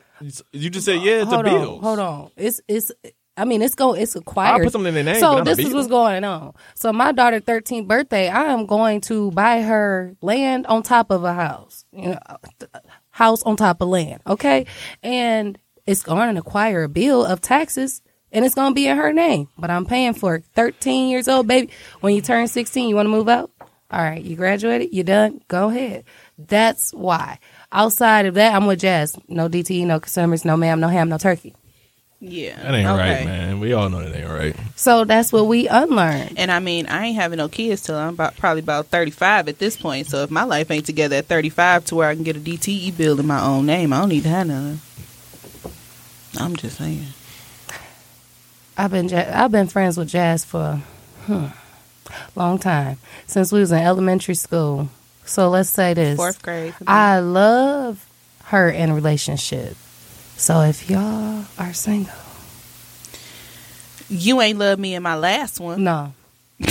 you 0.52 0.70
just 0.70 0.86
said 0.86 1.02
yeah, 1.02 1.22
it's 1.22 1.30
hold 1.30 1.44
a 1.46 1.50
bill. 1.50 1.74
on. 1.76 1.80
Hold 1.82 1.98
on. 1.98 2.30
It's 2.36 2.60
it's. 2.68 2.92
I 3.36 3.44
mean, 3.44 3.62
it's 3.62 3.74
going. 3.74 4.00
It's 4.00 4.16
I'll 4.16 4.22
put 4.60 4.72
something 4.72 4.88
in 4.88 4.94
their 4.94 5.14
name. 5.14 5.20
So 5.20 5.32
but 5.32 5.44
not 5.44 5.52
a 5.52 5.56
this 5.56 5.66
is 5.66 5.74
what's 5.74 5.88
going 5.88 6.22
on. 6.24 6.54
So 6.74 6.92
my 6.92 7.12
daughter 7.12 7.40
13th 7.40 7.88
birthday, 7.88 8.28
I 8.28 8.52
am 8.52 8.66
going 8.66 9.00
to 9.02 9.30
buy 9.32 9.62
her 9.62 10.14
land 10.20 10.66
on 10.66 10.82
top 10.82 11.10
of 11.10 11.24
a 11.24 11.34
house. 11.34 11.84
You 11.92 12.10
know, 12.10 12.18
house 13.10 13.42
on 13.42 13.56
top 13.56 13.80
of 13.80 13.88
land. 13.88 14.20
Okay, 14.26 14.66
and 15.02 15.58
it's 15.86 16.02
going 16.02 16.34
to 16.34 16.40
acquire 16.40 16.84
a 16.84 16.88
bill 16.88 17.24
of 17.24 17.40
taxes. 17.40 18.02
And 18.30 18.44
it's 18.44 18.56
going 18.56 18.72
to 18.72 18.74
be 18.74 18.88
in 18.88 18.96
her 18.96 19.12
name, 19.12 19.46
but 19.56 19.70
I'm 19.70 19.86
paying 19.86 20.12
for 20.12 20.34
it. 20.34 20.44
13 20.56 21.08
years 21.08 21.28
old, 21.28 21.46
baby. 21.46 21.70
When 22.00 22.16
you 22.16 22.20
turn 22.20 22.48
16, 22.48 22.88
you 22.88 22.96
want 22.96 23.06
to 23.06 23.10
move 23.10 23.28
out? 23.28 23.52
All 23.92 24.00
right, 24.00 24.20
you 24.20 24.34
graduated, 24.34 24.92
you 24.92 25.04
done, 25.04 25.40
go 25.46 25.68
ahead. 25.68 26.02
That's 26.36 26.92
why. 26.92 27.38
Outside 27.70 28.26
of 28.26 28.34
that, 28.34 28.52
I'm 28.52 28.66
with 28.66 28.80
Jazz. 28.80 29.16
No 29.28 29.48
DTE, 29.48 29.86
no 29.86 30.00
consumers, 30.00 30.44
no 30.44 30.56
ma'am, 30.56 30.80
no 30.80 30.88
ham, 30.88 31.10
no 31.10 31.18
turkey. 31.18 31.54
Yeah, 32.26 32.56
That 32.62 32.74
ain't 32.74 32.88
okay. 32.88 33.16
right, 33.16 33.26
man. 33.26 33.60
We 33.60 33.74
all 33.74 33.90
know 33.90 34.02
that 34.02 34.16
ain't 34.16 34.30
right. 34.30 34.56
So 34.76 35.04
that's 35.04 35.30
what 35.30 35.46
we 35.46 35.68
unlearned. 35.68 36.38
And 36.38 36.50
I 36.50 36.58
mean, 36.58 36.86
I 36.86 37.06
ain't 37.06 37.16
having 37.16 37.36
no 37.36 37.48
kids 37.48 37.82
till 37.82 37.96
I'm 37.96 38.14
about 38.14 38.36
probably 38.38 38.60
about 38.60 38.86
35 38.86 39.48
at 39.48 39.58
this 39.58 39.76
point. 39.76 40.06
So 40.06 40.22
if 40.22 40.30
my 40.30 40.44
life 40.44 40.70
ain't 40.70 40.86
together 40.86 41.16
at 41.16 41.26
35 41.26 41.84
to 41.86 41.94
where 41.96 42.08
I 42.08 42.14
can 42.14 42.24
get 42.24 42.36
a 42.36 42.40
DTE 42.40 42.96
bill 42.96 43.20
in 43.20 43.26
my 43.26 43.42
own 43.44 43.66
name, 43.66 43.92
I 43.92 44.00
don't 44.00 44.08
need 44.08 44.22
to 44.22 44.30
have 44.30 44.46
none. 44.46 44.80
I'm 46.38 46.56
just 46.56 46.78
saying. 46.78 47.06
I've 48.76 48.90
been 48.90 49.12
I've 49.12 49.52
been 49.52 49.68
friends 49.68 49.96
with 49.96 50.08
Jazz 50.08 50.44
for 50.44 50.80
hmm, 51.26 51.46
long 52.34 52.58
time 52.58 52.98
since 53.26 53.52
we 53.52 53.60
was 53.60 53.70
in 53.70 53.78
elementary 53.78 54.34
school. 54.34 54.88
So 55.24 55.48
let's 55.48 55.70
say 55.70 55.94
this: 55.94 56.16
Fourth 56.16 56.42
grade. 56.42 56.74
I 56.86 57.20
love 57.20 58.04
her 58.46 58.68
in 58.68 58.90
a 58.90 58.94
relationship. 58.94 59.76
So 60.36 60.60
if 60.62 60.90
y'all 60.90 61.44
are 61.58 61.72
single, 61.72 62.12
you 64.08 64.40
ain't 64.40 64.58
love 64.58 64.78
me 64.78 64.94
in 64.94 65.02
my 65.02 65.16
last 65.16 65.60
one. 65.60 65.82
no. 65.84 66.12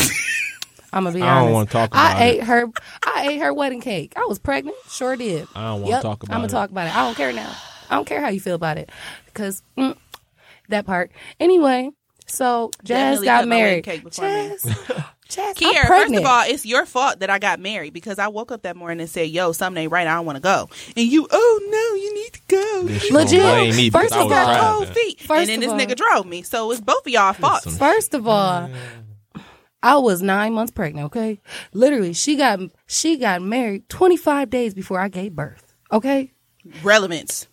I'm 0.96 1.06
gonna 1.06 1.16
be 1.16 1.22
I 1.24 1.26
honest. 1.26 1.46
don't 1.46 1.54
wanna 1.54 1.70
talk 1.70 1.90
about 1.94 2.18
I 2.18 2.24
it. 2.24 2.36
ate 2.36 2.44
her. 2.44 2.68
I 3.04 3.28
ate 3.30 3.40
her 3.40 3.52
wedding 3.54 3.82
cake. 3.82 4.14
I 4.16 4.26
was 4.26 4.38
pregnant. 4.38 4.78
Sure 4.90 5.16
did. 5.16 5.48
I 5.56 5.70
don't 5.72 5.82
want 5.82 5.86
to 5.86 5.90
Yep, 5.96 6.02
talk 6.04 6.24
about 6.24 6.34
it. 6.34 6.36
I'm 6.36 6.42
gonna 6.42 6.48
it. 6.50 6.52
talk 6.52 6.70
about 6.70 6.88
it. 6.88 6.96
I 6.96 7.04
don't 7.06 7.16
care 7.18 7.34
now. 7.34 7.56
I 7.90 7.96
don't 7.96 8.06
care 8.06 8.22
how 8.22 8.30
you 8.30 8.40
feel 8.40 8.54
about 8.56 8.78
it 8.78 8.92
because 9.26 9.64
mm, 9.76 9.98
that 10.70 10.86
part. 10.86 11.12
Anyway, 11.40 11.90
so 12.28 12.70
Jazz 12.84 13.22
Definitely 13.22 13.26
got 13.26 13.48
my 13.48 13.56
wedding 13.56 13.68
married. 13.70 13.84
cake 13.86 14.04
before 14.04 14.26
me. 14.26 14.50
Jazz, 14.50 14.66
Jazz, 15.30 15.56
Kiera, 15.56 15.82
I'm 15.82 15.88
first 15.88 16.14
of 16.14 16.26
all, 16.26 16.44
it's 16.46 16.66
your 16.66 16.86
fault 16.86 17.20
that 17.20 17.30
I 17.30 17.40
got 17.40 17.60
married 17.60 17.94
because 17.94 18.20
I 18.20 18.28
woke 18.28 18.52
up 18.52 18.64
that 18.64 18.76
morning 18.76 19.00
and 19.00 19.10
said, 19.10 19.30
"Yo, 19.30 19.52
something 19.52 19.82
ain't 19.84 19.92
right. 19.92 20.06
I 20.06 20.16
don't 20.16 20.26
want 20.26 20.36
to 20.36 20.42
go." 20.42 20.70
And 20.96 21.08
you, 21.08 21.28
oh 21.32 21.60
no, 21.72 21.96
you 22.02 22.14
need 22.14 22.34
to 22.34 22.42
go. 22.48 23.16
Legit. 23.18 23.76
me 23.76 23.90
First 23.90 24.14
of 24.14 24.18
was 24.18 24.24
all- 24.24 24.30
got 24.30 24.60
cold 24.74 24.90
feet. 24.90 25.22
First 25.22 25.50
and 25.50 25.50
then 25.50 25.60
this 25.62 25.72
nigga 25.72 25.96
drove 25.96 26.26
me. 26.26 26.42
So 26.44 26.72
it's 26.72 26.82
both 26.82 27.06
of 27.08 27.12
y'all 27.12 27.34
faults. 27.34 27.66
Listen. 27.66 27.80
First 27.80 28.14
of 28.14 28.28
all, 28.28 28.70
I 29.82 29.98
was 29.98 30.22
nine 30.22 30.54
months 30.54 30.72
pregnant. 30.72 31.06
Okay, 31.08 31.40
literally, 31.74 32.14
she 32.14 32.36
got 32.36 32.60
she 32.88 33.18
got 33.18 33.42
married 33.42 33.90
25 33.90 34.50
days 34.50 34.74
before 34.74 35.00
I 35.00 35.08
gave 35.08 35.36
birth. 35.36 35.74
Okay, 35.92 36.32
Relevance. 36.84 37.48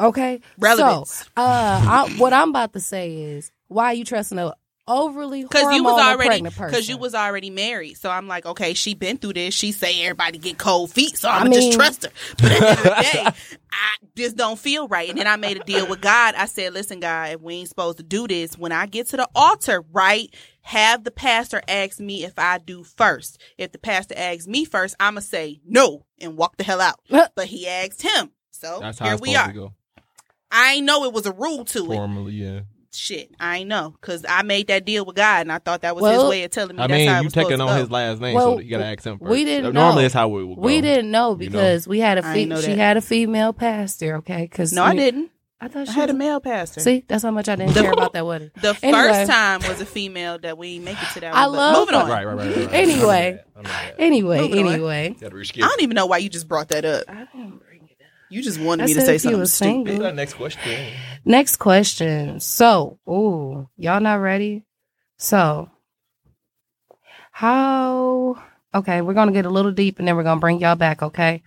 okay. 0.00 0.40
Relevance. 0.58 1.18
So, 1.18 1.24
uh, 1.36 2.06
I, 2.08 2.14
what 2.18 2.32
I'm 2.32 2.50
about 2.50 2.72
to 2.74 2.80
say 2.80 3.14
is, 3.14 3.50
why 3.68 3.86
are 3.86 3.94
you 3.94 4.04
trusting 4.04 4.38
a 4.38 4.54
overly 4.88 5.42
Because 5.42 5.74
you 5.74 5.84
was 5.84 6.00
already 6.00 6.42
because 6.42 6.88
you 6.88 6.96
was 6.98 7.14
already 7.14 7.50
married. 7.50 7.94
So 7.94 8.10
I'm 8.10 8.28
like, 8.28 8.46
okay, 8.46 8.74
she 8.74 8.94
been 8.94 9.16
through 9.18 9.34
this. 9.34 9.54
She 9.54 9.72
say 9.72 10.02
everybody 10.02 10.38
get 10.38 10.58
cold 10.58 10.90
feet, 10.90 11.16
so 11.16 11.28
I 11.28 11.36
I'm 11.38 11.44
gonna 11.44 11.50
mean- 11.50 11.62
just 11.72 11.76
trust 11.78 12.04
her. 12.04 12.10
But 12.38 12.52
at 12.52 12.60
the 12.60 12.68
end 12.68 12.78
of 12.78 12.84
the 12.84 13.08
day, 13.12 13.56
I 13.72 13.96
just 14.16 14.36
don't 14.36 14.58
feel 14.58 14.88
right. 14.88 15.08
And 15.08 15.18
then 15.18 15.26
I 15.26 15.36
made 15.36 15.56
a 15.56 15.64
deal 15.64 15.86
with 15.86 16.00
God. 16.00 16.34
I 16.34 16.46
said, 16.46 16.72
listen, 16.74 17.00
God, 17.00 17.30
if 17.34 17.40
we 17.40 17.54
ain't 17.54 17.68
supposed 17.68 17.98
to 17.98 18.02
do 18.02 18.26
this, 18.28 18.58
when 18.58 18.72
I 18.72 18.86
get 18.86 19.08
to 19.08 19.16
the 19.16 19.28
altar, 19.34 19.84
right? 19.92 20.34
Have 20.64 21.02
the 21.02 21.10
pastor 21.10 21.60
ask 21.66 21.98
me 21.98 22.22
if 22.24 22.38
I 22.38 22.58
do 22.58 22.84
first. 22.84 23.40
If 23.58 23.72
the 23.72 23.78
pastor 23.78 24.14
asks 24.16 24.46
me 24.46 24.64
first, 24.64 24.94
I'ma 25.00 25.18
say 25.20 25.60
no 25.66 26.06
and 26.20 26.36
walk 26.36 26.56
the 26.56 26.62
hell 26.64 26.80
out. 26.80 27.00
but 27.08 27.46
he 27.46 27.66
asked 27.66 28.02
him. 28.02 28.30
So 28.50 28.78
That's 28.80 29.00
how 29.00 29.06
here 29.06 29.14
it's 29.14 29.22
we 29.22 29.34
are. 29.34 29.50
go. 29.52 29.72
I 30.52 30.74
ain't 30.74 30.84
know 30.86 31.04
it 31.04 31.12
was 31.12 31.26
a 31.26 31.32
rule 31.32 31.64
to 31.64 31.84
it. 31.90 31.96
Formally, 31.96 32.34
yeah. 32.34 32.60
Shit, 32.94 33.30
I 33.40 33.58
ain't 33.58 33.68
know 33.68 33.94
because 33.98 34.24
I 34.28 34.42
made 34.42 34.66
that 34.66 34.84
deal 34.84 35.06
with 35.06 35.16
God, 35.16 35.40
and 35.42 35.50
I 35.52 35.58
thought 35.58 35.80
that 35.80 35.94
was 35.96 36.02
Well, 36.02 36.24
his 36.24 36.30
way 36.30 36.44
of 36.44 36.50
telling 36.50 36.76
me 36.76 36.82
I 36.82 36.86
mean, 36.88 37.08
you 37.16 37.24
was 37.24 37.32
taking 37.32 37.58
on 37.58 37.78
his 37.78 37.90
last 37.90 38.20
name, 38.20 38.34
Well, 38.34 38.56
so 38.56 38.58
you 38.60 38.68
gotta 38.70 38.84
ask 38.84 39.02
him 39.04 39.18
first. 39.18 39.30
we 39.30 39.44
didn't 39.46 39.72
Normally, 39.72 39.94
know. 39.96 40.02
that's 40.02 40.14
how 40.14 40.28
we 40.28 40.44
would 40.44 40.56
go. 40.56 40.60
we 40.60 40.82
didn't 40.82 41.10
know 41.10 41.30
You 41.40 41.48
know? 41.48 41.52
because 41.52 41.88
we 41.88 42.00
had 42.00 42.18
a 42.18 42.26
I 42.26 42.34
fe- 42.34 42.60
she 42.60 42.72
had 42.72 42.98
a 42.98 43.00
female 43.00 43.54
pastor. 43.54 44.16
Okay, 44.16 44.42
because 44.42 44.74
No, 44.74 44.84
I 44.84 44.94
didn't. 44.94 45.30
I 45.58 45.68
thought 45.68 45.88
I 45.88 45.92
she 45.92 45.98
had 46.00 46.10
a 46.10 46.12
male 46.12 46.40
pastor. 46.40 46.80
See, 46.80 47.04
that's 47.08 47.22
how 47.22 47.30
much 47.30 47.48
I 47.48 47.56
didn't 47.56 47.72
care 47.74 47.92
about 47.92 48.12
that 48.12 48.26
wedding. 48.26 48.50
the 48.60 48.76
Anyway. 48.82 49.00
first 49.02 49.30
time 49.30 49.60
was 49.66 49.80
a 49.80 49.86
female 49.86 50.38
that 50.40 50.58
we 50.58 50.78
make 50.80 51.00
it 51.00 51.08
to 51.14 51.20
that. 51.20 51.34
I 51.34 51.46
one, 51.46 51.56
love 51.56 51.78
moving 51.78 51.94
on. 51.94 52.10
Right, 52.10 52.26
right, 52.26 52.36
right. 52.36 52.46
right, 52.48 52.56
right. 52.66 52.74
Anyway. 52.74 53.28
I'm 53.28 53.34
mad. 53.36 53.44
I'm 53.56 53.62
mad. 53.62 53.94
Anyway, 53.98 54.38
Moving 54.40 54.66
anyway. 54.68 55.16
Gotta 55.18 55.36
I 55.36 55.68
don't 55.68 55.82
even 55.82 55.94
know 55.94 56.06
why 56.06 56.18
you 56.18 56.28
just 56.28 56.46
brought 56.48 56.68
that 56.70 56.84
up. 56.84 57.04
You 58.32 58.42
just 58.42 58.58
wanted 58.58 58.84
I 58.84 58.86
me 58.86 58.94
to 58.94 59.02
say 59.02 59.18
something 59.18 59.38
was 59.40 59.52
stupid. 59.52 59.88
single. 59.88 60.12
Next 60.14 60.34
question. 60.34 60.92
Next 61.26 61.56
question. 61.56 62.40
So, 62.40 62.98
ooh, 63.06 63.68
y'all 63.76 64.00
not 64.00 64.20
ready? 64.22 64.64
So, 65.18 65.70
how? 67.30 68.42
Okay, 68.74 69.02
we're 69.02 69.12
gonna 69.12 69.32
get 69.32 69.44
a 69.44 69.50
little 69.50 69.70
deep, 69.70 69.98
and 69.98 70.08
then 70.08 70.16
we're 70.16 70.22
gonna 70.22 70.40
bring 70.40 70.60
y'all 70.60 70.76
back. 70.76 71.02
Okay. 71.02 71.42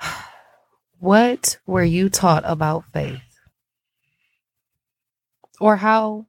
What 0.98 1.58
were 1.66 1.84
you 1.84 2.10
taught 2.10 2.42
about 2.44 2.84
faith, 2.92 3.22
or 5.58 5.76
how 5.76 6.26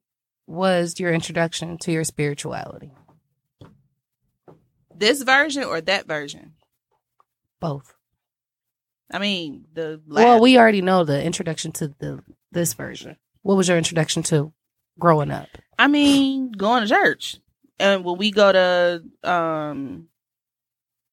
was 0.48 0.98
your 0.98 1.14
introduction 1.14 1.78
to 1.80 1.92
your 1.92 2.06
spirituality? 2.06 2.94
This 4.96 5.24
version 5.24 5.66
or 5.66 5.82
that 5.82 6.08
version? 6.08 6.54
Both. 7.60 7.94
I 9.14 9.20
mean, 9.20 9.66
the 9.74 10.02
Well, 10.08 10.40
we 10.40 10.58
already 10.58 10.82
know 10.82 11.04
the 11.04 11.24
introduction 11.24 11.72
to 11.74 11.90
the 12.00 12.24
this 12.52 12.74
version. 12.74 13.18
What 13.42 13.58
was 13.58 13.68
your 13.68 13.78
introduction 13.78 14.24
to 14.24 14.54
growing 15.00 15.32
up? 15.32 15.48
I 15.78 15.88
mean, 15.88 16.52
going 16.52 16.84
to 16.84 16.90
church. 16.90 17.38
And 17.80 18.04
when 18.06 18.18
we 18.18 18.32
go 18.32 18.52
to 18.52 19.30
um 19.30 20.08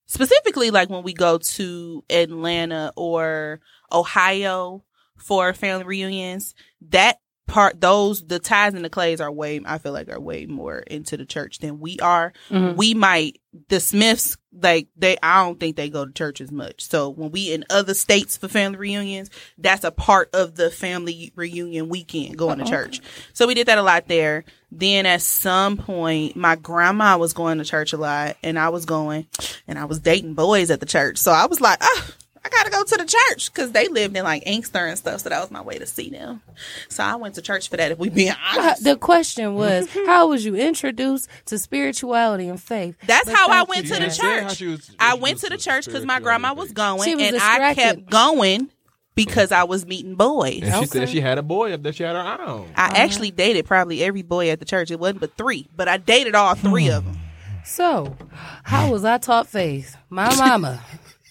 specifically 0.07 0.71
like 0.71 0.91
when 0.91 1.03
we 1.03 1.13
go 1.13 1.39
to 1.39 2.05
Atlanta 2.11 2.93
or 2.97 3.61
Ohio 3.93 4.85
for 5.17 5.53
family 5.53 5.85
reunions, 5.85 6.55
that 6.91 7.19
part 7.49 7.81
those 7.81 8.25
the 8.25 8.39
ties 8.39 8.75
and 8.75 8.85
the 8.85 8.91
clays 8.91 9.21
are 9.21 9.33
way 9.33 9.61
I 9.65 9.79
feel 9.79 9.93
like 9.93 10.09
are 10.09 10.21
way 10.21 10.47
more 10.47 10.79
into 10.79 11.17
the 11.17 11.27
church 11.27 11.59
than 11.59 11.81
we 11.81 11.99
are. 11.99 12.33
Mhm. 12.51 12.77
We 12.77 12.95
might 12.95 13.41
the 13.69 13.81
Smiths 13.81 14.37
like 14.53 14.89
they 14.97 15.17
I 15.23 15.43
don't 15.45 15.59
think 15.59 15.77
they 15.77 15.89
go 15.89 16.05
to 16.05 16.13
church 16.13 16.41
as 16.41 16.53
much. 16.53 16.83
So 16.89 17.09
when 17.09 17.31
we 17.33 17.53
in 17.53 17.65
other 17.71 17.95
states 17.95 18.37
for 18.37 18.47
family 18.49 18.79
reunions, 18.79 19.31
that's 19.57 19.85
a 19.85 19.91
part 19.91 20.31
of 20.35 20.55
the 20.55 20.71
family 20.71 21.33
reunion 21.35 21.89
weekend 21.89 22.37
going 22.39 22.59
to 22.59 22.65
Okay. 22.65 22.71
church. 22.73 23.01
So 23.33 23.47
we 23.47 23.55
did 23.55 23.67
that 23.69 23.79
a 23.79 23.83
lot 23.83 24.07
there. 24.09 24.45
Then 24.71 25.07
at 25.07 25.23
some 25.23 25.79
point, 25.79 26.37
my 26.37 26.55
grandma 26.57 27.17
was 27.17 27.33
going 27.33 27.57
to 27.59 27.65
church 27.65 27.95
a 27.95 27.97
lot, 27.97 28.37
and 28.43 28.59
I 28.59 28.69
was 28.69 28.85
going, 28.85 29.27
and 29.67 29.79
I 29.79 29.87
was 29.87 29.99
dating 29.99 30.35
boys 30.35 30.71
at 30.71 30.81
the 30.81 30.87
church. 30.87 31.17
So 31.17 31.33
I 31.33 31.47
was 31.47 31.61
like, 31.61 31.79
ah, 31.81 32.07
I 32.53 32.57
gotta 32.57 32.71
go 32.71 32.83
to 32.85 32.97
the 32.97 33.05
church 33.05 33.53
because 33.53 33.73
they 33.73 33.89
lived 33.89 34.17
in 34.17 34.25
like 34.25 34.43
Inkster 34.47 34.87
and 34.87 34.97
stuff. 34.99 35.21
So 35.21 35.29
that 35.29 35.41
was 35.41 35.51
my 35.51 35.61
way 35.61 35.79
to 35.79 35.87
see 35.87 36.09
them. 36.11 36.41
So 36.89 37.05
I 37.05 37.17
went 37.17 37.35
to 37.35 37.43
church 37.43 37.69
for 37.69 37.77
that. 37.77 37.93
If 37.93 37.99
we 37.99 38.09
being 38.09 38.31
Uh, 38.57 38.59
honest, 38.61 38.85
The 38.85 38.97
question 38.97 39.55
was, 39.55 39.89
how 40.07 40.29
was 40.29 40.45
you 40.45 40.55
introduced 40.55 41.29
to 41.47 41.59
spirituality 41.59 42.49
and 42.49 42.61
faith? 42.61 42.97
that's 43.07 43.27
But 43.27 43.35
how 43.37 43.49
I 43.49 43.63
went 43.65 43.87
to 43.89 43.95
the 43.95 44.01
Jen. 44.01 44.11
She 44.11 44.17
said 44.21 44.43
how 44.43 44.49
church. 44.49 44.61
was 44.63 44.91
I 44.99 45.15
went 45.15 45.39
to 45.41 45.49
the 45.51 45.57
church 45.59 45.85
because 45.87 46.05
my 46.05 46.21
grandma 46.21 46.55
was 46.55 46.73
going, 46.73 47.03
She 47.09 47.15
was 47.15 47.25
and 47.25 47.37
I 47.43 47.75
kept 47.75 48.09
going 48.11 48.71
because 49.15 49.51
I 49.53 49.65
was 49.65 49.85
meeting 49.85 50.15
boys. 50.15 50.61
And 50.63 50.75
she 50.77 50.87
said 50.87 51.09
she 51.09 51.21
had 51.21 51.39
a 51.39 51.43
boy 51.43 51.73
up 51.73 51.83
there. 51.83 51.93
She 51.93 52.05
had 52.05 52.15
her 52.15 52.41
own. 52.45 52.71
I 52.77 52.99
actually 53.01 53.31
dated 53.33 53.67
probably 53.67 54.03
every 54.05 54.23
boy 54.23 54.51
at 54.51 54.59
the 54.61 54.65
church. 54.65 54.91
It 54.91 55.01
wasn't 55.01 55.21
but 55.21 55.37
three, 55.37 55.69
but 55.77 55.89
I 55.89 55.97
dated 55.97 56.35
all 56.35 56.55
three 56.55 56.89
of 56.89 57.05
them. 57.05 57.19
So, 57.65 58.17
how 58.63 58.91
was 58.91 59.05
I 59.05 59.19
taught 59.19 59.47
faith? 59.47 59.97
My 60.09 60.35
mama. 60.37 60.83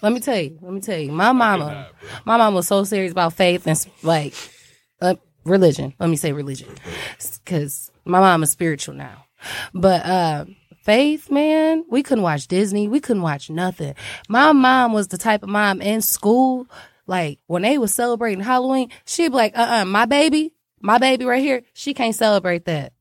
Let 0.02 0.14
me 0.14 0.20
tell 0.20 0.40
you. 0.40 0.58
Let 0.62 0.74
me 0.74 0.80
tell 0.82 0.98
you. 0.98 1.12
My 1.12 1.32
mama. 1.32 1.90
My 2.26 2.38
mama 2.38 2.56
was 2.56 2.68
so 2.68 2.84
serious 2.84 3.12
about 3.12 3.34
faith 3.34 3.68
and 3.68 3.86
like 4.04 4.34
uh, 5.02 5.16
religion. 5.44 5.94
Let 6.00 6.10
me 6.10 6.16
say 6.16 6.32
religion, 6.34 6.70
because 7.44 7.92
my 8.06 8.20
mom 8.20 8.44
is 8.44 8.52
spiritual 8.52 8.96
now. 8.96 9.26
But 9.74 10.06
uh, 10.06 10.46
faith, 10.84 11.30
man, 11.30 11.86
we 11.90 12.04
couldn't 12.04 12.24
watch 12.24 12.48
Disney. 12.48 12.88
We 12.88 13.00
couldn't 13.00 13.24
watch 13.24 13.50
nothing. 13.50 13.96
My 14.30 14.52
mom 14.52 14.94
was 14.94 15.08
the 15.08 15.18
type 15.18 15.44
of 15.44 15.50
mom 15.50 15.82
in 15.82 16.02
school. 16.02 16.68
Like 17.06 17.40
when 17.48 17.62
they 17.62 17.78
was 17.78 17.94
celebrating 17.94 18.44
Halloween, 18.44 18.90
she'd 19.06 19.30
be 19.30 19.36
like, 19.36 19.58
"Uh, 19.58 19.82
uh 19.82 19.86
my 19.86 20.06
baby, 20.06 20.54
my 20.82 20.98
baby 20.98 21.26
right 21.26 21.42
here, 21.42 21.64
she 21.74 21.94
can't 21.94 22.16
celebrate 22.16 22.66
that." 22.66 22.94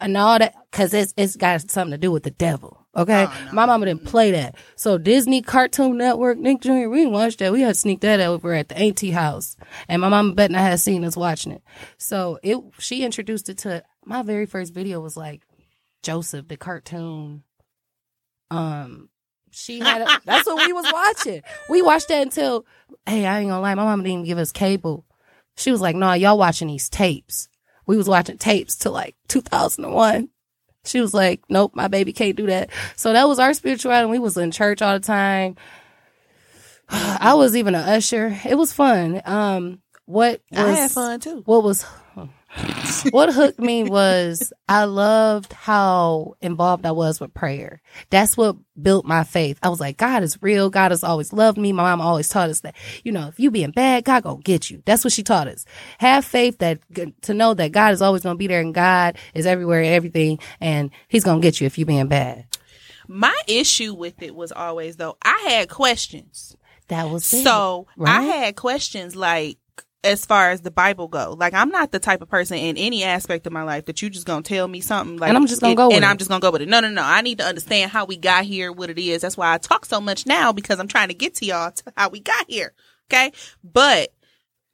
and 0.00 0.16
all 0.16 0.38
that 0.38 0.54
because 0.70 0.94
it's 0.94 1.14
it's 1.16 1.36
got 1.36 1.70
something 1.70 1.92
to 1.92 1.98
do 1.98 2.10
with 2.10 2.22
the 2.22 2.30
devil. 2.30 2.86
Okay, 2.98 3.28
my 3.52 3.64
mama 3.64 3.86
didn't 3.86 4.06
play 4.06 4.32
that. 4.32 4.56
So 4.74 4.98
Disney 4.98 5.40
Cartoon 5.40 5.96
Network, 5.96 6.36
Nick 6.36 6.60
Jr. 6.60 6.88
We 6.88 6.98
didn't 6.98 7.12
watch 7.12 7.36
that. 7.36 7.52
We 7.52 7.60
had 7.60 7.68
to 7.68 7.74
sneak 7.74 8.00
that 8.00 8.18
over 8.18 8.52
at 8.52 8.68
the 8.68 8.76
auntie 8.76 9.12
house, 9.12 9.56
and 9.88 10.02
my 10.02 10.08
mama 10.08 10.34
betting 10.34 10.56
I 10.56 10.62
had 10.62 10.80
seen 10.80 11.04
us 11.04 11.16
watching 11.16 11.52
it. 11.52 11.62
So 11.96 12.40
it 12.42 12.58
she 12.80 13.04
introduced 13.04 13.48
it 13.48 13.58
to 13.58 13.84
my 14.04 14.22
very 14.22 14.46
first 14.46 14.74
video 14.74 14.98
was 14.98 15.16
like 15.16 15.42
Joseph 16.02 16.48
the 16.48 16.56
cartoon. 16.56 17.44
Um, 18.50 19.10
she 19.52 19.78
had 19.78 20.02
a, 20.02 20.20
that's 20.24 20.46
what 20.46 20.66
we 20.66 20.72
was 20.72 20.86
watching. 20.92 21.42
We 21.70 21.82
watched 21.82 22.08
that 22.08 22.22
until 22.22 22.66
hey, 23.06 23.26
I 23.26 23.38
ain't 23.38 23.50
gonna 23.50 23.60
lie, 23.60 23.76
my 23.76 23.84
mama 23.84 24.02
didn't 24.02 24.12
even 24.12 24.24
give 24.24 24.38
us 24.38 24.50
cable. 24.50 25.06
She 25.56 25.70
was 25.70 25.80
like, 25.80 25.94
"No, 25.94 26.06
nah, 26.06 26.12
y'all 26.14 26.36
watching 26.36 26.66
these 26.66 26.88
tapes." 26.88 27.48
We 27.86 27.96
was 27.96 28.08
watching 28.08 28.38
tapes 28.38 28.74
till 28.74 28.92
like 28.92 29.14
2001. 29.28 30.30
She 30.88 31.00
was 31.00 31.14
like, 31.14 31.42
"Nope, 31.48 31.72
my 31.74 31.88
baby 31.88 32.12
can't 32.12 32.36
do 32.36 32.46
that." 32.46 32.70
So 32.96 33.12
that 33.12 33.28
was 33.28 33.38
our 33.38 33.54
spirituality. 33.54 34.10
We 34.10 34.18
was 34.18 34.36
in 34.36 34.50
church 34.50 34.82
all 34.82 34.94
the 34.94 35.06
time. 35.06 35.56
I 36.88 37.34
was 37.34 37.56
even 37.56 37.74
an 37.74 37.88
usher. 37.88 38.38
It 38.48 38.56
was 38.56 38.72
fun. 38.72 39.20
Um, 39.24 39.80
what 40.06 40.40
was 40.50 40.60
I 40.60 40.72
had 40.72 40.90
fun 40.90 41.20
too. 41.20 41.42
what 41.44 41.62
was 41.62 41.84
what 43.10 43.32
hooked 43.32 43.58
me 43.58 43.84
was 43.84 44.52
I 44.68 44.84
loved 44.84 45.52
how 45.52 46.34
involved 46.40 46.86
I 46.86 46.92
was 46.92 47.20
with 47.20 47.34
prayer. 47.34 47.82
That's 48.10 48.36
what 48.36 48.56
built 48.80 49.04
my 49.04 49.24
faith. 49.24 49.58
I 49.62 49.68
was 49.68 49.80
like, 49.80 49.96
God 49.96 50.22
is 50.22 50.40
real. 50.42 50.70
God 50.70 50.90
has 50.90 51.04
always 51.04 51.32
loved 51.32 51.58
me. 51.58 51.72
My 51.72 51.82
mom 51.82 52.00
always 52.00 52.28
taught 52.28 52.50
us 52.50 52.60
that, 52.60 52.74
you 53.04 53.12
know, 53.12 53.28
if 53.28 53.38
you 53.38 53.50
being 53.50 53.70
bad, 53.70 54.04
God 54.04 54.22
gonna 54.22 54.40
get 54.40 54.70
you. 54.70 54.82
That's 54.86 55.04
what 55.04 55.12
she 55.12 55.22
taught 55.22 55.48
us. 55.48 55.64
Have 55.98 56.24
faith 56.24 56.58
that 56.58 56.80
to 57.22 57.34
know 57.34 57.54
that 57.54 57.72
God 57.72 57.92
is 57.92 58.02
always 58.02 58.22
gonna 58.22 58.36
be 58.36 58.46
there 58.46 58.60
and 58.60 58.74
God 58.74 59.18
is 59.34 59.46
everywhere 59.46 59.82
and 59.82 59.94
everything 59.94 60.38
and 60.60 60.90
he's 61.08 61.24
gonna 61.24 61.40
get 61.40 61.60
you 61.60 61.66
if 61.66 61.78
you 61.78 61.84
being 61.84 62.08
bad. 62.08 62.46
My 63.06 63.36
issue 63.46 63.94
with 63.94 64.22
it 64.22 64.34
was 64.34 64.52
always 64.52 64.96
though 64.96 65.16
I 65.22 65.46
had 65.48 65.68
questions. 65.68 66.56
That 66.88 67.10
was 67.10 67.30
it. 67.32 67.44
So 67.44 67.86
I 68.02 68.22
had 68.22 68.56
questions 68.56 69.14
like 69.14 69.58
as 70.04 70.24
far 70.24 70.50
as 70.50 70.60
the 70.60 70.70
Bible 70.70 71.08
go. 71.08 71.34
Like 71.38 71.54
I'm 71.54 71.70
not 71.70 71.90
the 71.90 71.98
type 71.98 72.22
of 72.22 72.28
person 72.28 72.56
in 72.56 72.76
any 72.76 73.02
aspect 73.04 73.46
of 73.46 73.52
my 73.52 73.62
life 73.62 73.86
that 73.86 74.00
you 74.00 74.08
just 74.10 74.26
gonna 74.26 74.42
tell 74.42 74.68
me 74.68 74.80
something 74.80 75.16
like 75.16 75.28
And 75.28 75.36
I'm 75.36 75.46
just 75.46 75.60
gonna 75.60 75.72
it- 75.72 75.76
go 75.76 75.88
with 75.88 75.96
and 75.96 76.04
it. 76.04 76.08
I'm 76.08 76.16
just 76.18 76.30
gonna 76.30 76.40
go 76.40 76.50
with 76.52 76.62
it. 76.62 76.68
No, 76.68 76.80
no, 76.80 76.88
no. 76.88 77.02
I 77.02 77.20
need 77.20 77.38
to 77.38 77.44
understand 77.44 77.90
how 77.90 78.04
we 78.04 78.16
got 78.16 78.44
here, 78.44 78.70
what 78.72 78.90
it 78.90 78.98
is. 78.98 79.22
That's 79.22 79.36
why 79.36 79.52
I 79.52 79.58
talk 79.58 79.84
so 79.84 80.00
much 80.00 80.24
now 80.26 80.52
because 80.52 80.78
I'm 80.78 80.88
trying 80.88 81.08
to 81.08 81.14
get 81.14 81.34
to 81.36 81.46
y'all 81.46 81.72
to 81.72 81.82
how 81.96 82.10
we 82.10 82.20
got 82.20 82.46
here. 82.48 82.74
Okay. 83.10 83.32
But 83.64 84.12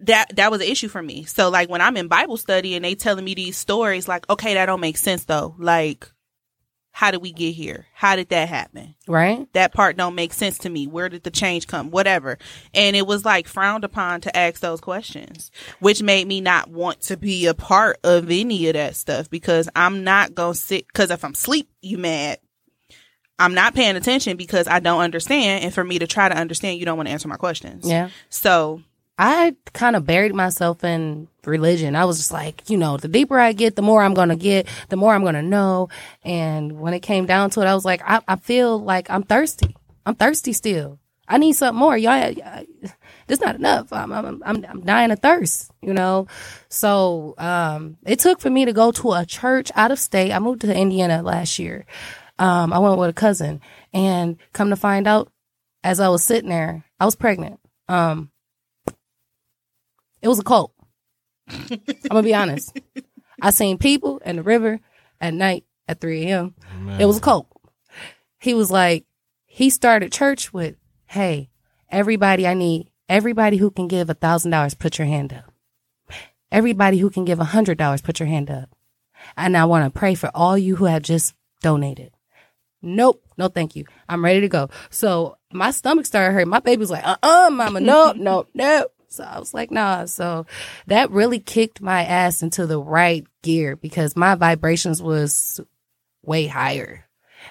that 0.00 0.36
that 0.36 0.50
was 0.50 0.60
an 0.60 0.66
issue 0.66 0.88
for 0.88 1.02
me. 1.02 1.24
So 1.24 1.48
like 1.48 1.70
when 1.70 1.80
I'm 1.80 1.96
in 1.96 2.08
Bible 2.08 2.36
study 2.36 2.74
and 2.74 2.84
they 2.84 2.94
telling 2.94 3.24
me 3.24 3.34
these 3.34 3.56
stories, 3.56 4.06
like, 4.06 4.28
okay, 4.28 4.54
that 4.54 4.66
don't 4.66 4.80
make 4.80 4.98
sense 4.98 5.24
though. 5.24 5.54
Like, 5.58 6.10
how 6.96 7.10
did 7.10 7.20
we 7.20 7.32
get 7.32 7.56
here? 7.56 7.86
How 7.92 8.14
did 8.14 8.28
that 8.28 8.48
happen? 8.48 8.94
right? 9.08 9.52
that 9.52 9.74
part 9.74 9.96
don't 9.96 10.14
make 10.14 10.32
sense 10.32 10.58
to 10.58 10.70
me. 10.70 10.86
Where 10.86 11.08
did 11.08 11.24
the 11.24 11.30
change 11.32 11.66
come? 11.66 11.90
Whatever. 11.90 12.38
And 12.72 12.94
it 12.94 13.04
was 13.04 13.24
like 13.24 13.48
frowned 13.48 13.82
upon 13.82 14.20
to 14.20 14.36
ask 14.36 14.60
those 14.60 14.80
questions, 14.80 15.50
which 15.80 16.04
made 16.04 16.28
me 16.28 16.40
not 16.40 16.70
want 16.70 17.00
to 17.02 17.16
be 17.16 17.46
a 17.46 17.54
part 17.54 17.98
of 18.04 18.30
any 18.30 18.68
of 18.68 18.74
that 18.74 18.94
stuff 18.94 19.28
because 19.28 19.68
I'm 19.74 20.04
not 20.04 20.36
going 20.36 20.54
to 20.54 20.58
sit, 20.58 20.92
cause 20.92 21.10
if 21.10 21.24
I'm 21.24 21.34
sleep, 21.34 21.68
you 21.82 21.98
mad. 21.98 22.38
I'm 23.40 23.54
not 23.54 23.74
paying 23.74 23.96
attention 23.96 24.36
because 24.36 24.68
I 24.68 24.78
don't 24.78 25.00
understand. 25.00 25.64
And 25.64 25.74
for 25.74 25.82
me 25.82 25.98
to 25.98 26.06
try 26.06 26.28
to 26.28 26.36
understand, 26.36 26.78
you 26.78 26.86
don't 26.86 26.96
want 26.96 27.08
to 27.08 27.12
answer 27.12 27.26
my 27.26 27.36
questions. 27.36 27.88
Yeah. 27.88 28.10
So 28.30 28.82
I 29.18 29.54
kind 29.72 29.94
of 29.94 30.06
buried 30.06 30.34
myself 30.34 30.82
in 30.82 31.28
religion. 31.44 31.94
I 31.94 32.04
was 32.04 32.18
just 32.18 32.32
like, 32.32 32.68
you 32.68 32.76
know, 32.76 32.96
the 32.96 33.08
deeper 33.08 33.38
I 33.38 33.52
get, 33.52 33.76
the 33.76 33.82
more 33.82 34.02
I'm 34.02 34.14
going 34.14 34.30
to 34.30 34.36
get, 34.36 34.66
the 34.88 34.96
more 34.96 35.14
I'm 35.14 35.22
going 35.22 35.34
to 35.34 35.42
know. 35.42 35.88
And 36.24 36.80
when 36.80 36.94
it 36.94 37.00
came 37.00 37.26
down 37.26 37.50
to 37.50 37.60
it, 37.60 37.66
I 37.66 37.74
was 37.74 37.84
like, 37.84 38.02
I, 38.04 38.20
I 38.26 38.36
feel 38.36 38.78
like 38.78 39.08
I'm 39.10 39.22
thirsty. 39.22 39.76
I'm 40.04 40.16
thirsty 40.16 40.52
still. 40.52 40.98
I 41.28 41.38
need 41.38 41.52
something 41.52 41.78
more. 41.78 41.96
Y'all, 41.96 42.30
y'all 42.30 42.64
this 43.26 43.40
not 43.40 43.54
enough. 43.54 43.92
I'm, 43.92 44.12
I'm, 44.12 44.42
I'm, 44.44 44.64
I'm 44.68 44.80
dying 44.82 45.10
of 45.10 45.20
thirst, 45.20 45.70
you 45.80 45.94
know? 45.94 46.26
So, 46.68 47.34
um, 47.38 47.96
it 48.04 48.18
took 48.18 48.40
for 48.40 48.50
me 48.50 48.66
to 48.66 48.72
go 48.72 48.90
to 48.92 49.12
a 49.12 49.24
church 49.24 49.70
out 49.74 49.90
of 49.90 49.98
state. 49.98 50.32
I 50.32 50.38
moved 50.38 50.62
to 50.62 50.76
Indiana 50.76 51.22
last 51.22 51.58
year. 51.58 51.86
Um, 52.38 52.72
I 52.72 52.78
went 52.78 52.98
with 52.98 53.10
a 53.10 53.14
cousin 53.14 53.60
and 53.92 54.36
come 54.52 54.70
to 54.70 54.76
find 54.76 55.06
out 55.06 55.30
as 55.82 56.00
I 56.00 56.08
was 56.08 56.24
sitting 56.24 56.50
there, 56.50 56.84
I 56.98 57.04
was 57.04 57.14
pregnant. 57.14 57.60
Um, 57.88 58.30
it 60.24 60.28
was 60.28 60.40
a 60.40 60.42
cult. 60.42 60.74
I'm 61.48 61.78
gonna 62.10 62.22
be 62.24 62.34
honest. 62.34 62.76
I 63.40 63.50
seen 63.50 63.78
people 63.78 64.18
in 64.24 64.36
the 64.36 64.42
river 64.42 64.80
at 65.20 65.34
night 65.34 65.64
at 65.86 66.00
3 66.00 66.24
a.m. 66.24 66.54
It 66.98 67.06
was 67.06 67.18
a 67.18 67.20
cult. 67.20 67.46
He 68.38 68.54
was 68.54 68.70
like, 68.70 69.04
he 69.44 69.70
started 69.70 70.10
church 70.10 70.52
with, 70.52 70.74
hey, 71.06 71.50
everybody 71.90 72.46
I 72.46 72.54
need 72.54 72.90
Everybody 73.08 73.58
who 73.58 73.70
can 73.70 73.86
give 73.86 74.08
a 74.08 74.14
thousand 74.14 74.50
dollars, 74.50 74.74
put 74.74 74.98
your 74.98 75.06
hand 75.06 75.32
up. 75.32 75.52
Everybody 76.50 76.98
who 76.98 77.10
can 77.10 77.24
give 77.24 77.38
a 77.38 77.44
hundred 77.44 77.76
dollars, 77.76 78.00
put 78.00 78.18
your 78.18 78.28
hand 78.28 78.50
up. 78.50 78.70
And 79.36 79.56
I 79.56 79.66
want 79.66 79.92
to 79.92 79.98
pray 79.98 80.14
for 80.14 80.30
all 80.34 80.56
you 80.56 80.76
who 80.76 80.86
have 80.86 81.02
just 81.02 81.34
donated. 81.60 82.12
Nope. 82.80 83.22
No, 83.36 83.48
thank 83.48 83.76
you. 83.76 83.84
I'm 84.08 84.24
ready 84.24 84.40
to 84.42 84.48
go. 84.48 84.68
So 84.90 85.36
my 85.52 85.70
stomach 85.70 86.06
started 86.06 86.32
hurting. 86.32 86.48
My 86.48 86.60
baby 86.60 86.80
was 86.80 86.90
like, 86.90 87.06
uh 87.06 87.16
uh 87.22 87.50
mama, 87.50 87.80
no, 87.80 88.12
no, 88.16 88.46
no. 88.54 88.86
So 89.14 89.24
I 89.24 89.38
was 89.38 89.54
like, 89.54 89.70
nah. 89.70 90.04
So 90.06 90.46
that 90.86 91.10
really 91.10 91.38
kicked 91.38 91.80
my 91.80 92.04
ass 92.04 92.42
into 92.42 92.66
the 92.66 92.80
right 92.80 93.26
gear 93.42 93.76
because 93.76 94.16
my 94.16 94.34
vibrations 94.34 95.02
was 95.02 95.60
way 96.22 96.46
higher. 96.46 97.04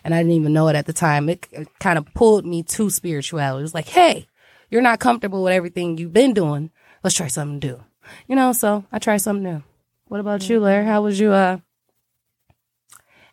And 0.03 0.13
I 0.13 0.19
didn't 0.19 0.33
even 0.33 0.53
know 0.53 0.67
it 0.67 0.75
at 0.75 0.85
the 0.85 0.93
time. 0.93 1.29
It, 1.29 1.47
it 1.51 1.67
kind 1.79 1.97
of 1.97 2.11
pulled 2.13 2.45
me 2.45 2.63
to 2.63 2.89
spirituality. 2.89 3.61
It 3.61 3.63
was 3.63 3.73
like, 3.73 3.87
hey, 3.87 4.27
you're 4.69 4.81
not 4.81 4.99
comfortable 4.99 5.43
with 5.43 5.53
everything 5.53 5.97
you've 5.97 6.13
been 6.13 6.33
doing. 6.33 6.71
Let's 7.03 7.15
try 7.15 7.27
something 7.27 7.59
new. 7.59 7.83
You 8.27 8.35
know, 8.35 8.53
so 8.53 8.85
I 8.91 8.99
tried 8.99 9.17
something 9.17 9.43
new. 9.43 9.63
What 10.07 10.19
about 10.19 10.49
you, 10.49 10.59
Larry? 10.59 10.85
How 10.85 11.01
was 11.01 11.19
you 11.19 11.31
uh 11.31 11.57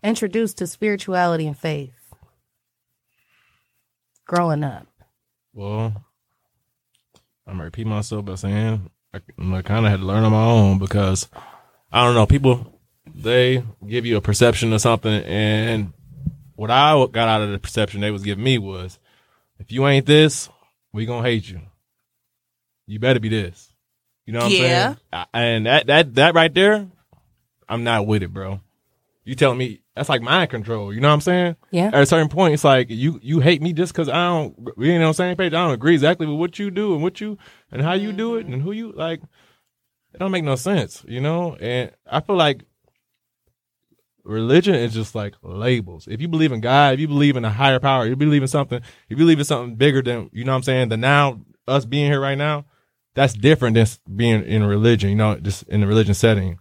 introduced 0.02 0.58
to 0.58 0.66
spirituality 0.66 1.46
and 1.46 1.58
faith 1.58 2.14
growing 4.26 4.64
up? 4.64 4.86
Well, 5.52 6.04
I'm 7.50 7.56
gonna 7.56 7.64
repeat 7.64 7.86
myself 7.86 8.24
by 8.24 8.36
saying 8.36 8.88
I, 9.12 9.16
I 9.16 9.62
kind 9.62 9.84
of 9.84 9.90
had 9.90 9.98
to 10.00 10.06
learn 10.06 10.22
on 10.22 10.30
my 10.30 10.44
own 10.44 10.78
because 10.78 11.28
I 11.90 12.04
don't 12.04 12.14
know. 12.14 12.24
People 12.26 12.78
they 13.12 13.64
give 13.84 14.06
you 14.06 14.16
a 14.16 14.20
perception 14.20 14.72
of 14.72 14.80
something, 14.80 15.12
and 15.24 15.92
what 16.54 16.70
I 16.70 16.92
got 17.10 17.26
out 17.28 17.42
of 17.42 17.50
the 17.50 17.58
perception 17.58 18.00
they 18.02 18.12
was 18.12 18.22
giving 18.22 18.44
me 18.44 18.58
was, 18.58 19.00
if 19.58 19.72
you 19.72 19.84
ain't 19.88 20.06
this, 20.06 20.48
we 20.92 21.06
gonna 21.06 21.26
hate 21.26 21.48
you. 21.50 21.60
You 22.86 23.00
better 23.00 23.18
be 23.18 23.28
this. 23.28 23.72
You 24.26 24.32
know 24.34 24.40
what 24.44 24.52
Yeah. 24.52 24.94
I'm 25.12 25.24
saying? 25.24 25.26
And 25.34 25.66
that 25.66 25.86
that 25.88 26.14
that 26.14 26.34
right 26.34 26.54
there, 26.54 26.86
I'm 27.68 27.82
not 27.82 28.06
with 28.06 28.22
it, 28.22 28.32
bro. 28.32 28.60
You 29.24 29.34
telling 29.34 29.58
me 29.58 29.80
that's 30.00 30.08
like 30.08 30.22
mind 30.22 30.48
control. 30.48 30.94
You 30.94 31.00
know 31.02 31.08
what 31.08 31.14
I'm 31.14 31.20
saying? 31.20 31.56
Yeah. 31.72 31.88
At 31.88 32.02
a 32.02 32.06
certain 32.06 32.30
point, 32.30 32.54
it's 32.54 32.64
like 32.64 32.88
you 32.88 33.20
you 33.22 33.40
hate 33.40 33.60
me 33.60 33.74
just 33.74 33.92
because 33.92 34.08
I 34.08 34.28
don't 34.28 34.78
we 34.78 34.90
ain't 34.90 35.02
on 35.02 35.10
the 35.10 35.12
same 35.12 35.36
page. 35.36 35.52
I 35.52 35.62
don't 35.62 35.74
agree 35.74 35.92
exactly 35.92 36.26
with 36.26 36.38
what 36.38 36.58
you 36.58 36.70
do 36.70 36.94
and 36.94 37.02
what 37.02 37.20
you 37.20 37.36
and 37.70 37.82
how 37.82 37.92
you 37.92 38.10
do 38.10 38.36
it 38.36 38.46
and 38.46 38.62
who 38.62 38.72
you 38.72 38.92
like. 38.92 39.20
It 40.14 40.18
don't 40.18 40.30
make 40.30 40.42
no 40.42 40.56
sense, 40.56 41.04
you 41.06 41.20
know. 41.20 41.54
And 41.56 41.90
I 42.10 42.20
feel 42.20 42.36
like 42.36 42.64
religion 44.24 44.74
is 44.74 44.94
just 44.94 45.14
like 45.14 45.34
labels. 45.42 46.08
If 46.10 46.22
you 46.22 46.28
believe 46.28 46.52
in 46.52 46.62
God, 46.62 46.94
if 46.94 47.00
you 47.00 47.06
believe 47.06 47.36
in 47.36 47.44
a 47.44 47.50
higher 47.50 47.78
power, 47.78 48.06
you 48.06 48.16
believe 48.16 48.40
in 48.40 48.48
something, 48.48 48.78
if 48.78 49.10
you 49.10 49.16
believe 49.16 49.38
in 49.38 49.44
something 49.44 49.76
bigger 49.76 50.00
than 50.00 50.30
you 50.32 50.44
know 50.44 50.52
what 50.52 50.56
I'm 50.56 50.62
saying, 50.62 50.88
than 50.88 51.02
now 51.02 51.42
us 51.68 51.84
being 51.84 52.10
here 52.10 52.22
right 52.22 52.38
now, 52.38 52.64
that's 53.12 53.34
different 53.34 53.74
than 53.74 53.86
being 54.16 54.44
in 54.44 54.62
a 54.62 54.66
religion, 54.66 55.10
you 55.10 55.16
know, 55.16 55.36
just 55.36 55.64
in 55.64 55.82
a 55.82 55.86
religion 55.86 56.14
setting. 56.14 56.58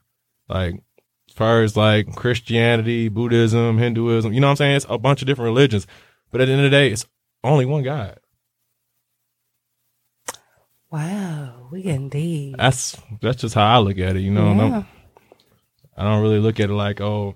Like 0.50 0.84
far 1.40 1.64
as 1.64 1.76
like 1.78 2.16
Christianity, 2.16 3.08
Buddhism, 3.08 3.78
Hinduism, 3.78 4.34
you 4.34 4.42
know 4.42 4.48
what 4.48 4.52
I'm 4.52 4.58
saying? 4.58 4.76
It's 4.76 4.86
a 4.90 4.98
bunch 4.98 5.22
of 5.22 5.26
different 5.26 5.48
religions. 5.48 5.88
But 6.32 6.42
at 6.42 6.46
the 6.46 6.52
end 6.52 6.66
of 6.66 6.70
the 6.70 6.78
day, 6.78 6.92
it's 6.92 7.08
only 7.44 7.66
one 7.66 7.82
God. 7.82 8.20
Wow, 10.92 11.68
we 11.72 11.82
getting 11.82 12.10
deep. 12.10 12.58
That's 12.58 12.98
that's 13.22 13.42
just 13.42 13.56
how 13.56 13.66
I 13.66 13.78
look 13.78 13.98
at 14.00 14.16
it, 14.16 14.20
you 14.20 14.32
know. 14.32 14.48
Yeah. 14.50 14.54
No- 14.70 14.86
I 15.98 16.04
don't 16.04 16.22
really 16.22 16.40
look 16.40 16.60
at 16.60 16.70
it 16.70 16.74
like, 16.74 17.00
oh, 17.02 17.36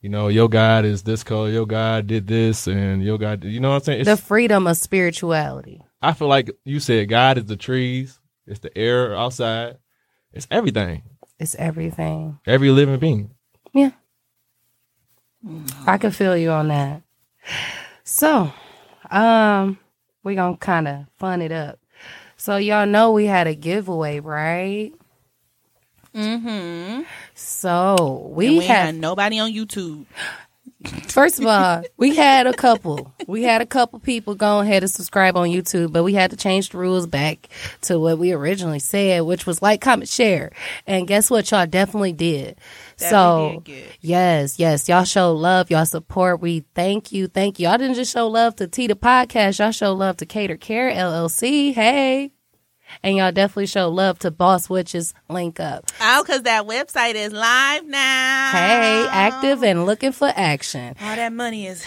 you 0.00 0.08
know, 0.08 0.28
your 0.28 0.48
God 0.48 0.84
is 0.84 1.02
this 1.02 1.22
color, 1.24 1.50
your 1.50 1.66
God 1.66 2.06
did 2.06 2.26
this, 2.26 2.66
and 2.66 3.02
your 3.02 3.18
God, 3.18 3.40
did, 3.40 3.52
you 3.52 3.60
know 3.60 3.70
what 3.70 3.76
I'm 3.76 3.82
saying? 3.82 4.00
It's, 4.00 4.08
the 4.08 4.16
freedom 4.16 4.66
of 4.66 4.76
spirituality. 4.76 5.82
I 6.00 6.12
feel 6.14 6.28
like 6.28 6.50
you 6.64 6.80
said 6.80 7.08
God 7.08 7.36
is 7.38 7.44
the 7.46 7.56
trees, 7.56 8.18
it's 8.46 8.60
the 8.60 8.76
air 8.76 9.14
outside, 9.16 9.78
it's 10.32 10.46
everything, 10.50 11.02
It's 11.38 11.54
everything. 11.56 12.38
every 12.46 12.70
living 12.70 12.98
being. 12.98 13.30
Yeah. 13.78 13.90
I 15.86 15.98
can 15.98 16.10
feel 16.10 16.36
you 16.36 16.50
on 16.50 16.68
that. 16.68 17.02
So, 18.02 18.52
um, 19.10 19.78
we're 20.22 20.34
gonna 20.34 20.56
kind 20.56 20.88
of 20.88 21.06
fun 21.16 21.42
it 21.42 21.52
up. 21.52 21.78
So 22.36 22.56
y'all 22.56 22.86
know 22.86 23.12
we 23.12 23.26
had 23.26 23.46
a 23.46 23.54
giveaway, 23.54 24.20
right? 24.20 24.92
Mm-hmm. 26.14 27.02
So 27.34 28.30
we, 28.32 28.58
we 28.58 28.66
had, 28.66 28.86
had 28.86 28.94
nobody 28.96 29.38
on 29.38 29.52
YouTube. 29.52 30.06
First 31.08 31.40
of 31.40 31.46
all, 31.46 31.82
we 31.96 32.14
had 32.14 32.46
a 32.46 32.52
couple. 32.52 33.12
We 33.26 33.42
had 33.42 33.60
a 33.60 33.66
couple 33.66 33.98
people 33.98 34.36
go 34.36 34.60
ahead 34.60 34.84
and 34.84 34.90
subscribe 34.90 35.36
on 35.36 35.48
YouTube, 35.48 35.92
but 35.92 36.04
we 36.04 36.14
had 36.14 36.30
to 36.30 36.36
change 36.36 36.68
the 36.68 36.78
rules 36.78 37.06
back 37.08 37.48
to 37.82 37.98
what 37.98 38.18
we 38.18 38.32
originally 38.32 38.78
said, 38.78 39.22
which 39.22 39.44
was 39.44 39.60
like, 39.60 39.80
comment, 39.80 40.08
share. 40.08 40.52
And 40.86 41.08
guess 41.08 41.30
what? 41.30 41.50
Y'all 41.50 41.66
definitely 41.66 42.12
did. 42.12 42.58
so 42.96 43.62
did. 43.64 43.88
Yes, 44.00 44.60
yes. 44.60 44.88
Y'all 44.88 45.02
show 45.04 45.32
love, 45.34 45.68
y'all 45.68 45.84
support. 45.84 46.40
We 46.40 46.64
thank 46.76 47.10
you, 47.10 47.26
thank 47.26 47.58
you. 47.58 47.68
Y'all 47.68 47.78
didn't 47.78 47.96
just 47.96 48.12
show 48.12 48.28
love 48.28 48.54
to 48.56 48.68
TEE 48.68 48.86
the 48.86 48.94
podcast, 48.94 49.58
y'all 49.58 49.72
show 49.72 49.92
love 49.92 50.18
to 50.18 50.26
Cater 50.26 50.56
Care 50.56 50.92
LLC. 50.92 51.74
Hey. 51.74 52.37
And 53.02 53.16
y'all 53.16 53.32
definitely 53.32 53.66
show 53.66 53.88
love 53.88 54.18
to 54.20 54.30
Boss 54.30 54.68
Witches 54.68 55.14
Link 55.28 55.60
Up. 55.60 55.84
Oh, 56.00 56.22
because 56.24 56.42
that 56.42 56.66
website 56.66 57.14
is 57.14 57.32
live 57.32 57.86
now. 57.86 58.50
Hey, 58.52 59.06
active 59.10 59.62
and 59.62 59.86
looking 59.86 60.12
for 60.12 60.32
action. 60.34 60.96
All 61.00 61.16
that 61.16 61.32
money 61.32 61.66
is 61.66 61.84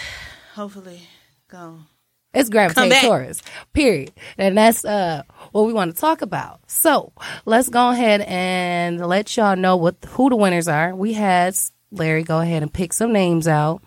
hopefully 0.54 1.02
gone. 1.48 1.86
It's 2.34 2.48
gravitate 2.48 2.90
back. 2.90 3.02
towards. 3.04 3.42
Period. 3.74 4.12
And 4.38 4.56
that's 4.56 4.84
uh 4.84 5.22
what 5.52 5.66
we 5.66 5.72
want 5.72 5.94
to 5.94 6.00
talk 6.00 6.22
about. 6.22 6.60
So 6.66 7.12
let's 7.44 7.68
go 7.68 7.90
ahead 7.90 8.22
and 8.22 9.06
let 9.06 9.36
y'all 9.36 9.56
know 9.56 9.76
what 9.76 9.96
who 10.08 10.30
the 10.30 10.36
winners 10.36 10.66
are. 10.66 10.94
We 10.94 11.12
had 11.12 11.54
Larry 11.90 12.22
go 12.22 12.40
ahead 12.40 12.62
and 12.62 12.72
pick 12.72 12.94
some 12.94 13.12
names 13.12 13.46
out. 13.46 13.82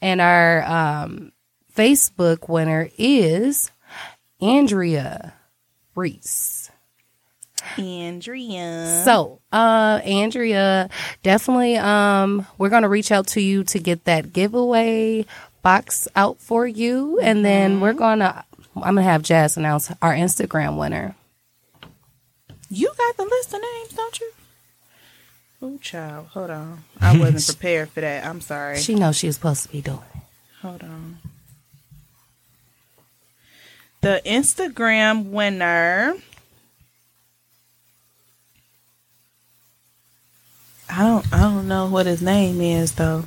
And 0.00 0.20
our 0.20 0.62
um 0.62 1.32
Facebook 1.74 2.48
winner 2.48 2.88
is 2.96 3.72
Andrea 4.40 5.34
Reese. 5.94 6.70
Andrea. 7.78 9.02
So, 9.04 9.40
uh, 9.52 10.00
Andrea, 10.04 10.90
definitely, 11.22 11.76
um, 11.76 12.46
we're 12.58 12.68
going 12.68 12.82
to 12.82 12.88
reach 12.88 13.10
out 13.10 13.26
to 13.28 13.40
you 13.40 13.64
to 13.64 13.78
get 13.78 14.04
that 14.04 14.32
giveaway 14.32 15.24
box 15.62 16.06
out 16.14 16.38
for 16.38 16.66
you. 16.66 17.18
And 17.20 17.44
then 17.44 17.80
we're 17.80 17.94
going 17.94 18.18
to, 18.20 18.44
I'm 18.76 18.82
going 18.82 18.96
to 18.96 19.02
have 19.02 19.22
Jazz 19.22 19.56
announce 19.56 19.90
our 20.02 20.14
Instagram 20.14 20.78
winner. 20.78 21.16
You 22.68 22.92
got 22.96 23.16
the 23.16 23.24
list 23.24 23.54
of 23.54 23.60
names, 23.60 23.92
don't 23.94 24.20
you? 24.20 24.30
Oh, 25.62 25.78
child. 25.78 26.26
Hold 26.32 26.50
on. 26.50 26.84
I 27.00 27.18
wasn't 27.18 27.56
prepared 27.56 27.88
for 27.90 28.00
that. 28.02 28.26
I'm 28.26 28.40
sorry. 28.40 28.78
She 28.78 28.94
knows 28.94 29.16
she 29.16 29.28
was 29.28 29.36
supposed 29.36 29.62
to 29.62 29.68
be 29.70 29.80
doing 29.80 30.00
it. 30.14 30.22
Hold 30.60 30.82
on. 30.82 31.18
The 34.04 34.20
Instagram 34.26 35.30
winner. 35.30 36.14
I 40.90 40.98
don't 40.98 41.32
I 41.32 41.40
don't 41.40 41.66
know 41.66 41.86
what 41.86 42.04
his 42.04 42.20
name 42.20 42.60
is 42.60 42.92
though. 42.92 43.24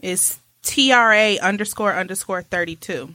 It's 0.00 0.38
TRA 0.62 1.38
underscore 1.40 1.94
underscore 1.94 2.42
thirty 2.42 2.76
two. 2.76 3.14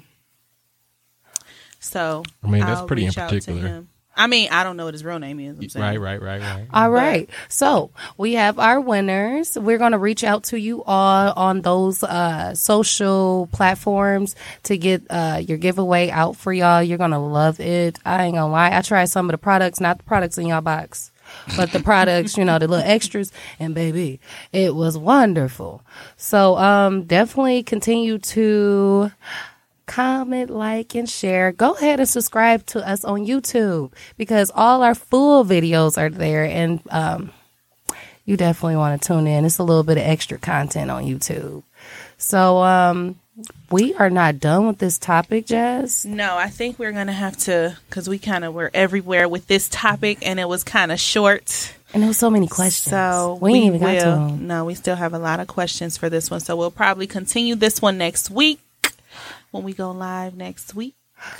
So 1.79 2.23
I 2.43 2.47
mean, 2.47 2.61
that's 2.61 2.79
I'll 2.79 2.87
pretty 2.87 3.03
in 3.03 3.09
reach 3.09 3.17
out 3.19 3.29
to 3.29 3.35
particular. 3.35 3.85
Him. 4.15 4.23
I 4.23 4.27
mean, 4.27 4.49
I 4.51 4.63
don't 4.63 4.77
know 4.77 4.85
what 4.85 4.93
his 4.93 5.03
real 5.03 5.19
name 5.19 5.39
is. 5.39 5.57
I'm 5.57 5.69
saying. 5.69 5.83
Right, 5.83 5.99
right, 5.99 6.21
right, 6.21 6.41
right. 6.41 6.67
All 6.73 6.91
right. 6.91 7.29
So 7.49 7.91
we 8.17 8.33
have 8.33 8.59
our 8.59 8.79
winners. 8.79 9.57
We're 9.57 9.77
going 9.77 9.93
to 9.93 9.97
reach 9.97 10.23
out 10.23 10.43
to 10.45 10.59
you 10.59 10.83
all 10.83 11.33
on 11.35 11.61
those 11.61 12.03
uh, 12.03 12.53
social 12.53 13.49
platforms 13.51 14.35
to 14.63 14.77
get 14.77 15.03
uh, 15.09 15.41
your 15.45 15.57
giveaway 15.57 16.09
out 16.09 16.35
for 16.35 16.53
y'all. 16.53 16.83
You're 16.83 16.97
going 16.97 17.11
to 17.11 17.17
love 17.17 17.59
it. 17.59 17.99
I 18.05 18.25
ain't 18.25 18.35
going 18.35 18.49
to 18.49 18.51
lie. 18.51 18.75
I 18.77 18.81
tried 18.81 19.05
some 19.05 19.27
of 19.27 19.31
the 19.31 19.37
products, 19.37 19.79
not 19.79 19.97
the 19.97 20.03
products 20.03 20.37
in 20.37 20.47
y'all 20.47 20.61
box, 20.61 21.11
but 21.57 21.71
the 21.71 21.79
products, 21.79 22.37
you 22.37 22.45
know, 22.45 22.59
the 22.59 22.67
little 22.67 22.85
extras. 22.85 23.31
And 23.59 23.73
baby, 23.73 24.19
it 24.51 24.75
was 24.75 24.97
wonderful. 24.97 25.83
So 26.17 26.55
um, 26.57 27.03
definitely 27.03 27.63
continue 27.63 28.19
to 28.19 29.11
comment, 29.85 30.49
like, 30.49 30.95
and 30.95 31.09
share. 31.09 31.51
Go 31.51 31.73
ahead 31.73 31.99
and 31.99 32.09
subscribe 32.09 32.65
to 32.67 32.87
us 32.87 33.03
on 33.03 33.25
YouTube 33.25 33.91
because 34.17 34.51
all 34.53 34.83
our 34.83 34.95
full 34.95 35.45
videos 35.45 35.97
are 35.97 36.09
there, 36.09 36.45
and 36.45 36.81
um, 36.89 37.31
you 38.25 38.37
definitely 38.37 38.77
want 38.77 39.01
to 39.01 39.07
tune 39.07 39.27
in. 39.27 39.45
It's 39.45 39.59
a 39.59 39.63
little 39.63 39.83
bit 39.83 39.97
of 39.97 40.03
extra 40.03 40.37
content 40.37 40.89
on 40.89 41.03
YouTube. 41.03 41.63
So 42.17 42.63
um, 42.63 43.19
we 43.69 43.93
are 43.95 44.09
not 44.09 44.39
done 44.39 44.67
with 44.67 44.77
this 44.77 44.97
topic, 44.97 45.45
Jazz. 45.45 46.05
No, 46.05 46.37
I 46.37 46.49
think 46.49 46.79
we're 46.79 46.93
gonna 46.93 47.11
have 47.11 47.37
to 47.39 47.77
because 47.89 48.07
we 48.07 48.19
kind 48.19 48.45
of 48.45 48.53
were 48.53 48.71
everywhere 48.73 49.27
with 49.27 49.47
this 49.47 49.67
topic, 49.69 50.19
and 50.21 50.39
it 50.39 50.47
was 50.47 50.63
kind 50.63 50.91
of 50.91 50.99
short. 50.99 51.73
And 51.93 52.01
there 52.01 52.07
was 52.07 52.17
so 52.17 52.31
many 52.31 52.47
questions. 52.47 52.89
So 52.89 53.37
we, 53.39 53.53
ain't 53.53 53.75
even 53.75 53.79
got 53.79 53.99
to 53.99 54.05
will. 54.05 54.29
No, 54.29 54.65
we 54.65 54.73
still 54.73 54.95
have 54.95 55.13
a 55.13 55.19
lot 55.19 55.39
of 55.39 55.45
questions 55.45 55.95
for 55.95 56.09
this 56.09 56.31
one. 56.31 56.39
So 56.39 56.55
we'll 56.55 56.71
probably 56.71 57.05
continue 57.05 57.53
this 57.53 57.83
one 57.83 57.99
next 57.99 58.31
week 58.31 58.59
when 59.53 59.63
we 59.63 59.71
go 59.73 59.91
live 59.91 60.35
next 60.35 60.73
week. 60.75 60.95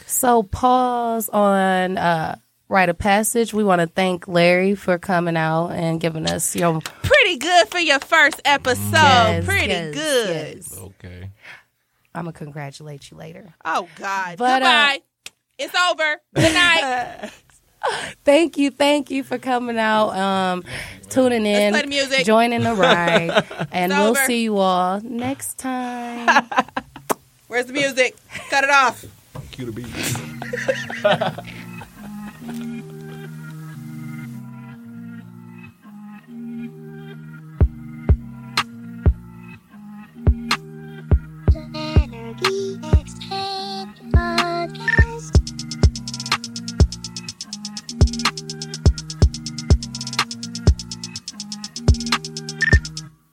So 0.05 0.43
pause 0.43 1.27
on 1.29 1.97
uh, 1.97 2.37
rite 2.69 2.89
of 2.89 2.97
passage. 2.97 3.53
We 3.53 3.63
want 3.63 3.81
to 3.81 3.87
thank 3.87 4.27
Larry 4.27 4.75
for 4.75 4.97
coming 4.97 5.35
out 5.35 5.69
and 5.71 5.99
giving 5.99 6.27
us 6.29 6.55
your 6.55 6.79
Pretty 6.81 7.37
good 7.37 7.67
for 7.69 7.79
your 7.79 7.99
first 7.99 8.39
episode. 8.45 8.91
Yes, 8.93 9.45
Pretty 9.45 9.67
yes, 9.67 9.93
good. 9.93 10.55
yes. 10.57 10.77
Okay. 10.77 11.29
I'm 12.15 12.25
gonna 12.25 12.33
congratulate 12.33 13.09
you 13.09 13.17
later. 13.17 13.53
Oh 13.65 13.87
God. 13.95 14.37
But, 14.37 14.61
uh, 14.61 14.65
Goodbye. 14.65 15.01
it's 15.57 15.75
over. 15.91 16.21
Good 16.35 16.53
night. 16.53 17.31
Thank 18.23 18.57
you, 18.57 18.71
thank 18.71 19.11
you 19.11 19.23
for 19.25 19.37
coming 19.37 19.77
out, 19.77 20.11
um, 20.11 20.63
tuning 21.09 21.45
in, 21.45 21.73
play 21.73 21.85
music. 21.85 22.23
joining 22.25 22.61
the 22.63 22.73
ride, 22.73 23.29
and 23.73 23.91
It's 23.91 23.99
we'll 23.99 24.07
over. 24.11 24.19
see 24.25 24.43
you 24.43 24.55
all 24.57 25.01
next 25.01 25.57
time. 25.57 26.47
Where's 27.53 27.67
the 27.67 27.73
music? 27.73 28.17
Cut 28.49 28.63
it 28.63 28.71
off. 28.71 29.05
Cue 29.51 29.67
the 29.67 29.71
beat. 29.71 29.85
Energy. 41.75 42.72